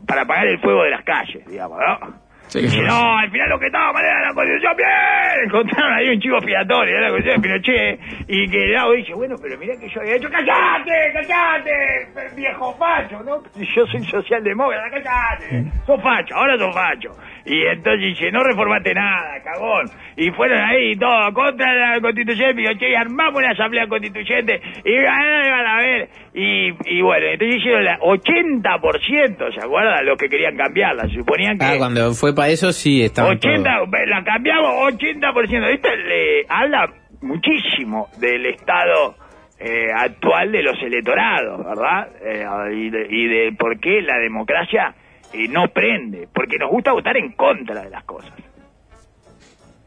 para 0.07 0.23
apagar 0.23 0.47
el 0.47 0.59
fuego 0.59 0.83
de 0.83 0.91
las 0.91 1.03
calles, 1.03 1.45
digamos, 1.47 1.79
¿no? 1.79 2.31
Sí, 2.47 2.67
sí. 2.67 2.81
no, 2.81 3.17
al 3.17 3.31
final 3.31 3.47
lo 3.47 3.57
que 3.57 3.67
estaba 3.67 3.93
mal 3.93 4.03
era 4.03 4.27
la 4.27 4.33
constitución, 4.33 4.75
bien, 4.75 5.45
encontraron 5.45 5.93
ahí 5.93 6.09
un 6.09 6.19
chivo 6.19 6.35
expiatorio, 6.35 6.97
era 6.97 7.07
la 7.07 7.11
cuestión 7.11 7.35
de 7.35 7.47
Pinochet, 7.47 7.99
y 8.27 8.49
que 8.49 8.63
el 8.65 8.73
Lago 8.73 8.91
dice, 8.91 9.13
bueno, 9.13 9.35
pero 9.41 9.57
mirá 9.57 9.73
que 9.79 9.87
yo 9.87 10.01
había 10.01 10.15
hecho, 10.15 10.29
¡callate, 10.29 11.13
callate, 11.13 12.35
viejo 12.35 12.75
facho! 12.77 13.23
¿no? 13.23 13.41
Yo 13.55 13.87
soy 13.87 14.03
socialdemócrata, 14.03 14.89
¡callate! 14.89 15.71
Sos 15.85 16.03
facho, 16.03 16.35
ahora 16.35 16.57
sos 16.57 16.73
facho. 16.75 17.11
Y 17.45 17.65
entonces 17.65 18.01
dice, 18.01 18.31
no 18.31 18.43
reformaste 18.43 18.93
nada, 18.93 19.41
cagón. 19.43 19.87
Y 20.15 20.29
fueron 20.31 20.59
ahí 20.59 20.95
todo 20.95 21.33
contra 21.33 21.73
la 21.73 21.99
constitución, 21.99 22.55
Pinochet, 22.55 22.89
y 22.89 22.95
armamos 22.95 23.35
una 23.35 23.51
asamblea 23.51 23.87
constituyente, 23.87 24.61
y 24.85 24.97
van 24.97 25.65
a 25.65 25.77
ver. 25.77 26.09
Y, 26.33 26.69
y 26.85 27.01
bueno, 27.01 27.25
entonces 27.27 27.57
hicieron 27.57 27.83
la 27.83 27.99
80%, 27.99 29.53
¿se 29.53 29.65
acuerdan? 29.65 30.05
Los 30.05 30.17
que 30.17 30.29
querían 30.29 30.55
cambiarla, 30.55 31.07
se 31.07 31.15
suponían 31.15 31.57
que... 31.57 31.65
Ah, 31.65 31.75
cuando 31.77 32.13
fue 32.13 32.35
para 32.35 32.49
eso 32.49 32.71
sí 32.71 33.03
estaba 33.03 33.29
80, 33.29 33.69
la 34.07 34.23
cambiamos 34.23 34.93
80%. 34.93 35.73
Esto 35.73 35.89
le 35.95 36.45
habla 36.47 36.89
muchísimo 37.21 38.07
del 38.19 38.45
estado 38.45 39.15
eh, 39.59 39.87
actual 39.95 40.51
de 40.51 40.63
los 40.63 40.81
electorados, 40.81 41.65
¿verdad? 41.65 42.07
Eh, 42.23 42.45
y, 42.75 42.89
de, 42.89 43.07
y 43.09 43.27
de 43.27 43.51
por 43.57 43.79
qué 43.79 44.01
la 44.01 44.17
democracia 44.19 44.95
eh, 45.33 45.47
no 45.47 45.67
prende, 45.69 46.27
porque 46.33 46.57
nos 46.57 46.69
gusta 46.69 46.91
votar 46.91 47.17
en 47.17 47.33
contra 47.33 47.83
de 47.83 47.89
las 47.89 48.03
cosas. 48.03 48.33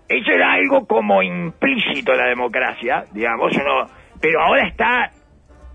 Eso 0.08 0.30
era 0.30 0.52
algo 0.52 0.86
como 0.86 1.22
implícito 1.22 2.12
en 2.12 2.18
la 2.18 2.26
democracia, 2.26 3.04
digamos, 3.12 3.56
uno, 3.56 3.88
pero 4.20 4.40
ahora 4.42 4.68
está 4.68 5.10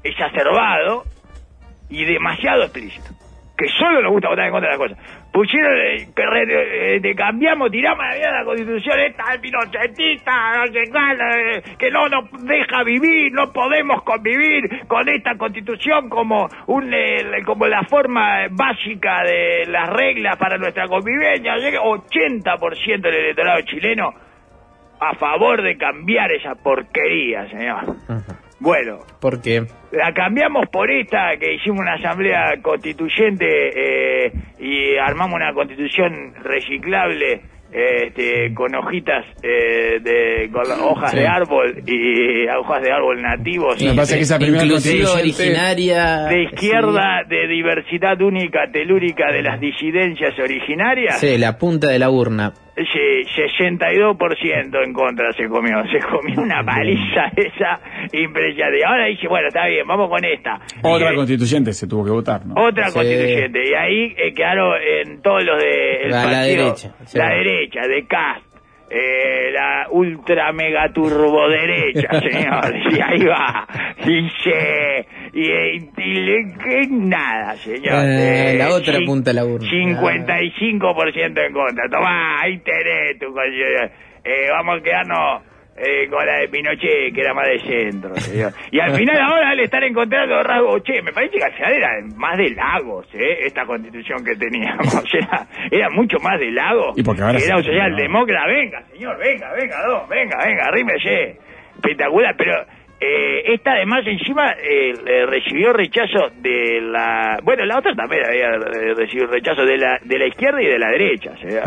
exacerbado 0.04 1.04
y 1.90 2.06
demasiado 2.06 2.64
explícito. 2.64 3.10
Que 3.58 3.68
solo 3.78 4.02
nos 4.02 4.12
gusta 4.12 4.30
votar 4.30 4.46
en 4.46 4.52
contra 4.52 4.72
de 4.72 4.78
las 4.78 4.90
cosas. 4.90 5.19
Pusieron, 5.40 5.72
eh, 5.74 7.16
cambiamos, 7.16 7.72
tiramos 7.72 8.06
la 8.06 8.14
vida 8.14 8.28
de 8.28 8.40
la 8.40 8.44
constitución 8.44 9.00
esta 9.00 9.32
de 9.32 9.40
pinochetista, 9.40 10.66
eh, 10.66 11.64
que 11.78 11.90
no 11.92 12.10
nos 12.10 12.30
deja 12.44 12.84
vivir, 12.84 13.32
no 13.32 13.50
podemos 13.54 14.04
convivir 14.04 14.86
con 14.86 15.08
esta 15.08 15.38
constitución 15.38 16.10
como 16.10 16.50
un 16.68 16.94
como 17.46 17.68
la 17.68 17.84
forma 17.84 18.50
básica 18.52 19.24
de 19.24 19.66
las 19.68 19.90
reglas 19.92 20.36
para 20.36 20.58
nuestra 20.58 20.90
convivencia. 20.90 21.56
Que 21.56 21.80
80% 21.80 23.02
del 23.02 23.16
electorado 23.16 23.62
chileno 23.62 24.14
a 25.00 25.16
favor 25.16 25.62
de 25.62 25.78
cambiar 25.78 26.34
esa 26.34 26.56
porquería, 26.56 27.48
señor. 27.50 27.96
Bueno, 28.60 29.00
Porque 29.22 29.64
la 29.92 30.14
cambiamos 30.14 30.68
por 30.72 30.92
esta, 30.92 31.38
que 31.40 31.54
hicimos 31.56 31.80
una 31.80 31.94
asamblea 31.94 32.62
constituyente 32.62 33.46
eh, 34.28 34.32
y 34.60 34.98
armamos 34.98 35.36
una 35.36 35.54
constitución 35.54 36.34
reciclable 36.44 37.42
eh, 37.72 38.08
este, 38.08 38.54
con 38.56 38.74
hojitas 38.76 39.26
eh, 39.44 40.00
de 40.02 40.50
con 40.52 40.64
hojas 40.82 41.12
Sí. 41.12 41.20
de 41.20 41.28
árbol 41.28 41.84
y 41.86 42.48
hojas 42.48 42.82
de 42.82 42.92
árbol 42.92 43.22
nativos 43.22 43.80
Me 43.82 43.94
pasa 43.94 44.16
que 44.16 44.22
esa 44.24 44.40
primera 44.40 44.64
constituyente- 44.64 45.22
originaria. 45.22 46.26
de 46.26 46.44
izquierda 46.44 47.24
de 47.30 47.48
diversidad 47.48 48.20
única 48.22 48.70
telúrica 48.74 49.32
de 49.32 49.44
las 49.44 49.60
disidencias 49.62 50.38
originarias 50.40 51.20
Sí, 51.20 51.38
la 51.38 51.58
punta 51.58 51.90
de 51.90 52.00
la 52.00 52.10
urna. 52.10 52.54
Sí, 52.76 53.26
62% 53.36 54.84
en 54.86 54.94
contra 54.94 55.34
se 55.34 55.48
comió. 55.48 55.84
Se 55.92 56.00
comió 56.00 56.42
una 56.42 56.64
paliza 56.64 57.32
esa 57.36 57.80
impresionante. 58.14 58.80
Y 58.80 58.84
ahora 58.84 59.06
dice, 59.06 59.28
bueno, 59.28 59.48
está 59.50 59.66
bien, 59.68 59.86
vamos 59.88 60.10
con 60.10 60.24
esta. 60.24 60.60
Otra 60.84 61.12
Y- 61.12 61.16
constituyente 61.16 61.74
se 61.74 61.88
tuvo 61.88 62.06
que 62.06 62.12
votar, 62.12 62.46
¿no? 62.46 62.54
otra 62.56 62.88
Sí. 62.90 62.94
constituyente. 63.00 63.60
Y 63.70 63.74
ahí 63.74 64.16
eh, 64.18 64.34
quedaron 64.34 64.76
en 64.82 65.22
todos 65.22 65.44
los 65.44 65.62
de... 65.62 65.96
el 66.04 66.10
La- 66.12 66.44
derecha, 66.44 66.94
sí. 67.06 67.18
La 67.18 67.30
derecha, 67.30 67.82
de 67.82 68.08
Cast. 68.08 68.46
eh, 68.92 69.52
la 69.52 69.88
ultra 69.92 70.52
mega 70.54 70.92
turbo 70.94 71.48
derecha, 71.50 72.08
señor. 72.22 72.76
Y 72.92 73.00
ahí 73.02 73.26
va. 73.26 73.68
Dice. 74.06 75.06
Y, 75.34 75.44
y, 75.44 75.88
y 75.98 76.88
nada, 76.90 77.56
señor. 77.58 78.04
Eh, 78.06 78.56
la 78.58 78.70
otra 78.70 78.98
punta 79.06 79.30
de 79.32 79.36
la 79.36 79.46
urna. 79.46 79.70
55% 79.70 81.46
en 81.46 81.54
contra. 81.54 81.90
Tomá, 81.90 82.42
ahí 82.42 82.58
tenés 82.60 83.20
tu. 83.20 83.28
Eh, 84.24 84.48
vamos 84.52 84.80
a 84.80 84.84
quedarnos 84.84 85.44
eh, 85.82 86.10
con 86.10 86.26
la 86.26 86.40
de 86.40 86.50
Pinochet, 86.50 87.14
que 87.14 87.22
era 87.22 87.34
más 87.34 87.48
de 87.48 87.60
centro, 87.60 88.16
señor. 88.18 88.52
Y 88.70 88.80
al 88.80 88.96
final 88.96 89.18
ahora 89.22 89.52
al 89.52 89.60
estar 89.62 89.82
encontrando 89.84 90.44
rasgos, 90.44 90.84
che, 90.84 91.02
me 91.02 91.14
parece 91.14 91.38
que 91.38 91.44
al 91.46 91.54
final 91.54 91.74
era 91.74 91.90
más 92.16 92.38
de 92.38 92.50
lagos, 92.50 93.08
¿eh? 93.14 93.46
Esta 93.46 93.66
constitución 93.66 94.24
que 94.26 94.36
teníamos. 94.36 94.94
Era, 95.14 95.48
era 95.72 95.90
mucho 95.90 96.18
más 96.20 96.40
de 96.40 96.52
lagos. 96.52 96.98
Y 96.98 97.04
porque 97.04 97.22
ahora 97.22 97.40
era 97.40 97.58
un 97.58 97.64
socialdemócrata. 97.64 98.48
Venga, 98.48 98.84
señor, 98.92 99.18
venga, 99.18 99.52
venga, 99.54 99.86
dos, 99.88 100.08
venga, 100.10 100.38
venga, 100.46 100.66
arrímese. 100.66 101.38
Espectacular, 101.76 102.36
pero... 102.38 102.79
Eh, 103.02 103.54
esta 103.54 103.72
además 103.72 104.06
encima 104.06 104.52
eh, 104.52 104.92
eh, 105.06 105.26
recibió 105.26 105.72
rechazo 105.72 106.32
de 106.42 106.82
la... 106.82 107.40
Bueno, 107.44 107.66
la 107.66 107.78
otra 107.78 107.96
también 107.96 108.26
había 108.26 108.48
eh, 108.48 108.94
recibido 108.94 109.28
rechazo 109.28 109.64
de 109.64 109.78
la, 109.78 109.98
de 110.04 110.20
la 110.20 110.28
izquierda 110.28 110.62
y 110.62 110.66
de 110.66 110.78
la 110.80 110.90
derecha. 110.90 111.32
o 111.32 111.38
sea, 111.38 111.64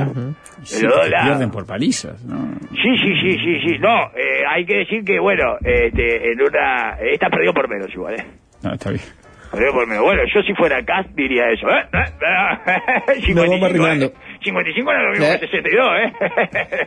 sí, 0.62 0.86
de 0.86 1.16
pierden 1.24 1.50
por 1.50 1.66
palizas, 1.66 2.22
¿no? 2.24 2.52
Sí, 2.70 2.98
sí, 2.98 3.14
sí, 3.22 3.38
sí, 3.38 3.60
sí. 3.66 3.78
No, 3.78 4.10
eh, 4.14 4.42
hay 4.46 4.66
que 4.66 4.76
decir 4.78 5.04
que, 5.04 5.18
bueno, 5.18 5.56
este, 5.64 6.32
en 6.32 6.42
una... 6.42 6.98
Esta 7.00 7.30
perdió 7.30 7.54
por 7.54 7.68
menos 7.68 7.88
igual, 7.94 8.14
¿eh? 8.14 8.24
No, 8.62 8.74
está 8.74 8.90
bien. 8.90 9.02
Perdió 9.50 9.72
por 9.72 9.86
menos. 9.86 10.04
Bueno, 10.04 10.22
yo 10.34 10.42
si 10.42 10.54
fuera 10.54 10.82
Cast 10.84 11.10
diría 11.14 11.48
eso, 11.50 11.68
¿eh? 11.68 11.84
¿Eh? 11.92 13.20
55, 13.22 13.34
Nos 13.40 13.48
vamos 13.48 13.62
arrimando. 13.70 14.06
¿eh? 14.06 14.12
55 14.42 14.92
no 14.92 14.98
es 14.98 15.04
lo 15.04 15.10
mismo 15.12 15.26
¿Eh? 15.26 15.40
que 15.40 15.46
62, 15.46 15.88
¿eh? 15.98 16.12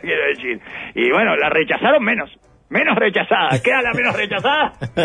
Quiero 0.02 0.26
decir. 0.28 0.60
Y 0.94 1.10
bueno, 1.10 1.36
la 1.36 1.48
rechazaron 1.48 2.04
menos. 2.04 2.30
Menos 2.68 2.96
rechazada. 2.96 3.60
¿Queda 3.62 3.80
la 3.80 3.92
menos 3.92 4.16
rechazada? 4.16 4.72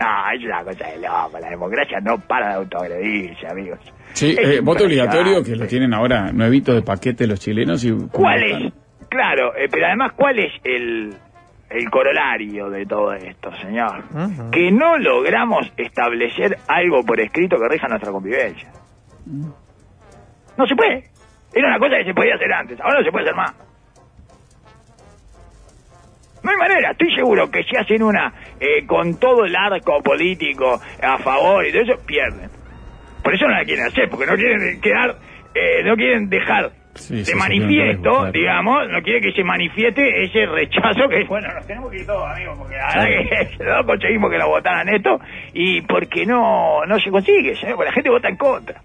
no, 0.00 0.32
es 0.34 0.44
una 0.44 0.64
cosa 0.64 0.88
de 0.88 0.98
loco. 0.98 1.38
La 1.40 1.50
democracia 1.50 2.00
no 2.00 2.18
para 2.18 2.48
de 2.48 2.54
autoagredirse, 2.54 3.46
amigos. 3.46 3.78
Sí, 4.12 4.36
eh, 4.36 4.60
voto 4.60 4.84
obligatorio 4.84 5.42
que 5.44 5.54
lo 5.54 5.66
tienen 5.66 5.94
ahora 5.94 6.32
nuevito 6.32 6.74
de 6.74 6.82
paquete 6.82 7.28
los 7.28 7.38
chilenos 7.38 7.84
y 7.84 7.92
¿Cuál 8.10 8.42
¿cómo 8.42 8.66
es? 8.66 8.72
Claro, 9.08 9.56
eh, 9.56 9.68
pero 9.70 9.86
además, 9.86 10.12
¿cuál 10.16 10.38
es 10.38 10.52
el, 10.64 11.14
el 11.68 11.90
corolario 11.90 12.70
de 12.70 12.86
todo 12.86 13.12
esto, 13.12 13.50
señor? 13.60 14.02
Que 14.50 14.70
no 14.72 14.98
logramos 14.98 15.72
establecer 15.76 16.58
algo 16.66 17.04
por 17.04 17.20
escrito 17.20 17.56
que 17.56 17.68
rija 17.68 17.86
nuestra 17.88 18.10
convivencia. 18.10 18.70
No 20.56 20.66
se 20.66 20.74
puede. 20.74 21.04
Era 21.52 21.68
una 21.68 21.78
cosa 21.78 21.96
que 21.98 22.04
se 22.04 22.14
podía 22.14 22.34
hacer 22.34 22.52
antes, 22.52 22.80
ahora 22.80 22.98
no 22.98 23.04
se 23.04 23.10
puede 23.10 23.24
hacer 23.24 23.36
más. 23.36 23.69
No 26.50 26.64
hay 26.64 26.68
manera, 26.68 26.90
estoy 26.90 27.14
seguro 27.14 27.48
que 27.50 27.62
si 27.62 27.76
hacen 27.76 28.02
una 28.02 28.32
eh, 28.58 28.84
con 28.86 29.18
todo 29.20 29.44
el 29.44 29.54
arco 29.54 30.02
político 30.02 30.80
a 31.00 31.18
favor 31.18 31.64
y 31.64 31.70
todo 31.70 31.82
eso, 31.82 31.94
pierden. 32.04 32.50
Por 33.22 33.34
eso 33.34 33.46
no 33.46 33.54
la 33.54 33.64
quieren 33.64 33.86
hacer, 33.86 34.08
porque 34.10 34.26
no 34.26 34.34
quieren 34.34 34.80
quedar, 34.80 35.16
eh, 35.54 35.82
no 35.84 35.94
quieren 35.94 36.28
dejar 36.28 36.72
Sí, 36.94 37.18
de 37.18 37.24
sí, 37.24 37.34
manifiesto, 37.36 38.10
claro. 38.10 38.32
digamos, 38.32 38.88
no 38.90 39.00
quiere 39.00 39.20
que 39.20 39.32
se 39.32 39.44
manifieste 39.44 40.24
ese 40.24 40.44
rechazo 40.46 41.08
que, 41.08 41.22
bueno, 41.28 41.54
nos 41.54 41.64
tenemos 41.66 41.88
que 41.92 41.98
ir 41.98 42.06
todos, 42.06 42.28
amigos, 42.28 42.58
porque 42.58 42.76
la 42.76 42.86
verdad 42.88 43.04
que 43.06 43.64
no 43.64 43.84
conseguimos 43.86 44.30
que 44.32 44.38
lo 44.38 44.48
votaran 44.48 44.88
esto 44.88 45.20
y 45.54 45.82
porque 45.82 46.26
no, 46.26 46.84
no 46.86 46.98
se 46.98 47.10
consigue, 47.10 47.54
¿sabes? 47.54 47.76
porque 47.76 47.90
la 47.90 47.94
gente 47.94 48.10
vota 48.10 48.28
en 48.28 48.36
contra. 48.36 48.82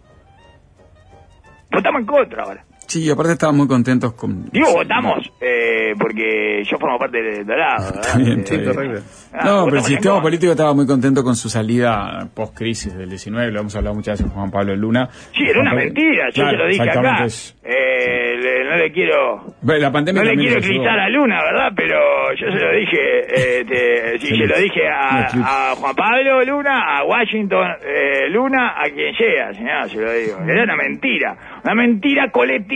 Votamos 1.72 2.02
en 2.02 2.06
contra 2.08 2.44
ahora. 2.44 2.64
Sí, 2.88 3.10
aparte 3.10 3.34
estaban 3.34 3.58
muy 3.58 3.68
contentos 3.68 4.14
con... 4.14 4.46
Digo, 4.52 4.72
votamos 4.74 5.32
eh, 5.42 5.94
porque 6.00 6.64
yo 6.64 6.78
formo 6.78 6.98
parte 7.00 7.22
de, 7.22 7.44
de 7.44 7.56
lado, 7.58 7.86
¿verdad? 7.94 8.02
Está 8.06 8.18
bien, 8.18 8.40
Eh, 8.40 8.44
está 8.70 8.82
bien. 8.82 8.96
ah, 9.34 9.46
No, 9.46 9.66
pero 9.66 9.78
el 9.78 9.84
sistema 9.84 10.22
político 10.22 10.52
estaba 10.52 10.74
muy 10.74 10.86
contento 10.88 11.24
con 11.24 11.36
su 11.36 11.50
salida 11.50 12.28
post-crisis 12.34 12.96
del 12.96 13.10
19, 13.10 13.52
lo 13.52 13.60
hemos 13.62 13.76
hablado 13.76 13.96
muchas 13.96 14.20
veces 14.20 14.32
con 14.32 14.40
Juan 14.42 14.52
Pablo 14.52 14.76
Luna. 14.76 15.10
Sí, 15.34 15.44
era 15.50 15.60
una 15.62 15.74
mentira, 15.74 16.28
yo 16.34 16.44
Claro, 16.44 16.52
se 16.52 16.58
lo 16.58 16.68
dije 16.70 16.84
exactamente, 16.84 17.16
acá. 17.18 17.26
es- 17.26 17.52
Eh, 17.68 18.38
le- 18.38 18.64
no 18.70 18.78
le 18.78 18.92
quiero... 18.92 19.56
Bueno, 19.62 19.82
la 19.82 19.92
pandemia 19.92 20.22
No 20.24 20.30
le 20.30 20.36
quiero 20.38 20.58
eclipsar 20.60 21.00
a 21.00 21.10
Luna, 21.10 21.42
¿verdad? 21.44 21.72
Pero 21.76 21.98
yo 22.40 22.46
se 22.52 22.64
lo 22.64 22.72
dije, 22.72 23.60
este, 23.60 24.20
sí, 24.20 24.28
Sí, 24.36 24.38
se 24.38 24.46
lo 24.48 24.58
dije 24.60 24.82
a 24.94 25.74
Juan 25.76 25.96
Pablo 25.96 26.44
Luna, 26.44 26.98
a 27.00 27.04
Washington 27.06 27.68
eh, 27.84 28.30
Luna, 28.30 28.76
a 28.78 28.84
quien 28.90 29.16
sea, 29.16 29.54
señor, 29.54 29.90
se 29.90 30.00
lo 30.00 30.12
digo. 30.14 30.38
Era 30.48 30.64
una 30.64 30.76
mentira, 30.76 31.36
una 31.64 31.74
mentira 31.74 32.30
colectiva 32.32 32.75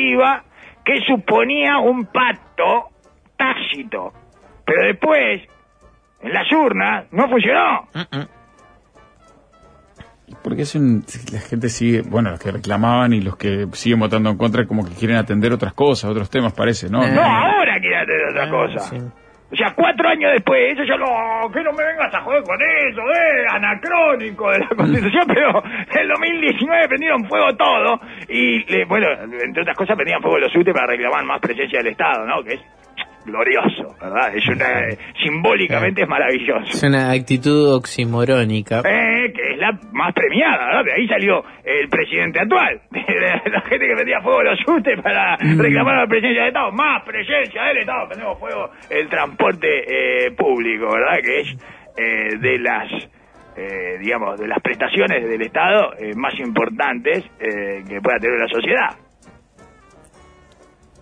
que 0.85 0.99
suponía 1.07 1.77
un 1.79 2.05
pacto 2.05 2.89
tácito. 3.37 4.13
Pero 4.65 4.87
después, 4.87 5.41
en 6.21 6.33
las 6.33 6.51
urnas, 6.51 7.05
no 7.11 7.27
funcionó. 7.29 7.87
Porque 10.43 10.61
es 10.61 10.75
un, 10.75 11.03
la 11.33 11.39
gente 11.39 11.69
sigue, 11.69 12.01
bueno, 12.03 12.29
los 12.31 12.39
que 12.39 12.51
reclamaban 12.51 13.13
y 13.13 13.21
los 13.21 13.35
que 13.35 13.65
siguen 13.73 13.99
votando 13.99 14.29
en 14.29 14.37
contra 14.37 14.65
como 14.67 14.85
que 14.85 14.93
quieren 14.93 15.17
atender 15.17 15.51
otras 15.51 15.73
cosas, 15.73 16.09
otros 16.11 16.29
temas, 16.29 16.53
parece, 16.53 16.87
¿no? 16.89 17.03
Eh. 17.03 17.11
No, 17.11 17.21
ahora 17.21 17.79
quiere 17.79 17.97
hacer 17.97 18.15
otra 18.29 18.43
Ah, 18.43 18.49
cosa. 18.49 18.79
sí. 18.79 18.97
O 19.51 19.55
sea, 19.55 19.73
cuatro 19.75 20.07
años 20.07 20.31
después, 20.33 20.73
eso 20.73 20.83
ya 20.83 20.95
no, 20.95 21.49
que 21.51 21.63
no 21.63 21.71
me 21.73 21.83
vengas 21.83 22.13
a 22.13 22.21
joder 22.21 22.43
con 22.43 22.57
eso, 22.61 23.01
eh, 23.01 23.45
anacrónico 23.49 24.51
de 24.51 24.59
la 24.59 24.67
Constitución, 24.77 25.23
pero 25.27 25.63
en 25.91 25.99
el 26.01 26.07
2019 26.07 26.87
prendieron 26.87 27.25
fuego 27.27 27.55
todo 27.55 27.99
y, 28.27 28.63
le- 28.71 28.85
bueno, 28.85 29.07
entre 29.43 29.63
otras 29.63 29.75
cosas 29.75 29.95
prendían 29.95 30.21
fuego 30.21 30.37
los 30.37 30.55
UTE 30.55 30.71
para 30.71 30.85
reclamar 30.87 31.23
más 31.25 31.39
presencia 31.41 31.79
del 31.79 31.87
Estado, 31.93 32.25
¿no? 32.27 32.43
Que 32.43 32.53
es 32.53 32.61
glorioso, 33.25 33.95
¿verdad? 34.01 34.35
Es 34.35 34.47
una, 34.47 34.65
simbólicamente 35.23 36.03
es 36.03 36.07
maravilloso. 36.07 36.65
Es 36.71 36.83
una 36.83 37.11
actitud 37.11 37.75
oximorónica. 37.75 38.79
Eh, 38.85 39.31
que 39.33 39.48
la 39.59 39.77
más 39.91 40.13
premiada, 40.13 40.65
¿verdad? 40.65 40.85
De 40.85 40.93
ahí 40.93 41.07
salió 41.07 41.43
el 41.63 41.89
presidente 41.89 42.39
actual. 42.39 42.81
la 42.91 43.61
gente 43.61 43.87
que 43.87 43.93
prendía 43.93 44.21
fuego 44.21 44.43
los 44.43 44.59
sustes 44.59 45.01
para 45.01 45.35
reclamar 45.37 45.95
a 45.95 46.01
la 46.01 46.07
presencia 46.07 46.41
del 46.41 46.49
Estado. 46.49 46.71
Más 46.71 47.03
presencia 47.03 47.63
del 47.63 47.77
Estado. 47.77 48.07
Prendemos 48.07 48.39
fuego 48.39 48.69
el 48.89 49.09
transporte 49.09 49.67
eh, 49.67 50.31
público, 50.31 50.87
¿verdad? 50.91 51.19
Que 51.21 51.39
es 51.41 51.57
eh, 51.97 52.37
de 52.39 52.59
las, 52.59 52.91
eh, 53.57 53.97
digamos, 53.99 54.39
de 54.39 54.47
las 54.47 54.61
prestaciones 54.61 55.27
del 55.27 55.41
Estado 55.41 55.93
eh, 55.97 56.13
más 56.15 56.33
importantes 56.39 57.25
eh, 57.39 57.83
que 57.87 58.01
pueda 58.01 58.17
tener 58.19 58.39
la 58.39 58.47
sociedad. 58.47 59.08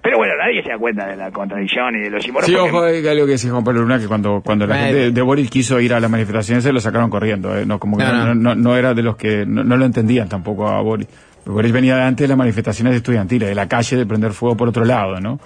Pero 0.07 0.19
bueno, 0.19 0.35
nadie 0.39 0.63
se 0.63 0.69
da 0.69 0.77
cuenta 0.77 1.05
de 1.05 1.17
la 1.17 1.31
contradicción 1.31 1.93
y 1.97 1.99
de 1.99 2.09
los 2.09 2.23
símbolos. 2.23 2.45
Sí, 2.47 2.55
porque- 2.55 2.69
ojo, 2.69 2.83
hay 2.85 3.05
algo 3.05 3.25
que 3.25 3.33
decía 3.33 3.51
Juan 3.51 3.63
Pablo 3.65 3.81
Luna, 3.81 3.99
que 3.99 4.07
cuando, 4.07 4.41
cuando 4.41 4.65
la 4.65 4.77
gente 4.77 5.11
de 5.11 5.21
Boris 5.21 5.49
quiso 5.49 5.81
ir 5.81 5.93
a 5.93 5.99
las 5.99 6.09
manifestaciones 6.09 6.63
se 6.63 6.71
lo 6.71 6.79
sacaron 6.79 7.09
corriendo, 7.09 7.53
eh, 7.57 7.65
no, 7.65 7.77
como 7.77 7.97
que 7.97 8.05
No, 8.05 8.13
no, 8.13 8.25
no. 8.27 8.35
no- 8.35 8.55
no 8.55 8.77
era 8.77 8.93
de 8.93 9.03
los 9.03 9.17
que 9.17 9.45
no, 9.45 9.65
no 9.65 9.75
lo 9.75 9.83
entendían 9.83 10.29
tampoco 10.29 10.69
a 10.69 10.79
Boris. 10.81 11.07
Boris 11.45 11.73
venía 11.73 11.97
de 11.97 12.03
antes 12.03 12.23
de 12.23 12.29
las 12.29 12.37
manifestaciones 12.37 12.95
estudiantiles, 12.95 13.49
de 13.49 13.55
la 13.55 13.67
calle, 13.67 13.97
de 13.97 14.05
prender 14.05 14.31
fuego 14.31 14.55
por 14.55 14.69
otro 14.69 14.85
lado, 14.85 15.19
¿no? 15.19 15.41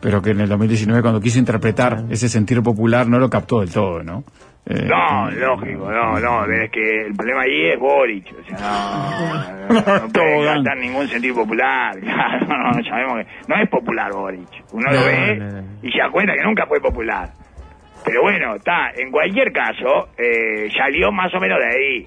Pero 0.00 0.22
que 0.22 0.30
en 0.30 0.40
el 0.40 0.48
2019 0.48 1.02
cuando 1.02 1.20
quiso 1.20 1.38
interpretar 1.38 2.04
ese 2.08 2.30
sentir 2.30 2.62
popular 2.62 3.06
no 3.06 3.18
lo 3.18 3.28
captó 3.28 3.60
del 3.60 3.70
todo, 3.70 4.02
¿no? 4.02 4.24
Eh, 4.70 4.84
No, 4.86 5.30
lógico, 5.30 5.90
no, 5.90 6.20
no, 6.20 6.44
es 6.52 6.70
que 6.70 7.06
el 7.06 7.14
problema 7.14 7.42
ahí 7.42 7.70
es 7.70 7.78
Boric, 7.78 8.26
o 8.38 8.44
sea, 8.44 8.58
no, 8.58 9.68
no, 9.68 9.74
no 9.74 9.82
puede 10.12 10.12
Tobogán. 10.12 10.54
gastar 10.56 10.76
ningún 10.76 11.08
sentido 11.08 11.34
popular, 11.36 11.98
claro, 12.00 12.46
no, 12.46 12.72
no, 12.72 12.84
sabemos 12.84 13.24
que 13.24 13.26
no 13.48 13.62
es 13.62 13.68
popular 13.70 14.12
Boric, 14.12 14.48
uno 14.72 14.92
lo 14.92 15.00
No, 15.00 15.06
ve 15.06 15.36
no, 15.36 15.50
no. 15.62 15.68
y 15.82 15.90
se 15.90 15.98
da 15.98 16.10
cuenta 16.10 16.34
que 16.34 16.42
nunca 16.42 16.66
fue 16.66 16.80
popular, 16.82 17.30
pero 18.04 18.20
bueno, 18.22 18.56
está, 18.56 18.90
en 18.96 19.10
cualquier 19.10 19.52
caso, 19.52 20.08
eh, 20.18 20.68
salió 20.76 21.10
más 21.12 21.32
o 21.34 21.40
menos 21.40 21.58
de 21.60 21.66
ahí, 21.66 22.06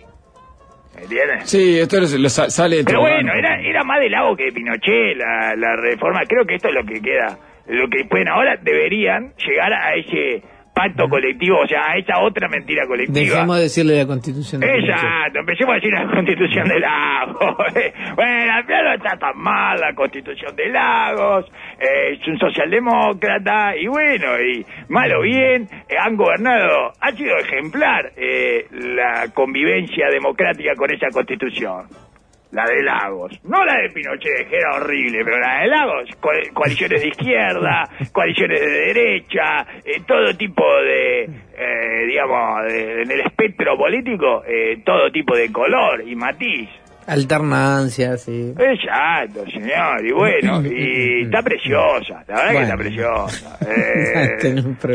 ¿entiendes? 1.02 1.50
Sí, 1.50 1.80
esto 1.80 1.98
lo, 2.00 2.06
lo 2.18 2.30
sa- 2.30 2.50
sale 2.50 2.78
de 2.78 2.84
Pero 2.84 3.00
bueno, 3.02 3.34
era, 3.34 3.60
era 3.60 3.84
más 3.84 4.00
de 4.00 4.10
lago 4.10 4.36
que 4.36 4.46
de 4.46 4.52
Pinochet 4.52 5.18
la, 5.18 5.56
la 5.56 5.76
reforma. 5.78 6.22
Creo 6.28 6.46
que 6.46 6.56
esto 6.56 6.68
es 6.70 6.76
lo 6.76 6.84
que 6.86 7.02
queda. 7.02 7.38
Lo 7.68 7.88
que 7.90 8.04
pueden 8.06 8.28
ahora 8.28 8.58
deberían 8.62 9.34
llegar 9.38 9.72
a 9.74 9.94
ese 9.96 10.42
pacto 10.74 11.08
colectivo, 11.10 11.60
o 11.60 11.68
sea, 11.68 11.96
esa 11.98 12.22
otra 12.22 12.48
mentira 12.48 12.86
colectiva. 12.88 13.20
Dejemos 13.20 13.58
de 13.58 13.64
decirle 13.64 13.98
la 13.98 14.08
constitución 14.08 14.62
de 14.62 14.68
Pinochet. 14.68 14.96
Exacto, 14.96 15.40
empecemos 15.40 15.72
a 15.72 15.76
decir 15.76 15.94
la 15.94 16.12
constitución 16.12 16.68
de 16.68 16.80
Lagos. 16.80 17.58
bueno, 18.16 18.54
al 18.54 18.64
final 18.66 18.86
no 18.86 18.94
está 18.94 19.18
tan 19.18 19.38
mal 19.38 19.80
la 19.80 19.94
constitución 19.94 20.56
de 20.56 20.70
Lagos, 20.70 21.46
eh, 21.80 22.14
es 22.14 22.28
un 22.28 22.40
socialdemócrata, 22.40 23.76
y 23.76 23.88
bueno, 23.88 24.40
y 24.42 24.66
mal 24.90 25.14
o 25.14 25.22
bien, 25.22 25.68
eh, 25.90 25.96
han 26.00 26.16
gobernado, 26.16 26.94
ha 27.00 27.12
sido 27.12 27.38
ejemplar 27.38 28.14
eh, 28.16 28.66
la 28.72 29.28
convivencia 29.34 30.08
democrática 30.10 30.76
con 30.76 30.94
esa 30.94 31.08
constitución. 31.12 32.11
La 32.52 32.66
de 32.66 32.84
Lagos, 32.84 33.40
no 33.46 33.64
la 33.64 33.78
de 33.78 33.90
Pinochet, 33.92 34.50
que 34.50 34.58
era 34.58 34.76
horrible, 34.76 35.24
pero 35.24 35.40
la 35.40 35.62
de 35.62 35.68
Lagos, 35.68 36.10
co- 36.20 36.30
coaliciones 36.54 37.02
de 37.02 37.08
izquierda, 37.08 37.84
coaliciones 38.12 38.60
de 38.60 38.70
derecha, 38.70 39.66
eh, 39.86 40.02
todo 40.06 40.36
tipo 40.36 40.64
de, 40.82 41.24
eh, 41.24 42.06
digamos, 42.08 42.66
de- 42.66 43.02
en 43.04 43.12
el 43.12 43.22
espectro 43.22 43.78
político, 43.78 44.44
eh, 44.46 44.82
todo 44.84 45.10
tipo 45.12 45.34
de 45.36 45.50
color 45.52 46.04
y 46.06 46.14
matiz. 46.16 46.70
Alternancia, 47.08 48.18
sí. 48.18 48.54
Exacto, 48.58 49.44
señor, 49.50 50.06
y 50.06 50.12
bueno, 50.12 50.62
y 50.66 51.24
está 51.24 51.42
preciosa, 51.42 52.24
la 52.28 52.36
verdad 52.36 52.52
que 52.52 52.64
está 52.64 52.78
preciosa. 52.78 53.58
Eh, 53.72 54.38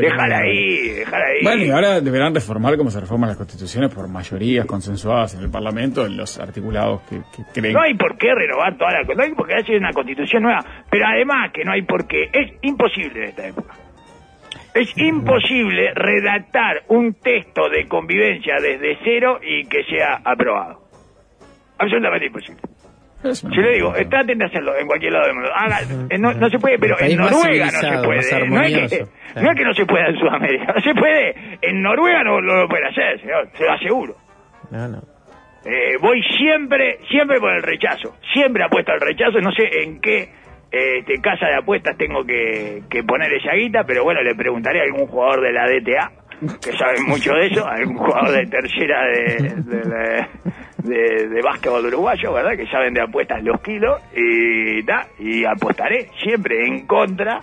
déjala 0.00 0.38
ahí, 0.38 0.88
déjala 0.90 1.24
ahí. 1.26 1.42
Bueno, 1.42 1.64
y 1.64 1.70
ahora 1.70 2.00
deberán 2.00 2.34
reformar 2.34 2.76
como 2.76 2.90
se 2.90 3.00
reforman 3.00 3.28
las 3.28 3.38
constituciones 3.38 3.94
por 3.94 4.08
mayorías 4.08 4.66
consensuadas 4.66 5.34
en 5.34 5.42
el 5.42 5.50
Parlamento, 5.50 6.04
en 6.04 6.16
los 6.16 6.38
articulados 6.38 7.02
que, 7.02 7.16
que 7.34 7.42
creen. 7.52 7.74
No 7.74 7.80
hay 7.80 7.94
por 7.94 8.16
qué 8.18 8.34
renovar 8.34 8.76
toda 8.76 8.92
la... 8.92 9.02
No 9.02 9.22
hay 9.22 9.32
por 9.32 9.46
qué 9.46 9.54
hacer 9.54 9.76
una 9.78 9.92
constitución 9.92 10.42
nueva. 10.42 10.60
Pero 10.90 11.06
además 11.06 11.50
que 11.52 11.64
no 11.64 11.72
hay 11.72 11.82
por 11.82 12.06
qué... 12.06 12.24
Es 12.32 12.52
imposible 12.62 13.22
en 13.22 13.28
esta 13.30 13.46
época. 13.46 13.74
Es 14.74 14.92
imposible 14.98 15.94
redactar 15.94 16.82
un 16.88 17.14
texto 17.14 17.68
de 17.70 17.88
convivencia 17.88 18.56
desde 18.60 18.98
cero 19.02 19.38
y 19.42 19.64
que 19.64 19.84
sea 19.84 20.20
aprobado. 20.22 20.85
Absolutamente 21.78 22.26
imposible. 22.26 22.60
Yo 23.22 23.62
le 23.62 23.72
digo, 23.74 23.96
eh, 23.96 24.04
traten 24.04 24.38
de 24.38 24.44
hacerlo 24.44 24.76
en 24.78 24.86
cualquier 24.86 25.12
lado 25.12 25.26
del 25.26 25.34
mundo. 25.34 25.50
Haga- 25.54 25.80
eh, 26.10 26.18
no, 26.18 26.32
no 26.34 26.48
se 26.50 26.58
puede, 26.58 26.78
pero 26.78 26.96
en 27.00 27.16
Noruega 27.16 27.64
no 27.66 27.70
se 27.80 28.04
puede. 28.04 28.16
No 28.16 28.20
es, 28.20 28.28
que, 28.28 28.34
armonioso. 28.36 29.08
no 29.42 29.50
es 29.50 29.56
que 29.58 29.64
no 29.64 29.74
se 29.74 29.86
pueda 29.86 30.06
en 30.08 30.18
Sudamérica, 30.18 30.72
no 30.76 30.80
se 30.80 30.94
puede. 30.94 31.34
En 31.62 31.82
Noruega 31.82 32.22
no, 32.22 32.40
no 32.40 32.54
lo 32.56 32.68
pueden 32.68 32.86
hacer, 32.86 33.20
señor, 33.20 33.48
se 33.56 33.64
lo 33.64 33.72
aseguro. 33.72 34.14
No, 34.70 34.86
no. 34.88 35.02
Eh, 35.64 35.96
voy 36.00 36.22
siempre, 36.38 36.98
siempre 37.10 37.40
por 37.40 37.52
el 37.52 37.62
rechazo. 37.62 38.14
Siempre 38.32 38.62
apuesto 38.62 38.92
al 38.92 39.00
rechazo. 39.00 39.40
No 39.40 39.50
sé 39.50 39.64
en 39.82 40.00
qué 40.00 40.22
eh, 40.70 40.98
este, 40.98 41.20
casa 41.20 41.46
de 41.46 41.56
apuestas 41.56 41.96
tengo 41.96 42.24
que, 42.24 42.82
que 42.88 43.02
poner 43.02 43.32
esa 43.32 43.54
guita, 43.54 43.82
pero 43.84 44.04
bueno, 44.04 44.22
le 44.22 44.36
preguntaré 44.36 44.80
a 44.80 44.84
algún 44.84 45.08
jugador 45.08 45.40
de 45.40 45.52
la 45.52 45.66
DTA 45.66 46.12
que 46.62 46.70
sabe 46.76 47.00
mucho 47.08 47.32
de 47.32 47.46
eso, 47.46 47.66
a 47.66 47.72
algún 47.74 47.96
jugador 47.96 48.30
de 48.30 48.46
tercera 48.46 49.02
de, 49.06 49.54
de, 49.56 49.84
la- 49.88 50.28
de, 50.86 51.28
de 51.28 51.42
básquetbol 51.42 51.86
uruguayo, 51.86 52.32
¿verdad? 52.32 52.56
Que 52.56 52.66
saben 52.66 52.94
de 52.94 53.02
apuestas 53.02 53.42
los 53.42 53.60
kilos 53.60 54.00
y, 54.14 54.82
ta, 54.84 55.06
y 55.18 55.44
apostaré 55.44 56.08
siempre 56.22 56.66
en 56.66 56.86
contra 56.86 57.40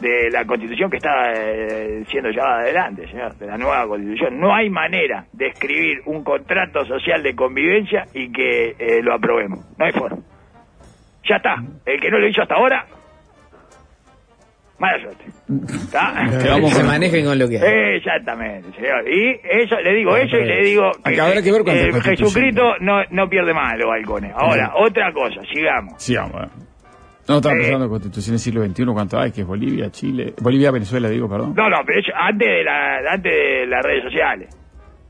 de 0.00 0.30
la 0.30 0.44
constitución 0.44 0.90
que 0.90 0.98
está 0.98 1.32
eh, 1.32 2.04
siendo 2.08 2.30
llevada 2.30 2.60
adelante, 2.60 3.08
señor, 3.08 3.34
de 3.36 3.46
la 3.46 3.58
nueva 3.58 3.86
constitución. 3.86 4.38
No 4.38 4.54
hay 4.54 4.70
manera 4.70 5.26
de 5.32 5.48
escribir 5.48 6.02
un 6.06 6.22
contrato 6.22 6.84
social 6.84 7.22
de 7.22 7.34
convivencia 7.34 8.06
y 8.14 8.30
que 8.30 8.76
eh, 8.78 9.02
lo 9.02 9.14
aprobemos. 9.14 9.60
No 9.76 9.84
hay 9.84 9.92
forma. 9.92 10.18
Ya 11.28 11.36
está. 11.36 11.56
El 11.84 12.00
que 12.00 12.10
no 12.10 12.18
lo 12.18 12.28
hizo 12.28 12.42
hasta 12.42 12.54
ahora, 12.54 12.86
mala 14.78 15.02
suerte. 15.02 15.24
¿Está? 15.74 16.14
Que 16.60 16.68
se 16.70 16.82
manejen 16.84 17.24
con 17.26 17.38
lo 17.38 17.48
que 17.48 17.58
hay. 17.58 17.96
Exactamente, 17.96 18.70
señor. 18.76 19.08
Y 19.08 19.40
eso, 19.42 19.80
le 19.80 19.94
digo 19.94 20.16
eso 20.16 20.36
y 20.38 20.44
le 20.44 20.62
digo 20.64 20.90
Acá 21.04 21.26
habrá 21.26 21.42
que 21.42 21.52
ver 21.52 21.62
eh. 21.66 21.92
Jesucristo 22.02 22.74
no, 22.80 23.02
no 23.10 23.28
pierde 23.28 23.52
más 23.54 23.76
los 23.78 23.88
balcones. 23.88 24.32
Ahora, 24.34 24.72
otra 24.76 25.12
cosa, 25.12 25.40
sigamos. 25.52 25.94
Sí, 26.02 26.14
vamos. 26.16 26.44
eh. 26.44 26.48
No, 27.28 27.36
estaba 27.36 27.54
Eh. 27.56 27.58
pensando 27.58 27.84
en 27.84 27.90
constituciones 27.90 28.42
del 28.44 28.52
siglo 28.54 28.66
XXI, 28.66 28.84
¿cuánto 28.94 29.18
hay? 29.20 29.32
Que 29.32 29.42
es 29.42 29.46
Bolivia, 29.46 29.90
Chile. 29.90 30.32
Bolivia, 30.40 30.70
Venezuela, 30.70 31.08
digo, 31.10 31.28
perdón. 31.28 31.54
No, 31.54 31.68
no, 31.68 31.76
pero 31.84 32.00
eso 32.00 32.10
antes 32.18 32.48
de, 32.48 32.64
la, 32.64 32.98
antes 33.12 33.32
de 33.32 33.66
las 33.66 33.84
redes 33.84 34.04
sociales. 34.04 34.56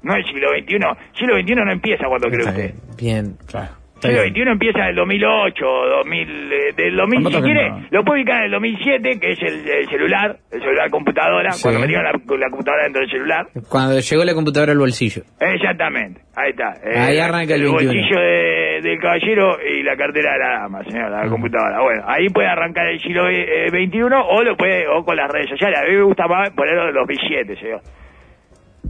No 0.03 0.15
el 0.15 0.25
siglo 0.25 0.49
XXI. 0.51 0.79
Siglo 1.17 1.37
XXI 1.41 1.55
no 1.55 1.71
empieza 1.73 2.05
cuando 2.09 2.29
cree 2.29 2.47
usted. 2.49 2.75
Bien. 2.97 3.37
Claro. 3.47 3.78
Bien. 4.03 4.33
XXI 4.33 4.41
empieza 4.43 4.79
en 4.81 4.89
el 4.91 4.95
2008, 4.97 5.65
2000, 5.65 6.53
eh, 6.53 6.73
del 6.77 6.97
2000, 6.97 7.23
No 7.23 7.31
si 7.31 7.43
quiere, 7.43 7.73
lo 7.91 8.05
puede 8.05 8.21
ubicar 8.21 8.39
en 8.39 8.45
el 8.45 8.51
2007, 8.53 9.19
que 9.21 9.31
es 9.33 9.43
el, 9.43 9.69
el 9.69 9.89
celular, 9.89 10.37
el 10.53 10.61
celular 10.61 10.91
computadora, 10.91 11.51
Sí. 11.53 11.63
cuando 11.63 11.81
metieron 11.81 12.05
la, 12.05 12.13
la 12.13 12.51
computadora 12.51 12.83
dentro 12.85 13.01
del 13.01 13.11
celular. 13.11 13.47
Cuando 13.69 13.99
llegó 13.99 14.25
la 14.25 14.35
computadora 14.35 14.73
al 14.73 14.79
bolsillo. 14.79 15.23
Exactamente, 15.41 16.21
ahí 16.37 16.51
está. 16.51 16.75
Eh, 16.85 16.99
Ahí 16.99 17.19
arranca 17.19 17.55
el 17.55 17.63
21. 17.63 17.85
bolsillo 17.93 18.21
de- 18.21 18.81
del 18.83 19.01
caballero 19.01 19.57
y 19.61 19.83
la 19.83 19.97
cartera 19.97 20.33
de 20.35 20.39
la 20.39 20.49
dama, 20.61 20.85
señor, 20.85 21.11
la 21.11 21.29
computadora. 21.29 21.81
Bueno, 21.81 22.05
ahí 22.07 22.29
puede 22.29 22.47
arrancar 22.47 22.87
el 22.87 23.01
siglo 23.01 23.29
eh, 23.29 23.69
21 23.73 24.25
o 24.29 24.43
lo 24.45 24.57
puede 24.57 24.87
o 24.87 25.05
con 25.05 25.17
las 25.17 25.29
redes 25.31 25.49
sociales. 25.51 25.81
A 25.81 25.83
mí 25.85 25.97
me 25.97 26.03
gusta 26.05 26.29
más 26.29 26.51
ponerlo 26.51 26.89
en 26.89 26.95
2007, 26.95 27.57
señor. 27.57 27.81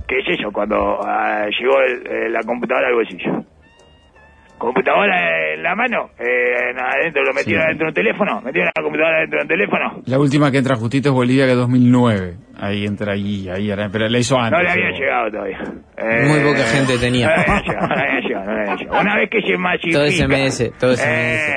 ¿Qué 0.07 0.19
es 0.19 0.39
eso? 0.39 0.51
Cuando 0.53 1.01
ah, 1.03 1.47
llegó 1.59 1.81
el- 1.81 2.07
eh, 2.07 2.29
la 2.31 2.41
computadora 2.43 2.89
al 2.89 2.95
bolsillo. 2.95 3.45
Computadora 4.59 5.55
en 5.55 5.63
la 5.63 5.75
mano, 5.75 6.11
eh, 6.19 6.71
en 6.71 6.79
adentro, 6.79 7.23
lo 7.25 7.33
metieron 7.33 7.63
Sí. 7.65 7.69
dentro 7.69 7.87
de 7.87 7.89
un 7.91 7.95
teléfono, 7.95 8.41
metieron 8.43 8.71
la 8.75 8.83
computadora 8.83 9.21
dentro 9.21 9.39
de 9.39 9.43
un 9.43 9.49
teléfono. 9.49 10.03
La 10.07 10.19
última 10.19 10.51
que 10.51 10.59
entra 10.59 10.77
justito 10.77 11.09
es 11.11 11.15
Bolivia, 11.15 11.45
que 11.47 11.53
es 11.53 11.57
2009. 11.59 12.35
Ahí 12.61 12.85
entra 12.87 13.13
ahí, 13.13 13.49
ahí, 13.49 13.71
era- 13.71 13.89
pero 13.89 14.09
la 14.09 14.19
hizo 14.19 14.37
antes. 14.39 14.53
No 14.59 14.63
le 14.63 14.71
había 14.71 14.91
llegado 14.99 15.31
todavía. 15.31 15.59
Eh, 15.97 16.27
Muy 16.29 16.41
poca 16.41 16.65
gente 16.65 16.99
tenía. 16.99 17.29
No 17.29 17.35
le 17.37 17.43
había 17.43 17.61
llegado, 17.63 17.87
no 17.89 17.95
le 17.95 18.03
había 18.03 18.21
llegado, 18.21 18.45
no 18.47 18.53
le 18.55 18.61
había 18.63 18.75
llegado. 18.77 19.01
Una 19.01 19.17
vez 19.17 19.31
que 19.31 19.43
se 19.43 19.57
masifica... 19.57 19.99
Todo 19.99 20.07
SMS, 20.11 20.71
todo 20.79 20.93
SMS. 20.97 21.07
Eh, 21.07 21.55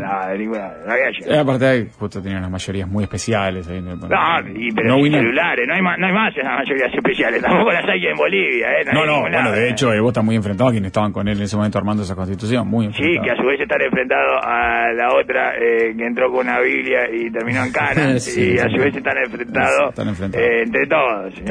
no, 0.00 0.06
no, 0.28 0.34
ninguna, 0.38 0.72
no 0.86 0.92
había 0.92 1.08
Eh, 1.08 1.12
llegado. 1.20 1.40
aparte, 1.42 1.86
justo 1.98 2.22
tenían 2.22 2.38
unas 2.38 2.50
mayorías 2.52 2.88
muy 2.88 3.04
especiales. 3.04 3.68
Ahí, 3.68 3.80
no, 3.82 3.96
No, 3.96 4.06
y, 4.54 4.70
pero 4.72 4.88
no 4.88 4.96
sin 5.02 5.12
celulares, 5.12 5.66
no 5.66 5.74
hay, 5.74 5.82
más, 5.82 5.98
no 5.98 6.06
hay 6.06 6.12
más 6.12 6.36
en 6.36 6.44
las 6.44 6.58
mayorías 6.58 6.94
especiales, 6.94 7.42
tampoco 7.42 7.72
las 7.72 7.84
hay 7.88 8.06
en 8.06 8.16
Bolivia, 8.16 8.66
¿eh? 8.80 8.84
No, 8.92 9.04
no, 9.06 9.20
bueno, 9.20 9.38
lado, 9.42 9.52
de 9.54 9.66
eh. 9.68 9.70
hecho, 9.70 9.92
Evo 9.92 10.08
está 10.08 10.22
muy 10.22 10.36
enfrentado 10.36 10.68
a 10.70 10.72
quienes 10.72 10.88
estaban 10.88 11.12
con 11.12 11.26
él 11.28 11.36
en 11.38 11.44
ese 11.44 11.56
momento 11.56 11.78
armando 11.78 12.02
esa 12.04 12.14
constitución. 12.14 12.68
Muy 12.68 12.86
Sí, 12.92 13.02
enfrentado. 13.02 13.24
que 13.24 13.30
a 13.32 13.36
su 13.36 13.46
vez 13.48 13.60
están 13.60 13.82
enfrentados 13.82 14.40
a 14.44 14.92
la 14.92 15.14
otra 15.14 15.54
eh, 15.56 15.94
que 15.96 16.06
entró 16.06 16.30
con 16.30 16.46
una 16.46 16.60
Biblia 16.60 17.08
y 17.12 17.30
terminó 17.30 17.64
en 17.64 17.72
cana, 17.72 18.18
Sí, 18.20 18.54
y 18.54 18.58
a 18.58 18.64
su 18.64 18.70
sí. 18.70 18.78
vez 18.78 18.96
están 18.96 19.16
enfrentados, 19.18 19.88
Están 19.90 20.08
enfrentados. 20.08 20.43
Eh, 20.44 20.62
entre 20.62 20.86
todos, 20.86 21.34
sí. 21.34 21.42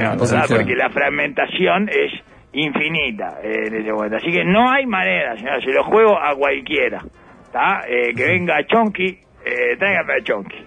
porque 0.55 0.75
la 0.75 0.89
fragmentación 0.89 1.89
es 1.89 2.11
infinita 2.53 3.39
eh, 3.43 3.67
en 3.67 3.75
ese 3.75 3.91
momento. 3.91 4.17
Así 4.17 4.31
que 4.31 4.43
no 4.43 4.69
hay 4.69 4.85
manera, 4.85 5.35
señor, 5.37 5.63
se 5.63 5.71
lo 5.71 5.83
juego 5.83 6.17
a 6.17 6.35
cualquiera. 6.35 7.03
¿tá? 7.51 7.81
Eh, 7.87 8.13
que 8.15 8.25
venga 8.25 8.55
Chonky, 8.65 9.07
eh, 9.45 9.77
tráigame 9.77 10.13
a 10.13 10.23
Chonky. 10.23 10.65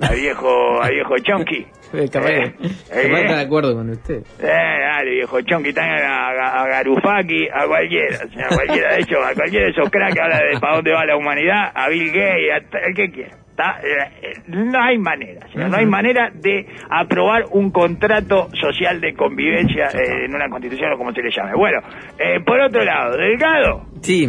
Al 0.00 0.14
viejo, 0.14 0.82
al 0.82 0.90
viejo 0.92 1.16
Chonky. 1.18 1.66
Capaz 2.12 2.28
que- 2.28 2.44
Eh, 2.44 2.52
capaz 2.88 3.18
eh. 3.18 3.20
está 3.22 3.36
de 3.36 3.42
acuerdo 3.42 3.74
con 3.74 3.90
usted. 3.90 4.22
Eh, 4.40 4.46
dale, 4.46 5.10
viejo 5.10 5.40
chonqui, 5.42 5.68
están 5.70 5.88
a, 5.90 6.28
a, 6.28 6.62
a 6.62 6.68
Garufaki, 6.68 7.48
a 7.52 7.66
cualquiera, 7.66 8.16
a 8.16 8.54
cualquiera, 8.54 8.92
de 8.94 9.00
hecho, 9.00 9.16
a 9.22 9.34
cualquiera 9.34 9.64
de 9.66 9.70
esos 9.72 9.90
cracks 9.90 10.14
que 10.14 10.20
habla 10.20 10.38
de 10.38 10.60
para 10.60 10.76
dónde 10.76 10.92
va 10.92 11.04
la 11.06 11.16
humanidad, 11.16 11.72
a 11.74 11.88
Bill 11.88 12.06
Gates, 12.12 12.74
a- 12.74 12.78
el 12.88 12.94
que 12.94 13.10
quiera. 13.10 13.36
¿tá? 13.56 13.80
Eh, 13.82 14.10
eh, 14.22 14.32
no 14.48 14.78
hay 14.82 14.98
manera, 14.98 15.46
o 15.48 15.52
sea, 15.52 15.68
no 15.68 15.78
hay 15.78 15.86
manera 15.86 16.30
de 16.30 16.66
aprobar 16.90 17.44
un 17.52 17.70
contrato 17.70 18.50
social 18.52 19.00
de 19.00 19.14
convivencia 19.14 19.86
eh, 19.94 20.26
en 20.26 20.34
una 20.34 20.50
constitución 20.50 20.92
o 20.92 20.98
como 20.98 21.10
se 21.14 21.22
le 21.22 21.30
llame. 21.30 21.54
Bueno, 21.56 21.78
eh, 22.18 22.40
por 22.44 22.60
otro 22.60 22.84
lado, 22.84 23.16
Delgado, 23.16 23.86
Sí, 24.02 24.28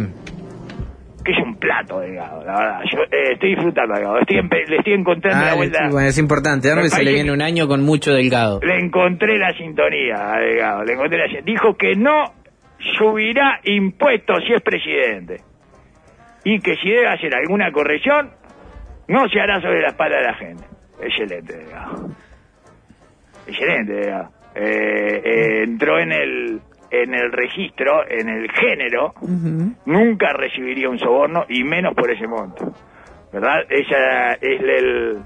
que 1.28 1.38
es 1.38 1.44
un 1.46 1.56
plato, 1.56 2.00
Delgado, 2.00 2.42
la 2.42 2.56
verdad, 2.58 2.80
yo 2.90 3.02
eh, 3.02 3.32
estoy 3.34 3.50
disfrutando, 3.50 3.94
Delgado, 3.94 4.18
estoy 4.20 4.36
le 4.66 4.76
estoy 4.78 4.92
encontrando 4.94 5.44
la 5.44 5.52
Ah, 5.52 5.56
vuelta. 5.56 5.78
sí, 5.84 5.92
bueno, 5.92 6.08
es 6.08 6.18
importante. 6.18 6.68
Darme 6.68 6.84
Me 6.84 6.88
se 6.88 7.04
le 7.04 7.12
viene 7.12 7.32
un 7.32 7.42
año 7.42 7.68
con 7.68 7.82
mucho 7.82 8.14
delgado. 8.14 8.60
Le 8.62 8.78
encontré 8.78 9.36
la 9.38 9.52
sintonía, 9.52 10.16
Delgado. 10.40 10.84
Le 10.84 10.92
encontré 10.94 11.18
la 11.18 11.40
Dijo 11.42 11.76
que 11.76 11.96
no 11.96 12.32
subirá 12.98 13.60
impuestos 13.64 14.38
si 14.46 14.54
es 14.54 14.62
presidente. 14.62 15.42
Y 16.44 16.60
que 16.60 16.76
si 16.76 16.88
debe 16.88 17.08
hacer 17.08 17.34
alguna 17.36 17.70
corrección, 17.72 18.30
no 19.08 19.28
se 19.28 19.38
hará 19.38 19.60
sobre 19.60 19.82
la 19.82 19.88
espalda 19.88 20.16
de 20.16 20.24
la 20.24 20.34
gente. 20.34 20.64
Excelente, 21.02 21.56
Delgado. 21.58 22.08
Excelente, 23.46 23.92
Delgado. 23.92 24.30
Eh, 24.54 25.20
eh, 25.24 25.62
entró 25.64 25.98
en 25.98 26.10
el, 26.12 26.60
en 26.90 27.14
el 27.14 27.32
registro, 27.32 28.02
en 28.08 28.28
el 28.28 28.50
género, 28.52 29.14
nunca 29.86 30.32
recibiría 30.32 30.88
un 30.88 30.98
soborno 30.98 31.44
y 31.48 31.64
menos 31.64 31.94
por 31.94 32.10
ese 32.10 32.26
monto. 32.26 32.72
¿Verdad? 33.32 33.60
Esa 33.68 34.32
es 34.34 34.60
el, 34.60 35.18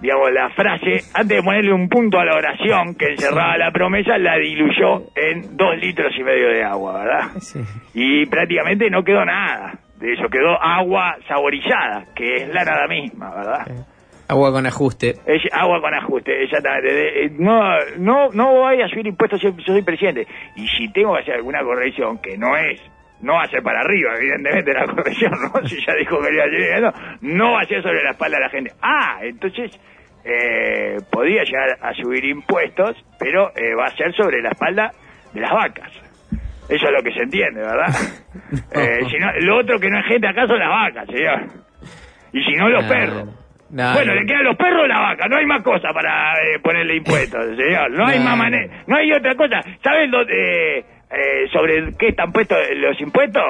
digamos, 0.00 0.32
la 0.32 0.50
frase, 0.50 1.00
antes 1.14 1.36
de 1.36 1.42
ponerle 1.42 1.72
un 1.72 1.88
punto 1.88 2.18
a 2.18 2.24
la 2.24 2.34
oración 2.34 2.94
que 2.94 3.06
encerraba 3.06 3.56
la 3.56 3.72
promesa, 3.72 4.16
la 4.18 4.36
diluyó 4.36 5.02
en 5.16 5.56
dos 5.56 5.76
litros 5.80 6.12
y 6.16 6.22
medio 6.22 6.48
de 6.48 6.62
agua, 6.62 7.04
¿verdad? 7.04 7.30
Sí. 7.40 7.60
Y 7.94 8.26
prácticamente 8.26 8.88
no 8.88 9.02
quedó 9.02 9.24
nada 9.24 9.78
de 9.98 10.12
eso, 10.12 10.28
quedó 10.28 10.60
agua 10.62 11.16
saborizada, 11.26 12.06
que 12.14 12.36
es 12.36 12.48
la 12.48 12.64
nada 12.64 12.86
misma, 12.86 13.34
¿verdad? 13.34 13.86
Agua 14.28 14.52
con 14.52 14.66
ajuste. 14.66 15.16
Es 15.26 15.42
agua 15.52 15.80
con 15.80 15.94
ajuste, 15.94 16.44
exactamente. 16.44 17.24
Eh, 17.24 17.30
no, 17.38 17.60
no, 17.98 18.28
no 18.30 18.52
voy 18.52 18.80
a 18.80 18.88
subir 18.88 19.06
impuestos 19.06 19.40
si 19.40 19.46
yo 19.46 19.54
soy 19.66 19.82
presidente. 19.82 20.26
Y 20.56 20.66
si 20.68 20.90
tengo 20.92 21.14
que 21.14 21.22
hacer 21.22 21.34
alguna 21.34 21.62
corrección, 21.62 22.18
que 22.18 22.38
no 22.38 22.56
es, 22.56 22.80
no 23.20 23.34
va 23.34 23.42
a 23.42 23.48
ser 23.48 23.62
para 23.62 23.80
arriba, 23.80 24.14
evidentemente, 24.16 24.72
la 24.72 24.86
corrección, 24.94 25.32
¿no? 25.32 25.68
Si 25.68 25.76
ya 25.84 25.94
dijo 25.94 26.20
que 26.20 26.30
le 26.30 26.36
iba 26.36 26.44
a 26.44 26.48
seguir, 26.48 26.80
no, 26.80 26.92
no 27.36 27.52
va 27.52 27.60
a 27.60 27.66
ser 27.66 27.82
sobre 27.82 28.02
la 28.02 28.10
espalda 28.12 28.38
de 28.38 28.44
la 28.44 28.50
gente. 28.50 28.72
Ah, 28.80 29.18
entonces, 29.22 29.78
eh, 30.24 30.96
podría 31.10 31.44
llegar 31.44 31.76
a 31.82 31.92
subir 31.92 32.24
impuestos, 32.24 32.96
pero 33.18 33.50
eh, 33.54 33.74
va 33.74 33.86
a 33.86 33.96
ser 33.96 34.14
sobre 34.14 34.40
la 34.40 34.50
espalda 34.50 34.90
de 35.34 35.40
las 35.40 35.52
vacas. 35.52 35.92
Eso 36.66 36.86
es 36.86 36.92
lo 36.92 37.02
que 37.02 37.12
se 37.12 37.22
entiende, 37.24 37.60
¿verdad? 37.60 37.88
Eh, 38.72 39.00
si 39.10 39.16
no, 39.18 39.30
lo 39.40 39.60
otro 39.60 39.78
que 39.78 39.88
no 39.88 39.98
es 39.98 40.06
gente 40.06 40.26
acá 40.28 40.46
son 40.46 40.58
las 40.58 40.68
vacas, 40.68 41.06
señor. 41.06 41.46
Y 42.32 42.42
si 42.42 42.52
no, 42.56 42.68
los 42.68 42.84
perros. 42.84 43.43
No, 43.74 43.92
bueno, 43.92 44.14
no. 44.14 44.20
le 44.20 44.26
quedan 44.26 44.44
los 44.44 44.56
perros 44.56 44.86
la 44.86 45.00
vaca, 45.00 45.26
no 45.26 45.36
hay 45.36 45.46
más 45.46 45.60
cosa 45.64 45.88
para 45.92 46.34
eh, 46.34 46.60
ponerle 46.62 46.96
impuestos, 46.96 47.44
señor. 47.56 47.90
No 47.90 48.06
hay 48.06 48.20
más 48.20 48.38
manera, 48.38 48.84
no 48.86 48.96
hay 48.96 49.12
otra 49.12 49.34
cosa. 49.34 49.60
¿Saben 49.82 50.12
dónde, 50.12 50.32
eh, 50.32 50.84
eh, 51.10 51.48
sobre 51.52 51.92
qué 51.98 52.08
están 52.08 52.30
puestos 52.30 52.56
los 52.76 53.00
impuestos? 53.00 53.42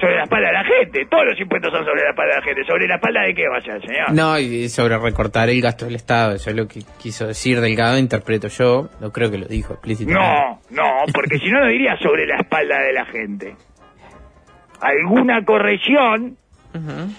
Sobre 0.00 0.16
la 0.16 0.22
espalda 0.22 0.46
de 0.46 0.52
la 0.54 0.64
gente. 0.64 1.06
Todos 1.10 1.24
los 1.26 1.40
impuestos 1.40 1.72
son 1.72 1.84
sobre 1.84 2.04
la 2.04 2.10
espalda 2.10 2.34
de 2.36 2.40
la 2.40 2.46
gente. 2.46 2.64
¿Sobre 2.64 2.86
la 2.86 2.94
espalda 2.94 3.22
de 3.22 3.34
qué 3.34 3.48
va 3.48 3.56
a 3.58 3.60
ser, 3.60 3.80
señor? 3.82 4.12
No, 4.14 4.38
y 4.38 4.68
sobre 4.68 4.96
recortar 4.96 5.50
el 5.50 5.60
gasto 5.60 5.84
del 5.84 5.96
Estado, 5.96 6.36
eso 6.36 6.48
es 6.48 6.56
lo 6.56 6.66
que 6.66 6.80
quiso 7.02 7.26
decir 7.26 7.60
Delgado, 7.60 7.98
interpreto 7.98 8.48
yo, 8.48 8.88
no 9.00 9.10
creo 9.10 9.30
que 9.30 9.38
lo 9.38 9.46
dijo 9.46 9.74
explícitamente. 9.74 10.24
No, 10.24 10.60
no, 10.70 11.04
porque 11.12 11.38
si 11.38 11.50
no, 11.50 11.60
no 11.60 11.66
diría 11.66 11.98
sobre 11.98 12.26
la 12.26 12.36
espalda 12.36 12.80
de 12.80 12.92
la 12.92 13.04
gente. 13.06 13.56
Alguna 14.80 15.44
corrección 15.44 16.38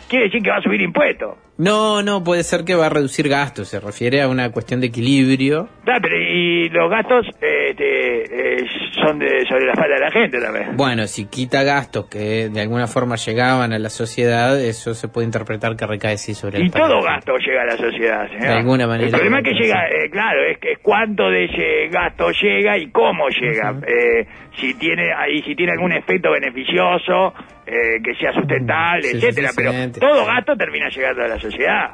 Quiere 0.08 0.26
decir 0.26 0.42
que 0.42 0.50
va 0.50 0.58
a 0.58 0.62
subir 0.62 0.82
impuestos. 0.82 1.38
No, 1.60 2.02
no, 2.02 2.24
puede 2.24 2.44
ser 2.44 2.64
que 2.64 2.74
va 2.74 2.86
a 2.86 2.90
reducir 2.90 3.28
gastos, 3.28 3.68
se 3.68 3.82
refiere 3.82 4.22
a 4.22 4.30
una 4.30 4.50
cuestión 4.50 4.80
de 4.80 4.88
equilibrio. 4.88 5.68
Ah, 5.86 5.98
pero 6.02 6.18
y 6.18 6.70
los 6.70 6.90
gastos 6.90 7.28
este, 7.28 8.62
eh, 8.62 8.66
son 8.94 9.20
de, 9.20 9.46
sobre 9.46 9.66
la 9.66 9.74
espalda 9.74 9.96
de 9.96 10.00
la 10.00 10.12
gente 10.12 10.40
también. 10.40 10.78
Bueno, 10.78 11.06
si 11.08 11.26
quita 11.26 11.64
gastos 11.64 12.06
que 12.06 12.48
de 12.48 12.62
alguna 12.62 12.88
forma 12.88 13.18
llegaban 13.18 13.74
a 13.74 13.80
la 13.80 13.90
sociedad, 13.90 14.58
eso 14.58 14.94
se 14.94 15.10
puede 15.10 15.26
interpretar 15.26 15.76
que 15.76 15.86
recae 15.86 16.18
sí 16.18 16.34
sobre 16.34 16.60
Y 16.60 16.62
el 16.64 16.72
todo 16.72 17.02
gasto 17.02 17.36
llega 17.38 17.64
a 17.64 17.66
la 17.66 17.76
sociedad, 17.76 18.28
señor. 18.30 18.42
De 18.42 18.54
alguna 18.54 18.88
manera. 18.88 19.08
El 19.08 19.12
problema 19.12 19.40
es 19.40 19.44
que 19.44 19.54
llega, 19.56 19.86
eh, 19.90 20.10
claro, 20.10 20.42
es 20.46 20.60
que 20.60 20.72
es 20.72 20.80
cuánto 20.80 21.30
de 21.30 21.44
ese 21.44 21.88
gasto 21.90 22.32
llega 22.42 22.78
y 22.78 22.90
cómo 22.90 23.28
llega. 23.28 23.76
Eh, 23.86 24.26
si 24.60 24.74
tiene 24.76 25.12
ahí 25.14 25.42
si 25.44 25.56
tiene 25.56 25.74
algún 25.74 25.92
efecto 25.92 26.32
beneficioso, 26.32 27.34
eh, 27.70 28.02
que 28.04 28.16
sea 28.16 28.34
sustentable, 28.34 29.10
Sí, 29.10 29.18
etcétera. 29.18 29.50
Pero 29.56 29.92
todo 30.00 30.26
gasto 30.26 30.56
termina 30.56 30.90
llegando 30.90 31.24
a 31.24 31.28
la 31.28 31.40
sociedad. 31.40 31.92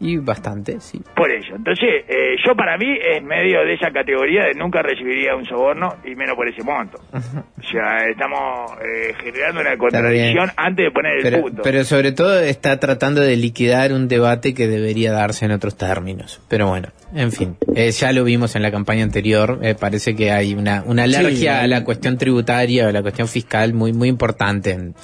Y 0.00 0.16
bastante, 0.18 0.80
sí. 0.80 1.00
Por 1.16 1.30
eso. 1.30 1.54
Entonces, 1.54 1.88
eh, 2.08 2.36
yo 2.44 2.54
para 2.56 2.76
mí 2.76 2.86
es 3.00 3.22
medio 3.22 3.60
de 3.64 3.74
esa 3.74 3.90
categoría 3.90 4.44
de 4.44 4.54
nunca 4.54 4.82
recibiría 4.82 5.34
un 5.36 5.46
soborno 5.46 5.94
y 6.04 6.14
menos 6.14 6.34
por 6.36 6.48
ese 6.48 6.62
monto. 6.62 6.98
O 7.64 7.66
sea, 7.66 8.06
estamos 8.10 8.72
eh, 8.82 9.14
generando 9.22 9.62
una 9.62 9.76
contradicción 9.78 10.50
antes 10.56 10.84
de 10.84 10.90
poner 10.90 11.16
el 11.16 11.22
Pero, 11.22 11.40
punto. 11.42 11.62
pero 11.62 11.82
sobre 11.84 12.12
todo 12.12 12.38
está 12.40 12.78
tratando 12.78 13.22
de 13.22 13.36
liquidar 13.36 13.92
un 13.94 14.06
debate 14.06 14.52
que 14.52 14.68
debería 14.68 15.12
darse 15.12 15.46
en 15.46 15.52
otros 15.52 15.78
términos. 15.78 16.42
Pero 16.48 16.68
bueno, 16.68 16.88
en 17.14 17.32
fin, 17.32 17.56
eh, 17.74 17.90
ya 17.90 18.12
lo 18.12 18.22
vimos 18.24 18.54
en 18.54 18.62
la 18.62 18.70
campaña 18.70 19.02
anterior. 19.02 19.60
eh, 19.62 19.74
parece 19.74 20.14
que 20.14 20.30
hay 20.30 20.52
una, 20.54 20.82
una 20.84 21.04
alergia 21.04 21.34
Sí, 21.34 21.46
a 21.64 21.66
la 21.66 21.84
cuestión 21.84 22.18
tributaria, 22.18 22.86
a 22.88 22.92
la 22.92 23.00
cuestión 23.00 23.28
fiscal 23.28 23.72
muy 23.72 23.92
muy 23.94 24.08
importante 24.10 24.72
en, 24.72 24.94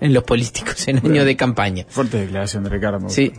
en 0.00 0.12
los 0.12 0.22
políticos 0.24 0.86
en 0.88 0.98
año 0.98 1.24
de 1.24 1.36
campaña. 1.36 1.84
Fuerte 1.88 2.18
declaración 2.18 2.64
de 2.64 2.70
Ricardo. 2.70 3.08
Sí, 3.08 3.32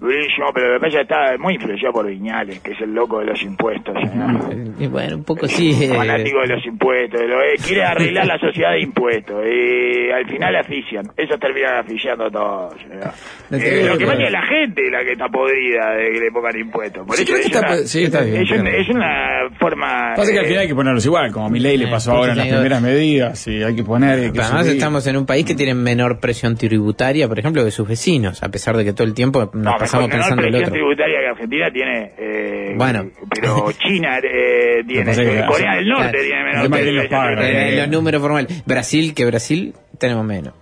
Durísimo, 0.00 0.52
pero 0.54 0.74
lo 0.74 0.78
que 0.80 0.86
pasa 0.86 1.00
está 1.00 1.36
muy 1.38 1.54
influenciado 1.54 1.92
por 1.92 2.06
Viñales, 2.06 2.60
que 2.60 2.70
es 2.70 2.80
el 2.80 2.94
loco 2.94 3.18
de 3.18 3.26
los 3.26 3.42
impuestos. 3.42 3.94
señor. 3.98 4.30
eh, 4.52 4.70
y 4.78 4.86
bueno, 4.86 5.16
un 5.16 5.24
poco 5.24 5.48
sí. 5.48 5.72
eh, 5.82 5.88
fanático 5.88 6.38
de 6.40 6.46
los 6.54 6.64
impuestos, 6.66 7.20
lo- 7.26 7.42
eh, 7.42 7.56
quiere 7.66 7.82
arreglar 7.84 8.26
la 8.26 8.38
sociedad 8.38 8.70
de 8.72 8.80
impuestos 8.82 9.44
y 9.44 10.10
al 10.12 10.24
final 10.28 10.54
asfixian, 10.54 11.10
eso 11.16 11.36
termina 11.38 11.80
asfixiando 11.80 12.26
a 12.26 12.30
todos. 12.30 12.74
señor. 12.80 13.10
No 13.50 13.56
Eh, 13.58 13.84
lo 13.88 13.98
que 13.98 14.06
pasa 14.06 14.22
es 14.22 14.30
la 14.30 14.42
gente 14.46 14.82
la 14.90 15.02
que 15.04 15.12
está 15.12 15.28
podrida 15.28 15.90
de 15.96 16.12
que 16.12 16.20
le 16.20 16.30
pongan 16.30 16.56
impuestos. 16.58 17.04
Por 17.04 17.16
Sí, 17.16 17.22
eso 17.24 17.36
es, 17.36 17.46
está 17.46 17.58
una, 17.60 17.76
sí, 17.78 18.04
está 18.04 18.20
bien, 18.20 18.42
es, 18.42 18.50
un- 18.52 18.58
claro. 18.60 18.76
es 18.78 18.88
una 18.90 19.58
forma... 19.58 20.12
Pasa 20.14 20.30
que 20.32 20.38
al 20.38 20.46
final 20.46 20.60
hay 20.60 20.68
que 20.68 20.74
ponerlos 20.76 21.04
igual, 21.06 21.32
como 21.32 21.46
a 21.46 21.50
mi 21.50 21.58
ley 21.58 21.76
le 21.76 21.86
Eh, 21.86 21.90
pasó 21.90 22.12
ahora 22.12 22.32
en 22.32 22.38
las 22.38 22.46
primeras 22.46 22.80
medidas, 22.82 23.38
sí, 23.38 23.62
hay 23.64 23.74
que 23.74 23.82
poner. 23.82 24.10
hay 24.20 24.30
que 24.30 24.40
Además 24.40 24.62
subir. 24.62 24.76
estamos 24.76 25.06
en 25.08 25.16
un 25.16 25.26
país 25.26 25.44
que 25.44 25.56
tiene 25.56 25.74
menor 25.74 26.20
presión 26.20 26.56
tributaria, 26.56 27.26
por 27.26 27.38
ejemplo, 27.40 27.64
que 27.64 27.72
sus 27.72 27.88
vecinos, 27.88 28.44
a 28.44 28.48
pesar 28.50 28.76
de 28.76 28.84
que 28.84 28.92
todo 28.92 29.04
el 29.06 29.14
tiempo 29.14 29.50
nos 29.52 29.64
no, 29.64 29.78
menor 29.96 30.10
pensando 30.10 30.42
en 30.42 30.46
el 30.46 30.52
presión 30.52 30.68
otro. 30.68 30.72
tributaria 30.74 31.20
que 31.20 31.26
Argentina 31.28 31.70
tiene, 31.72 32.12
eh, 32.18 32.74
Bueno. 32.76 33.10
pero 33.34 33.72
China 33.78 34.18
eh, 34.18 34.84
tiene, 34.86 35.14
que 35.14 35.38
eh, 35.40 35.44
Corea 35.46 35.74
del 35.76 35.88
Norte 35.88 36.10
Claro. 36.10 36.22
tiene 36.22 36.44
presión 36.70 36.96
los 36.96 37.06
pagan, 37.08 37.34
tributaria. 37.36 37.68
Eh, 37.68 37.76
los 37.76 37.88
números 37.88 38.20
formales. 38.22 38.64
Brasil, 38.66 39.14
que 39.14 39.24
Brasil 39.26 39.74
tenemos 39.98 40.24
menos. 40.24 40.54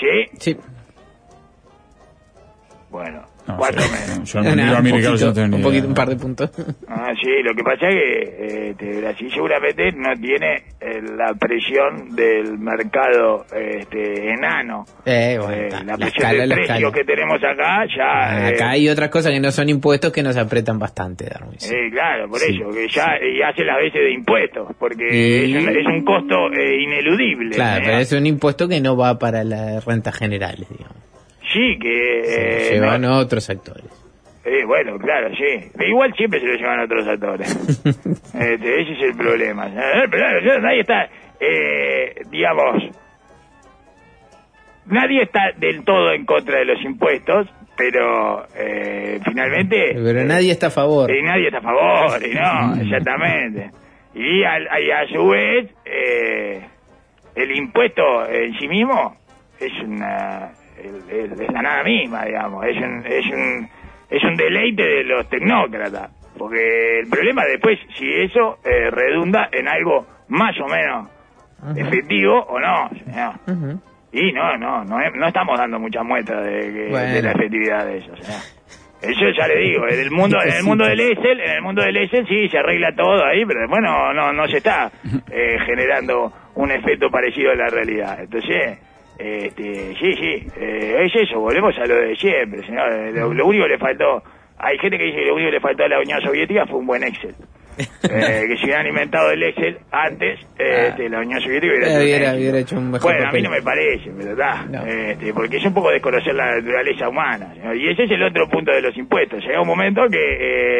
¿Sí? 0.00 0.30
Sí. 0.38 0.56
Bueno, 2.90 3.22
No, 3.48 3.56
cuatro 3.56 3.82
menos. 3.90 4.32
Yo, 4.32 4.42
no, 4.42 4.50
un 4.50 4.56
no 4.56 4.90
poquito, 4.90 5.12
un, 5.12 5.62
poquito, 5.62 5.70
idea. 5.70 5.86
un 5.88 5.94
par 5.94 6.08
de 6.08 6.16
puntos. 6.16 6.50
Ah, 6.86 7.12
sí, 7.20 7.30
lo 7.42 7.54
que 7.54 7.62
pasa 7.64 7.88
es 7.88 7.94
que 7.94 8.68
este, 8.70 9.00
Brasil 9.00 9.30
seguramente 9.32 9.90
no 9.92 10.12
tiene 10.20 10.56
eh, 10.80 11.00
la 11.16 11.32
presión 11.34 12.14
del 12.14 12.58
mercado 12.58 13.46
este, 13.54 14.30
enano. 14.32 14.84
Eh, 15.06 15.38
bueno, 15.40 15.54
Eh, 15.54 15.68
la 15.70 15.82
la 15.82 15.96
presión 15.96 16.26
escala, 16.26 16.46
de 16.46 16.54
precios 16.66 16.92
que 16.92 17.04
tenemos 17.04 17.36
acá 17.42 17.86
ya... 17.96 18.48
eh, 18.50 18.54
Acá 18.54 18.70
hay 18.70 18.88
otras 18.88 19.08
cosas 19.08 19.32
que 19.32 19.40
no 19.40 19.50
son 19.50 19.68
impuestos 19.68 20.12
que 20.12 20.22
nos 20.22 20.36
apretan 20.36 20.78
bastante, 20.78 21.24
Darwin. 21.26 21.58
sí. 21.58 21.74
eh, 21.74 21.90
claro, 21.90 22.28
por 22.28 22.38
Sí. 22.38 22.54
eso, 22.54 22.70
que 22.70 22.86
ya 22.88 23.12
y 23.22 23.40
hace 23.42 23.64
las 23.64 23.76
veces 23.78 24.00
de 24.02 24.12
impuestos, 24.12 24.68
porque 24.78 25.04
Y- 25.46 25.56
es, 25.56 25.62
un, 25.62 25.68
es 25.76 25.86
un 25.86 26.04
costo 26.04 26.52
eh, 26.52 26.82
ineludible. 26.82 27.54
Claro, 27.56 27.80
¿eh? 27.80 27.82
pero 27.86 27.98
es 27.98 28.12
un 28.12 28.26
impuesto 28.26 28.68
que 28.68 28.80
no 28.80 28.96
va 28.96 29.18
para 29.18 29.42
las 29.44 29.84
rentas 29.84 30.14
generales, 30.16 30.68
digamos. 30.68 30.96
Sí, 31.52 31.78
que... 31.80 32.20
eh, 32.20 32.60
Se 32.68 32.74
llevan 32.74 33.00
no- 33.02 33.18
otros 33.18 33.44
sectores. 33.44 33.84
eh, 34.44 34.64
bueno, 34.66 34.98
claro, 34.98 35.28
sí. 35.34 35.70
Igual 35.86 36.12
siempre 36.14 36.40
se 36.40 36.46
lo 36.46 36.54
llevan 36.54 36.80
a 36.80 36.84
otros 36.84 37.06
actores. 37.08 37.84
Este, 38.34 38.80
ese 38.82 38.92
es 38.92 39.02
el 39.02 39.16
problema. 39.16 39.66
Eh, 39.68 40.04
Pero 40.10 40.40
claro, 40.40 40.60
nadie 40.60 40.80
está, 40.80 41.08
eh, 41.40 42.22
digamos, 42.30 42.82
nadie 44.86 45.22
está 45.22 45.52
del 45.56 45.84
todo 45.84 46.12
en 46.12 46.24
contra 46.24 46.58
de 46.58 46.64
los 46.66 46.82
impuestos, 46.82 47.48
pero 47.76 48.46
eh, 48.56 49.18
finalmente... 49.24 49.92
Pero 49.94 50.20
eh, 50.20 50.24
nadie 50.24 50.52
está 50.52 50.68
a 50.68 50.70
favor. 50.70 51.10
y 51.10 51.22
nadie 51.22 51.46
está 51.46 51.58
a 51.58 51.62
favor, 51.62 52.22
y 52.26 52.34
no, 52.34 52.74
exactamente. 52.82 53.70
Y, 54.14 54.44
al- 54.44 54.68
y 54.82 54.90
a 54.90 55.06
su 55.12 55.26
vez, 55.28 55.70
eh, 55.84 56.60
el 57.34 57.56
impuesto 57.56 58.26
en 58.28 58.58
sí 58.58 58.66
mismo 58.68 59.16
es 59.60 59.72
una 59.84 60.52
es, 60.82 61.40
es 61.40 61.52
la 61.52 61.62
nada 61.62 61.82
misma, 61.84 62.24
digamos, 62.24 62.64
es 62.66 62.76
un, 62.76 63.04
es 63.06 63.26
un, 63.26 63.68
es 64.10 64.24
un 64.24 64.36
deleite 64.36 64.82
de 64.82 65.04
los 65.04 65.28
tecnócratas. 65.28 66.10
Porque 66.38 67.00
el 67.00 67.08
problema 67.08 67.44
después, 67.44 67.78
si 67.96 68.08
eso 68.12 68.58
eh, 68.64 68.90
redunda 68.90 69.48
en 69.50 69.66
algo 69.68 70.06
más 70.28 70.54
o 70.60 70.66
menos 70.68 71.08
efectivo 71.76 72.40
o 72.48 72.60
no, 72.60 72.88
señor. 72.90 73.34
Y 74.12 74.32
no, 74.32 74.56
no, 74.56 74.84
no, 74.84 74.98
no 75.10 75.26
estamos 75.26 75.58
dando 75.58 75.78
muchas 75.78 76.04
muestras 76.04 76.44
de, 76.44 76.60
que- 76.60 76.84
de 76.84 76.88
Bueno. 76.90 77.20
la 77.22 77.32
efectividad 77.32 77.84
de 77.86 77.98
eso, 77.98 78.16
señor. 78.16 78.40
Eso 79.02 79.28
ya 79.36 79.46
le 79.46 79.58
digo, 79.60 79.86
en 79.86 80.00
el 80.00 80.10
mundo, 80.10 80.38
en 80.42 80.54
el 80.54 80.62
mundo 80.64 80.84
del 80.84 80.98
Excel, 81.00 81.40
en 81.40 81.50
el 81.50 81.62
mundo 81.62 81.82
del 81.82 81.96
Excel 81.98 82.26
sí 82.26 82.48
se 82.48 82.58
arregla 82.58 82.92
todo 82.96 83.24
ahí, 83.24 83.44
pero 83.44 83.60
después 83.60 83.80
no, 83.82 84.12
no, 84.12 84.32
no 84.32 84.48
se 84.48 84.56
está 84.56 84.90
eh, 85.30 85.56
generando 85.66 86.32
un 86.56 86.70
efecto 86.72 87.08
parecido 87.10 87.52
a 87.52 87.54
la 87.54 87.68
realidad. 87.68 88.18
Entonces, 88.20 88.78
este, 89.18 89.94
sí, 89.98 90.12
sí, 90.14 90.46
eh, 90.60 91.04
es 91.04 91.12
eso, 91.16 91.40
volvemos 91.40 91.76
a 91.78 91.86
lo 91.86 91.96
de 91.96 92.16
siempre, 92.16 92.62
señor. 92.64 92.92
Eh, 92.92 93.12
Lo, 93.12 93.32
lo 93.34 93.46
único 93.46 93.64
que 93.64 93.70
le 93.70 93.78
faltó, 93.78 94.22
hay 94.58 94.78
gente 94.78 94.96
que 94.98 95.04
dice 95.04 95.18
que 95.18 95.26
lo 95.26 95.34
único 95.34 95.48
que 95.50 95.54
le 95.56 95.60
faltó 95.60 95.84
a 95.84 95.88
la 95.88 96.00
Unión 96.00 96.20
Soviética 96.22 96.66
fue 96.66 96.78
un 96.78 96.86
buen 96.86 97.02
Excel. 97.04 97.34
Eh, 97.78 98.44
que 98.48 98.56
si 98.56 98.64
hubieran 98.64 98.88
inventado 98.88 99.30
el 99.30 99.40
Excel 99.40 99.78
antes, 99.92 100.40
eh, 100.58 100.86
este, 100.88 101.08
la 101.08 101.20
Unión 101.20 101.40
Soviética 101.40 101.74
hubiera, 102.00 102.34
hubiera- 102.34 102.58
hecho 102.58 102.76
un 102.76 102.90
mejor 102.90 103.12
Bueno, 103.12 103.28
a 103.28 103.32
mí 103.32 103.40
no 103.42 103.50
me 103.50 103.62
parece, 103.62 104.10
¿verdad? 104.10 104.66
No. 104.68 104.84
Este, 104.84 105.32
porque 105.32 105.58
es 105.58 105.64
un 105.64 105.74
poco 105.74 105.90
desconocer 105.92 106.34
la 106.34 106.56
naturaleza 106.56 107.08
humana. 107.08 107.54
¿no? 107.62 107.72
Y 107.74 107.88
ese 107.88 108.02
es 108.04 108.10
el 108.10 108.22
otro 108.24 108.48
punto 108.48 108.72
de 108.72 108.82
los 108.82 108.96
impuestos. 108.96 109.44
Llega 109.44 109.60
un 109.60 109.68
momento 109.68 110.02
que 110.10 110.18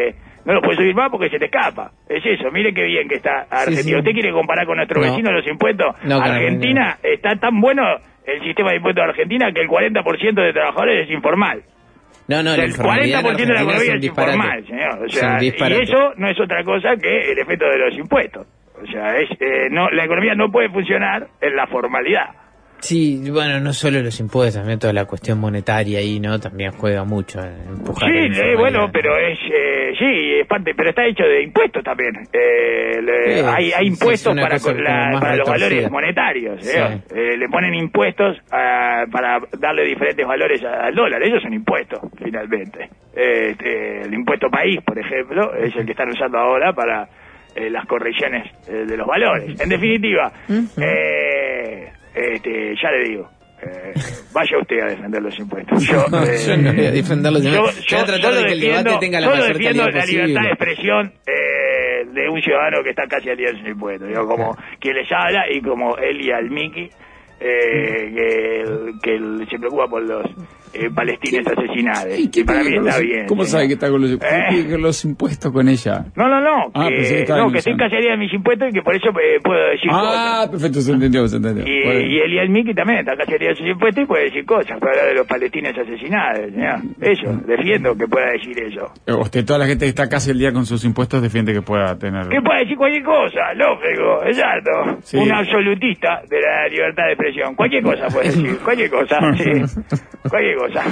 eh, 0.09 0.15
no 0.49 0.55
lo 0.55 0.63
puedes 0.63 0.79
subir 0.79 0.95
más 0.95 1.11
porque 1.11 1.29
se 1.29 1.39
te 1.39 1.45
escapa. 1.45 1.91
Es 2.09 2.25
eso, 2.25 2.51
mire 2.51 2.73
qué 2.73 2.83
bien 2.85 3.07
que 3.07 3.17
está 3.17 3.47
Argentina. 3.51 3.83
sí. 3.83 3.95
¿Usted 3.97 4.13
quiere 4.13 4.33
comparar 4.33 4.67
con 4.67 4.77
nuestro 4.79 5.01
No. 5.01 5.11
vecino 5.11 5.31
los 5.31 5.47
impuestos? 5.47 5.95
No, 6.05 6.19
Argentina 6.21 6.97
está 7.03 7.37
tan 7.37 7.61
bueno 7.61 7.83
el 8.27 8.41
sistema 8.43 8.71
de 8.71 8.77
impuestos 8.77 9.05
de 9.05 9.11
Argentina 9.11 9.53
que 9.53 9.61
el 9.61 9.69
40% 9.69 10.35
de 10.43 10.53
trabajadores 10.53 11.07
es 11.07 11.15
informal. 11.15 11.63
No, 12.29 12.43
no, 12.43 12.51
O 12.51 12.55
sea, 12.55 12.65
el 12.65 12.71
informalidad 12.71 13.23
40% 13.23 13.37
de 13.37 13.47
la 13.55 13.61
economía 13.63 13.95
es 13.95 14.05
informal, 14.05 14.67
señor. 14.67 15.03
O 15.05 15.09
sea, 15.09 15.39
y 15.43 15.49
eso 15.83 16.13
no 16.17 16.29
es 16.29 16.41
otra 16.41 16.65
cosa 16.65 16.97
que 16.97 17.33
el 17.33 17.39
efecto 17.39 17.67
de 17.69 17.79
los 17.79 17.95
impuestos. 17.99 18.47
O 18.83 18.87
sea, 18.87 19.17
es, 19.19 19.31
eh, 19.41 19.69
no, 19.71 19.89
la 19.91 20.05
economía 20.05 20.35
no 20.35 20.51
puede 20.51 20.69
funcionar 20.71 21.27
en 21.41 21.57
la 21.57 21.67
formalidad. 21.67 22.27
Sí, 22.81 23.21
bueno, 23.31 23.59
no 23.61 23.73
solo 23.73 24.01
los 24.01 24.19
impuestos, 24.21 24.57
también 24.61 24.79
toda 24.79 24.93
la 24.93 25.05
cuestión 25.05 25.39
monetaria 25.41 25.99
ahí, 25.99 26.21
¿no? 26.21 26.39
También 26.39 26.71
juega 26.73 27.05
mucho 27.05 27.41
en 27.41 27.69
empujar. 27.69 28.09
Sí, 28.11 28.41
eh, 28.41 28.55
bueno, 28.57 28.89
pero 28.93 29.17
es 29.19 29.39
eh, 29.53 29.93
sí, 29.99 30.41
es 30.41 30.47
parte, 30.47 30.73
pero 30.77 30.91
está 30.91 31.05
hecho 31.05 31.25
de 31.25 31.43
impuestos 31.43 31.83
también. 31.83 32.15
Eh, 32.33 33.03
le- 33.03 33.39
Sí, 33.39 33.45
hay, 33.47 33.73
hay 33.73 33.87
sí, 33.87 33.93
impuestos 33.93 34.35
para, 34.35 34.59
con 34.61 34.83
la- 34.83 35.19
para 35.21 35.37
los 35.37 35.49
valores 35.49 35.91
monetarios. 35.91 36.65
Sí. 36.65 36.77
¿eh? 36.79 37.01
Eh, 37.15 37.37
le 37.37 37.49
ponen 37.49 37.75
impuestos 37.75 38.37
ah, 38.53 39.05
para 39.11 39.41
darle 39.59 39.85
diferentes 39.85 40.25
valores 40.27 40.63
a- 40.65 40.87
al 40.87 40.95
dólar. 40.95 41.23
Ellos 41.23 41.43
son 41.43 41.53
impuestos, 41.55 42.01
finalmente. 42.23 42.89
Eh, 43.17 43.51
este, 43.51 44.03
el 44.03 44.15
impuesto 44.15 44.49
país, 44.51 44.79
por 44.87 44.97
ejemplo, 44.99 45.53
es 45.57 45.75
el 45.75 45.85
que 45.85 45.93
están 45.93 46.11
usando 46.11 46.39
ahora 46.39 46.73
para 46.73 47.09
eh, 47.57 47.69
las 47.71 47.85
correcciones 47.87 48.47
eh, 48.69 48.85
de 48.87 48.97
los 48.97 49.07
valores. 49.07 49.61
En 49.61 49.69
definitiva, 49.69 50.31
eh, 50.81 51.89
este, 52.35 52.75
ya 52.83 52.91
le 52.91 53.09
digo. 53.09 53.29
eh, 53.63 53.93
vaya 54.33 54.59
usted 54.61 54.79
a 54.81 54.87
defender 54.87 55.21
los 55.23 55.39
impuestos. 55.39 55.83
Yo, 55.85 55.97
eh, 56.25 56.39
Yo 56.47 56.57
no 56.57 56.73
voy 56.73 56.87
a 56.87 56.91
defender 56.93 57.33
los 57.33 57.43
yo, 57.43 57.51
impuestos. 57.57 57.85
yo- 57.87 57.97
Voy 57.97 58.03
a 58.03 58.07
tratar 58.07 58.35
de 58.35 58.47
que 58.47 58.53
el 58.53 58.61
debate 58.61 58.97
tenga 59.01 59.21
la 59.21 59.27
solo 59.27 59.37
mayor 59.41 59.53
defiendo 59.57 59.83
calidad 59.85 59.95
la 59.97 60.01
posible. 60.03 60.27
libertad 60.27 60.43
de 60.43 60.49
expresión 60.53 61.13
eh, 61.27 62.05
de 62.13 62.29
un 62.29 62.43
ciudadano 62.43 62.83
que 62.85 62.91
está 62.91 63.07
casi 63.09 63.31
al 63.31 63.37
día 63.37 63.53
de 63.53 63.61
su 63.61 63.67
impuesto. 63.69 64.07
Digo, 64.07 64.27
como 64.27 64.57
quien 64.81 64.95
les 64.97 65.11
habla 65.11 65.45
y 65.51 65.61
como 65.61 65.97
Eli 65.99 66.31
Almiki, 66.31 66.89
eh, 67.41 68.13
que, 68.15 68.93
que 69.03 69.15
él 69.17 69.47
se 69.51 69.59
preocupa 69.59 69.87
por 69.89 70.03
los 70.03 70.25
eh, 70.75 70.91
palestinos 70.95 71.47
asesinados. 71.47 72.19
¿Y 72.19 72.31
qué 72.31 72.41
Y 72.41 72.45
para 72.45 72.63
mí 72.63 72.69
está 72.71 72.81
los- 72.83 73.01
bien. 73.01 73.27
¿Cómo 73.27 73.43
señor. 73.45 73.53
sabe 73.53 73.67
que 73.69 73.75
está 73.75 73.91
con 73.91 74.01
los, 74.03 74.11
Eh. 74.13 74.79
los 74.79 75.05
impuestos 75.05 75.53
con 75.53 75.69
ella? 75.69 76.05
No, 76.17 76.29
no, 76.29 76.41
no. 76.41 76.71
Ah, 76.75 76.89
que 76.89 77.25
que, 77.25 77.33
no, 77.33 77.51
que 77.53 77.59
estoy 77.59 77.75
día 77.75 78.13
de 78.13 78.17
mis 78.17 78.33
impuestos 78.33 78.69
y 78.69 78.73
que 78.73 78.83
por 78.83 78.95
eso 78.95 79.09
eh, 79.11 79.41
puedo 79.43 79.61
decir 79.71 79.89
cosas. 79.91 80.15
Ah, 80.17 80.47
perfecto, 80.51 80.81
se 80.81 80.93
entendió, 80.93 81.27
se 81.29 81.37
entendió. 81.37 81.65
Y, 81.67 81.85
Bueno. 81.85 82.01
y 82.01 82.19
Eli 82.21 82.39
Almiki 82.39 82.75
también 82.75 83.01
está 83.01 83.17
casi 83.17 83.33
al 83.33 83.39
día 83.39 83.49
de 83.51 83.55
sus 83.57 83.67
impuestos 83.67 84.05
y 84.05 84.07
puede 84.07 84.25
decir 84.25 84.45
cosas. 84.45 84.79
Puede 84.79 84.93
hablar 84.93 85.07
de 85.09 85.15
los 85.15 85.27
palestinos 85.27 85.73
asesinados. 85.77 86.51
señor. 86.53 86.79
Eso, 87.01 87.41
defiendo 87.47 87.97
que 87.97 88.07
pueda 88.07 88.31
decir 88.33 88.59
eso. 88.61 88.93
Eh, 89.07 89.13
Usted, 89.13 89.45
toda 89.45 89.59
la 89.59 89.67
gente 89.67 89.85
que 89.85 89.91
está 89.91 90.09
casi 90.09 90.31
el 90.31 90.39
día 90.39 90.53
con 90.53 90.65
sus 90.67 90.85
impuestos 90.85 91.21
defiende 91.23 91.53
que 91.53 91.63
pueda 91.63 91.99
tener... 91.99 92.29
Que 92.29 92.41
puede 92.41 92.61
decir 92.61 92.77
cualquier 92.77 93.05
cosa, 93.05 93.53
lógico, 93.55 94.25
exacto. 94.27 94.99
Sí. 95.03 95.17
Un 95.17 95.33
absolutista 95.33 96.23
de 96.29 96.41
la 96.41 96.69
libertad 96.69 97.05
de 97.07 97.13
expresión. 97.13 97.55
Cualquier 97.55 97.83
cosa 97.83 98.07
puede 98.09 98.27
decir, 98.29 98.59
cualquier 98.59 98.91
cosa, 98.91 99.19
sí. 99.37 99.51
Cualquier 100.29 100.57
cosa. 100.59 100.85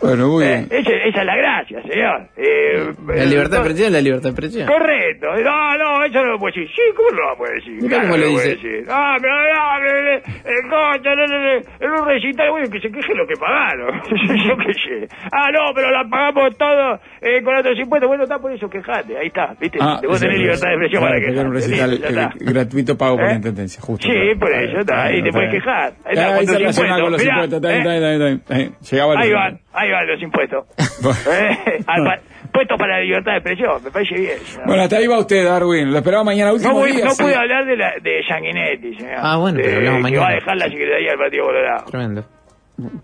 Bueno, 0.00 0.28
muy 0.28 0.44
Eh, 0.44 0.66
bien. 0.68 0.80
esa, 0.84 0.90
esa 0.92 1.20
es 1.20 1.26
la 1.26 1.36
gracia, 1.36 1.82
señor. 1.82 2.28
Eh, 2.36 2.92
La 3.06 3.22
eh, 3.22 3.26
libertad 3.26 3.50
de 3.52 3.56
expresión 3.58 3.86
es 3.86 3.92
la 3.92 4.00
libertad 4.02 4.24
de 4.24 4.30
expresión. 4.30 4.66
Correcto. 4.68 5.26
No, 5.42 5.78
no, 5.78 6.04
eso 6.04 6.18
no 6.24 6.32
lo 6.32 6.38
puede 6.38 6.52
decir. 6.54 6.68
Sí, 6.76 6.82
¿cómo 6.96 7.10
no 7.10 7.30
lo 7.30 7.36
puede 7.38 7.54
decir? 7.54 7.72
Mirá 7.74 7.88
Claro 7.88 8.04
cómo 8.04 8.16
lo 8.18 8.28
dice. 8.28 8.48
decir. 8.50 8.84
Ah, 8.90 9.16
pero 9.20 9.32
no, 9.34 9.78
no, 9.80 9.90
no, 10.04 10.12
el 10.44 10.62
coche, 10.68 11.10
no, 11.16 11.26
no, 11.26 11.38
no, 11.38 11.52
en 11.80 11.90
un 11.90 12.06
recital, 12.06 12.50
bueno, 12.50 12.66
que 12.70 12.80
se 12.80 12.90
queje 12.92 13.14
lo 13.14 13.26
que 13.26 13.34
pagaron. 13.36 14.02
Yo 14.46 14.56
qué 14.58 14.72
sé. 14.74 15.08
Ah, 15.32 15.48
no, 15.52 15.72
pero 15.74 15.90
la 15.90 16.04
pagamos 16.04 16.56
todo 16.58 17.00
eh, 17.22 17.42
con 17.42 17.56
otros 17.56 17.78
impuestos. 17.78 18.08
Bueno, 18.08 18.24
está 18.24 18.38
por 18.38 18.52
eso, 18.52 18.68
quejate. 18.68 19.16
Ahí 19.16 19.28
está, 19.28 19.54
¿viste? 19.58 19.78
Ah, 19.80 19.98
tener 20.00 20.18
sí, 20.18 20.26
libertad 20.38 20.68
de 20.68 20.74
expresión 20.74 21.02
claro, 21.02 21.18
para 21.20 21.32
era 21.32 21.48
un 21.48 21.54
recital 21.54 21.92
eh, 21.94 22.28
gratuito 22.40 22.98
pago 22.98 23.16
por 23.16 23.24
¿Eh? 23.24 23.28
la 23.28 23.34
intendencia, 23.36 23.80
justo. 23.80 24.06
Sí, 24.06 24.34
por 24.38 24.52
eso 24.52 24.80
está. 24.80 25.04
Ahí 25.04 25.22
te 25.22 25.30
puedes 25.32 25.50
quejar. 25.50 25.92
Ahí 26.04 26.12
está, 26.12 26.34
Ah, 26.34 27.00
con 27.00 27.12
los 27.12 27.24
impuestos. 27.24 27.54
Está 27.54 27.68
bien, 27.68 27.86
¿eh? 27.86 27.94
está 27.96 28.24
bien, 28.26 28.34
está 28.44 28.54
bien, 28.56 28.74
Ahí 29.16 29.32
van, 29.32 29.60
ahí 29.72 29.90
van 29.90 30.06
los 30.06 30.22
impuestos. 30.22 30.64
Eh, 31.30 31.80
al 31.86 32.04
pa- 32.04 32.18
Puestos 32.52 32.78
para 32.78 32.98
la 32.98 33.00
libertad 33.04 33.32
de 33.32 33.38
expresión, 33.38 33.82
me 33.82 33.90
parece 33.90 34.14
bien. 34.14 34.38
señor. 34.38 34.66
Bueno, 34.68 34.82
hasta 34.84 34.96
ahí 34.96 35.06
va 35.08 35.18
usted, 35.18 35.44
Darwin. 35.44 35.90
Lo 35.90 35.98
esperaba 35.98 36.22
mañana, 36.24 36.52
último 36.52 36.72
No, 36.72 36.78
voy- 36.78 36.92
día. 36.92 37.04
no 37.04 37.10
sí. 37.10 37.22
pude 37.24 37.34
hablar 37.34 37.64
de, 37.66 37.76
la, 37.76 37.94
de 38.00 38.22
Sanguinetti, 38.28 38.94
señor. 38.94 39.16
Ah, 39.18 39.36
bueno, 39.38 39.58
pero 39.60 39.76
hablamos 39.78 39.96
Que 39.98 40.02
mañana. 40.04 40.22
va 40.22 40.28
a 40.28 40.34
dejar 40.34 40.56
la 40.56 40.68
Secretaría 40.68 41.08
del 41.10 41.18
Partido 41.18 41.44
Colorado. 41.46 41.84
Tremendo. 41.90 42.24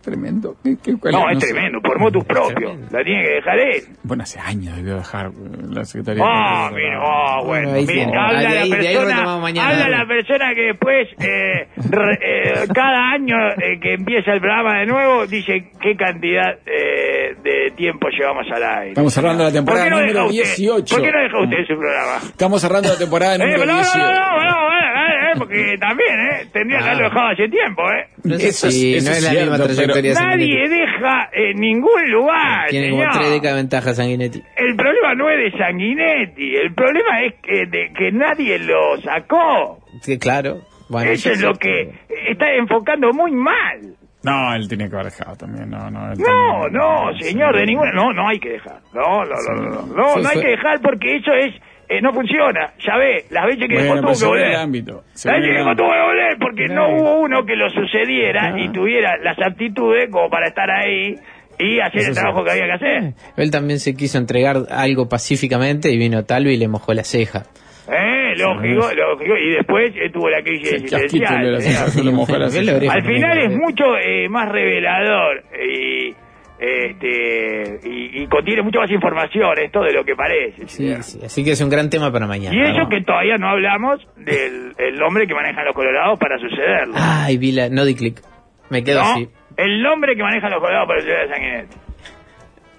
Tremendo. 0.02 0.56
¿Qué- 0.64 0.76
qué- 0.82 0.96
cuál 0.98 1.12
No, 1.12 1.30
es 1.30 1.38
sé. 1.38 1.52
tremendo, 1.52 1.80
por 1.80 1.98
motus 2.00 2.24
propio. 2.24 2.76
La 2.90 3.04
tiene 3.04 3.22
que 3.24 3.30
dejar 3.34 3.58
él. 3.60 3.82
Bueno, 4.02 4.24
hace 4.24 4.40
años 4.40 4.74
debió 4.76 4.96
dejar 4.96 5.26
eh, 5.26 5.30
la 5.70 5.84
Secretaría. 5.84 6.24
Ah, 6.26 6.70
de 6.70 6.76
mira, 6.76 6.98
ah, 7.00 7.40
bueno. 7.44 7.72
Bien, 7.86 8.08
habla 8.16 8.42
la 8.42 8.48
ahí- 8.50 8.56
ahí 8.56 8.70
persona, 8.96 9.38
mañana. 9.38 9.68
habla 9.70 9.88
la 9.98 10.06
persona 10.06 10.54
que 10.54 10.60
después, 10.62 11.08
eh, 11.20 11.68
re- 11.88 12.18
eh, 12.20 12.68
cada 12.74 13.12
año 13.12 13.36
eh, 13.62 13.78
que 13.80 13.94
empieza 13.94 14.32
el 14.32 14.40
programa 14.40 14.80
de 14.80 14.86
nuevo, 14.86 15.26
dice 15.28 15.70
qué 15.80 15.94
cantidad 15.96 16.58
eh, 16.66 17.36
de 17.42 17.70
tiempo 17.76 18.08
llevamos 18.08 18.46
al 18.52 18.62
aire. 18.64 18.88
Estamos 18.88 19.14
cerrando 19.14 19.44
la 19.44 19.52
temporada 19.52 19.84
¿Por 19.84 19.88
qué 19.88 19.94
no 19.94 20.00
número 20.00 20.28
deja 20.28 20.42
usted? 20.42 20.56
18. 20.56 20.96
¿Por 20.96 21.04
qué 21.04 21.12
no 21.12 21.20
deja 21.22 21.40
usted 21.42 21.56
su 21.68 21.78
programa? 21.78 22.16
Estamos 22.24 22.60
cerrando 22.60 22.88
la 22.88 22.98
temporada 22.98 23.38
número 23.38 23.58
no, 23.66 23.72
no, 23.72 23.78
18. 23.78 23.98
no, 23.98 24.04
no, 24.04 24.44
no, 24.44 24.68
eh, 24.72 24.79
eh, 25.30 25.38
porque 25.38 25.76
también, 25.78 26.20
eh, 26.20 26.46
tendría 26.52 26.78
que 26.78 26.84
Ah. 26.84 26.86
haberlo 26.92 27.08
dejado 27.10 27.28
hace 27.28 27.48
tiempo, 27.48 27.82
eh. 27.92 28.06
No 28.24 28.34
es 28.36 28.44
Eso 28.44 28.66
es- 28.68 28.74
así, 28.74 28.94
eso 28.96 29.06
no 29.06 29.12
es 29.12 29.18
es 29.18 29.24
la 29.24 29.30
cierto, 29.30 29.50
misma 29.50 29.64
trayectoria 29.66 30.14
Nadie 30.14 30.68
deja 30.68 31.28
en 31.32 31.60
ningún 31.60 32.10
lugar, 32.10 32.68
Tiene 32.68 32.90
como 32.90 33.02
señor. 33.02 33.16
tres 33.18 33.30
décadas 33.30 33.56
de 33.56 33.62
ventaja 33.62 33.94
Sanguinetti. 33.94 34.42
El 34.56 34.76
problema 34.76 35.14
no 35.14 35.30
es 35.30 35.52
de 35.52 35.58
Sanguinetti, 35.58 36.56
el 36.56 36.74
problema 36.74 37.22
es 37.22 37.34
que, 37.42 37.66
de, 37.66 37.92
que 37.96 38.12
nadie 38.12 38.58
lo 38.58 38.96
sacó. 39.02 39.78
Sí, 40.02 40.18
claro. 40.18 40.60
Bueno, 40.88 41.10
Eso 41.12 41.30
es 41.30 41.40
lo 41.40 41.54
que 41.54 41.88
está 42.28 42.52
enfocando 42.52 43.12
muy 43.12 43.30
mal. 43.32 43.94
No, 44.22 44.54
él 44.54 44.68
tenía 44.68 44.88
que 44.88 44.94
haber 44.96 45.06
dejado 45.12 45.34
también. 45.36 45.70
No, 45.70 45.88
no, 45.90 46.12
él 46.12 46.18
No, 46.18 46.68
no, 46.68 47.18
señor, 47.20 47.56
de 47.56 47.64
ninguna... 47.64 47.92
No, 47.92 48.12
no 48.12 48.28
hay 48.28 48.38
que 48.38 48.50
dejar. 48.50 48.80
No, 48.92 49.24
no, 49.24 49.34
no, 49.48 49.62
no, 49.62 49.86
no, 49.86 50.16
no, 50.16 50.28
hay 50.28 50.40
que 50.40 50.48
dejar 50.48 50.80
porque 50.82 51.16
eso 51.16 51.32
es... 51.32 51.54
eh, 51.90 52.00
no 52.00 52.12
funciona, 52.12 52.72
ya 52.78 52.96
ve, 52.96 53.24
las 53.30 53.46
veces 53.46 53.66
que 53.68 53.74
Bueno, 53.74 53.94
dejó 53.94 54.00
tuvo 54.00 54.14
se 54.14 54.24
que 54.24 54.28
volver. 54.30 54.52
Las 54.52 54.70
ve 54.70 54.80
veces 54.80 55.50
que 55.50 55.58
dejó 55.58 55.74
tuvo 55.76 55.90
que 55.92 56.00
volver 56.00 56.36
porque 56.38 56.66
no 56.68 56.88
hubo 56.88 57.20
uno 57.20 57.44
que 57.44 57.56
lo 57.56 57.68
sucediera 57.68 58.50
y 58.56 58.62
Claro. 58.62 58.72
tuviera 58.72 59.16
las 59.18 59.36
aptitudes 59.44 60.08
como 60.10 60.30
para 60.30 60.46
estar 60.48 60.70
ahí 60.70 61.14
y 61.58 61.80
hacer 61.80 62.00
Eso 62.00 62.08
el 62.10 62.14
sí. 62.14 62.20
trabajo 62.22 62.44
que 62.44 62.50
había 62.52 62.64
que 62.66 62.72
hacer. 62.72 63.12
Él 63.36 63.50
también 63.50 63.80
se 63.80 63.94
quiso 63.94 64.18
entregar 64.18 64.56
algo 64.70 65.08
pacíficamente 65.08 65.90
y 65.90 65.98
vino 65.98 66.24
Talvi 66.24 66.54
y 66.54 66.56
le 66.56 66.68
mojó 66.68 66.94
la 66.94 67.02
ceja. 67.04 67.42
Eh, 67.92 68.34
lógico, 68.38 68.88
lógico. 68.94 69.36
Y 69.36 69.50
después 69.56 69.92
eh, 69.96 70.10
tuvo 70.12 70.30
la 70.30 70.40
crisis 70.42 70.72
existencial. 70.74 71.56
Al 72.88 73.02
final 73.02 73.38
es 73.38 73.50
mucho 73.56 73.84
eh, 73.98 74.28
más 74.28 74.48
revelador 74.48 75.42
y, 75.60 76.14
este, 76.60 77.80
y, 77.88 78.22
y 78.22 78.26
contiene 78.28 78.62
mucha 78.62 78.80
más 78.80 78.90
información 78.90 79.58
esto 79.58 79.80
de 79.82 79.92
lo 79.94 80.04
que 80.04 80.14
parece. 80.14 80.68
Sí, 80.68 80.76
señor. 80.76 81.02
sí, 81.02 81.18
así 81.24 81.42
que 81.44 81.52
es 81.52 81.60
un 81.62 81.70
gran 81.70 81.88
tema 81.88 82.12
para 82.12 82.26
mañana. 82.26 82.54
Y 82.54 82.60
eso 82.60 82.74
Vamos. 82.74 82.90
que 82.90 83.00
todavía 83.02 83.36
no 83.38 83.48
hablamos 83.48 84.06
del 84.16 84.74
el 84.78 84.96
nombre 84.98 85.26
que 85.26 85.34
manejan 85.34 85.64
los 85.64 85.74
colorados 85.74 86.18
para 86.18 86.38
sucederlo. 86.38 86.94
Ay, 86.96 87.38
vi 87.38 87.52
la... 87.52 87.68
No 87.70 87.84
di 87.84 87.94
clic. 87.94 88.20
Me 88.68 88.84
quedo 88.84 89.02
¿no? 89.02 89.10
así. 89.12 89.28
El 89.56 89.82
nombre 89.82 90.14
que 90.14 90.22
manejan 90.22 90.50
los 90.50 90.60
colorados 90.60 90.86
para 90.86 91.00
suceder 91.00 91.20
a 91.30 91.34
Sanguinetti. 91.34 91.76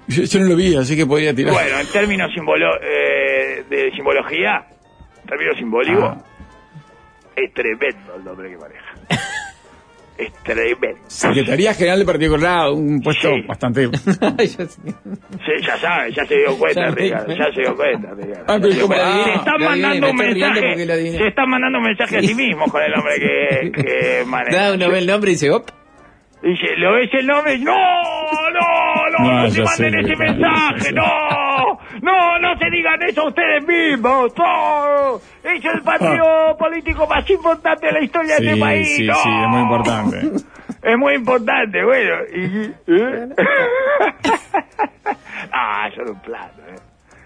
Yo, 0.07 0.23
yo 0.23 0.39
no 0.39 0.45
lo 0.49 0.55
vi, 0.55 0.75
así 0.75 0.95
que 0.95 1.05
podía 1.05 1.33
tirar. 1.33 1.53
Bueno, 1.53 1.79
en 1.79 1.87
términos 1.91 2.31
simbolo, 2.33 2.67
eh, 2.81 3.63
de 3.69 3.91
simbología, 3.95 4.65
en 5.21 5.27
términos 5.27 5.57
simbólicos, 5.57 6.03
Ah. 6.03 6.23
es 7.35 7.53
tremendo 7.53 8.15
el 8.17 8.23
nombre 8.23 8.49
que 8.49 8.57
maneja. 8.57 8.93
es 10.25 10.33
tremendo. 10.43 10.97
Secretaría 11.07 11.73
General 11.73 11.97
del 11.99 12.05
Partido 12.05 12.31
Colorado, 12.31 12.73
un 12.75 13.01
puesto 13.01 13.29
Sí. 13.33 13.41
bastante... 13.47 13.87
Sí, 14.41 15.51
ya 15.65 15.77
sabe, 15.77 16.11
ya 16.13 16.25
se 16.25 16.35
dio 16.37 16.57
cuenta, 16.57 16.81
Ya 16.85 16.89
me- 16.91 16.95
Ricardo, 17.01 17.35
ya 17.35 17.45
se 17.53 17.61
dio 17.61 17.75
cuenta, 17.75 18.09
Ricardo. 18.13 18.43
Ah, 18.47 18.59
se 18.61 18.67
Ah, 18.67 19.33
está 19.35 19.51
adiviné, 19.51 19.65
mandando 19.69 20.09
un 20.09 20.15
mensaje, 20.15 20.75
se 21.17 21.27
está 21.27 21.45
mandando 21.45 21.77
un 21.79 21.83
mensaje 21.85 22.17
a 22.17 22.21
sí 22.21 22.35
mismo 22.35 22.65
con 22.65 22.81
el 22.81 22.91
nombre 22.91 23.13
que, 23.19 23.71
que 23.83 24.23
maneja. 24.25 24.57
Da, 24.69 24.73
uno 24.73 24.89
ve 24.89 24.99
el 24.99 25.07
nombre 25.07 25.31
y 25.31 25.33
dice, 25.33 25.49
op. 25.51 25.69
Dice, 26.43 26.67
¿lo 26.77 26.93
ves 26.93 27.09
el 27.13 27.27
nombre? 27.27 27.57
¡No! 27.59 27.71
¡No! 27.73 29.09
¡No! 29.19 29.19
No, 29.19 29.43
¡No, 29.43 29.49
se 29.49 29.61
manden 29.61 29.91
sé, 29.93 29.99
ese 29.99 30.15
mensaje! 30.15 30.91
¡No! 30.93 31.03
¡No! 32.01 32.39
¡No 32.39 32.57
se 32.57 32.69
digan 32.69 33.01
eso 33.03 33.27
ustedes 33.27 33.65
mismos! 33.67 34.31
¡No! 34.37 35.15
¡Es 35.43 35.65
el 35.65 35.81
partido 35.81 36.55
político 36.57 37.07
más 37.07 37.29
importante 37.29 37.87
de 37.87 37.91
la 37.93 38.03
historia 38.03 38.37
Sí, 38.37 38.43
de 38.45 38.49
este 38.51 38.59
país! 38.61 38.87
sí, 38.87 39.05
sí, 39.05 39.29
es 39.43 39.47
muy 39.49 39.61
importante. 39.61 40.31
Es 40.83 40.97
muy 40.97 41.13
importante, 41.13 41.83
bueno. 41.83 42.15
Y, 42.33 42.73
¿eh? 42.87 43.29
ah, 45.53 45.87
eso 45.91 46.01
era 46.01 46.11
un 46.11 46.19
plato, 46.21 46.59
¿eh? 46.69 46.75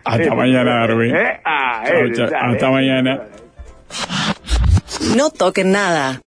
Hasta 0.04 0.36
mañana, 0.36 0.80
Darwin. 0.82 1.16
¿eh? 1.16 1.40
Ah. 1.46 1.84
Hasta 2.42 2.70
mañana. 2.70 3.22
No 5.16 5.30
toquen 5.30 5.72
nada. 5.72 6.22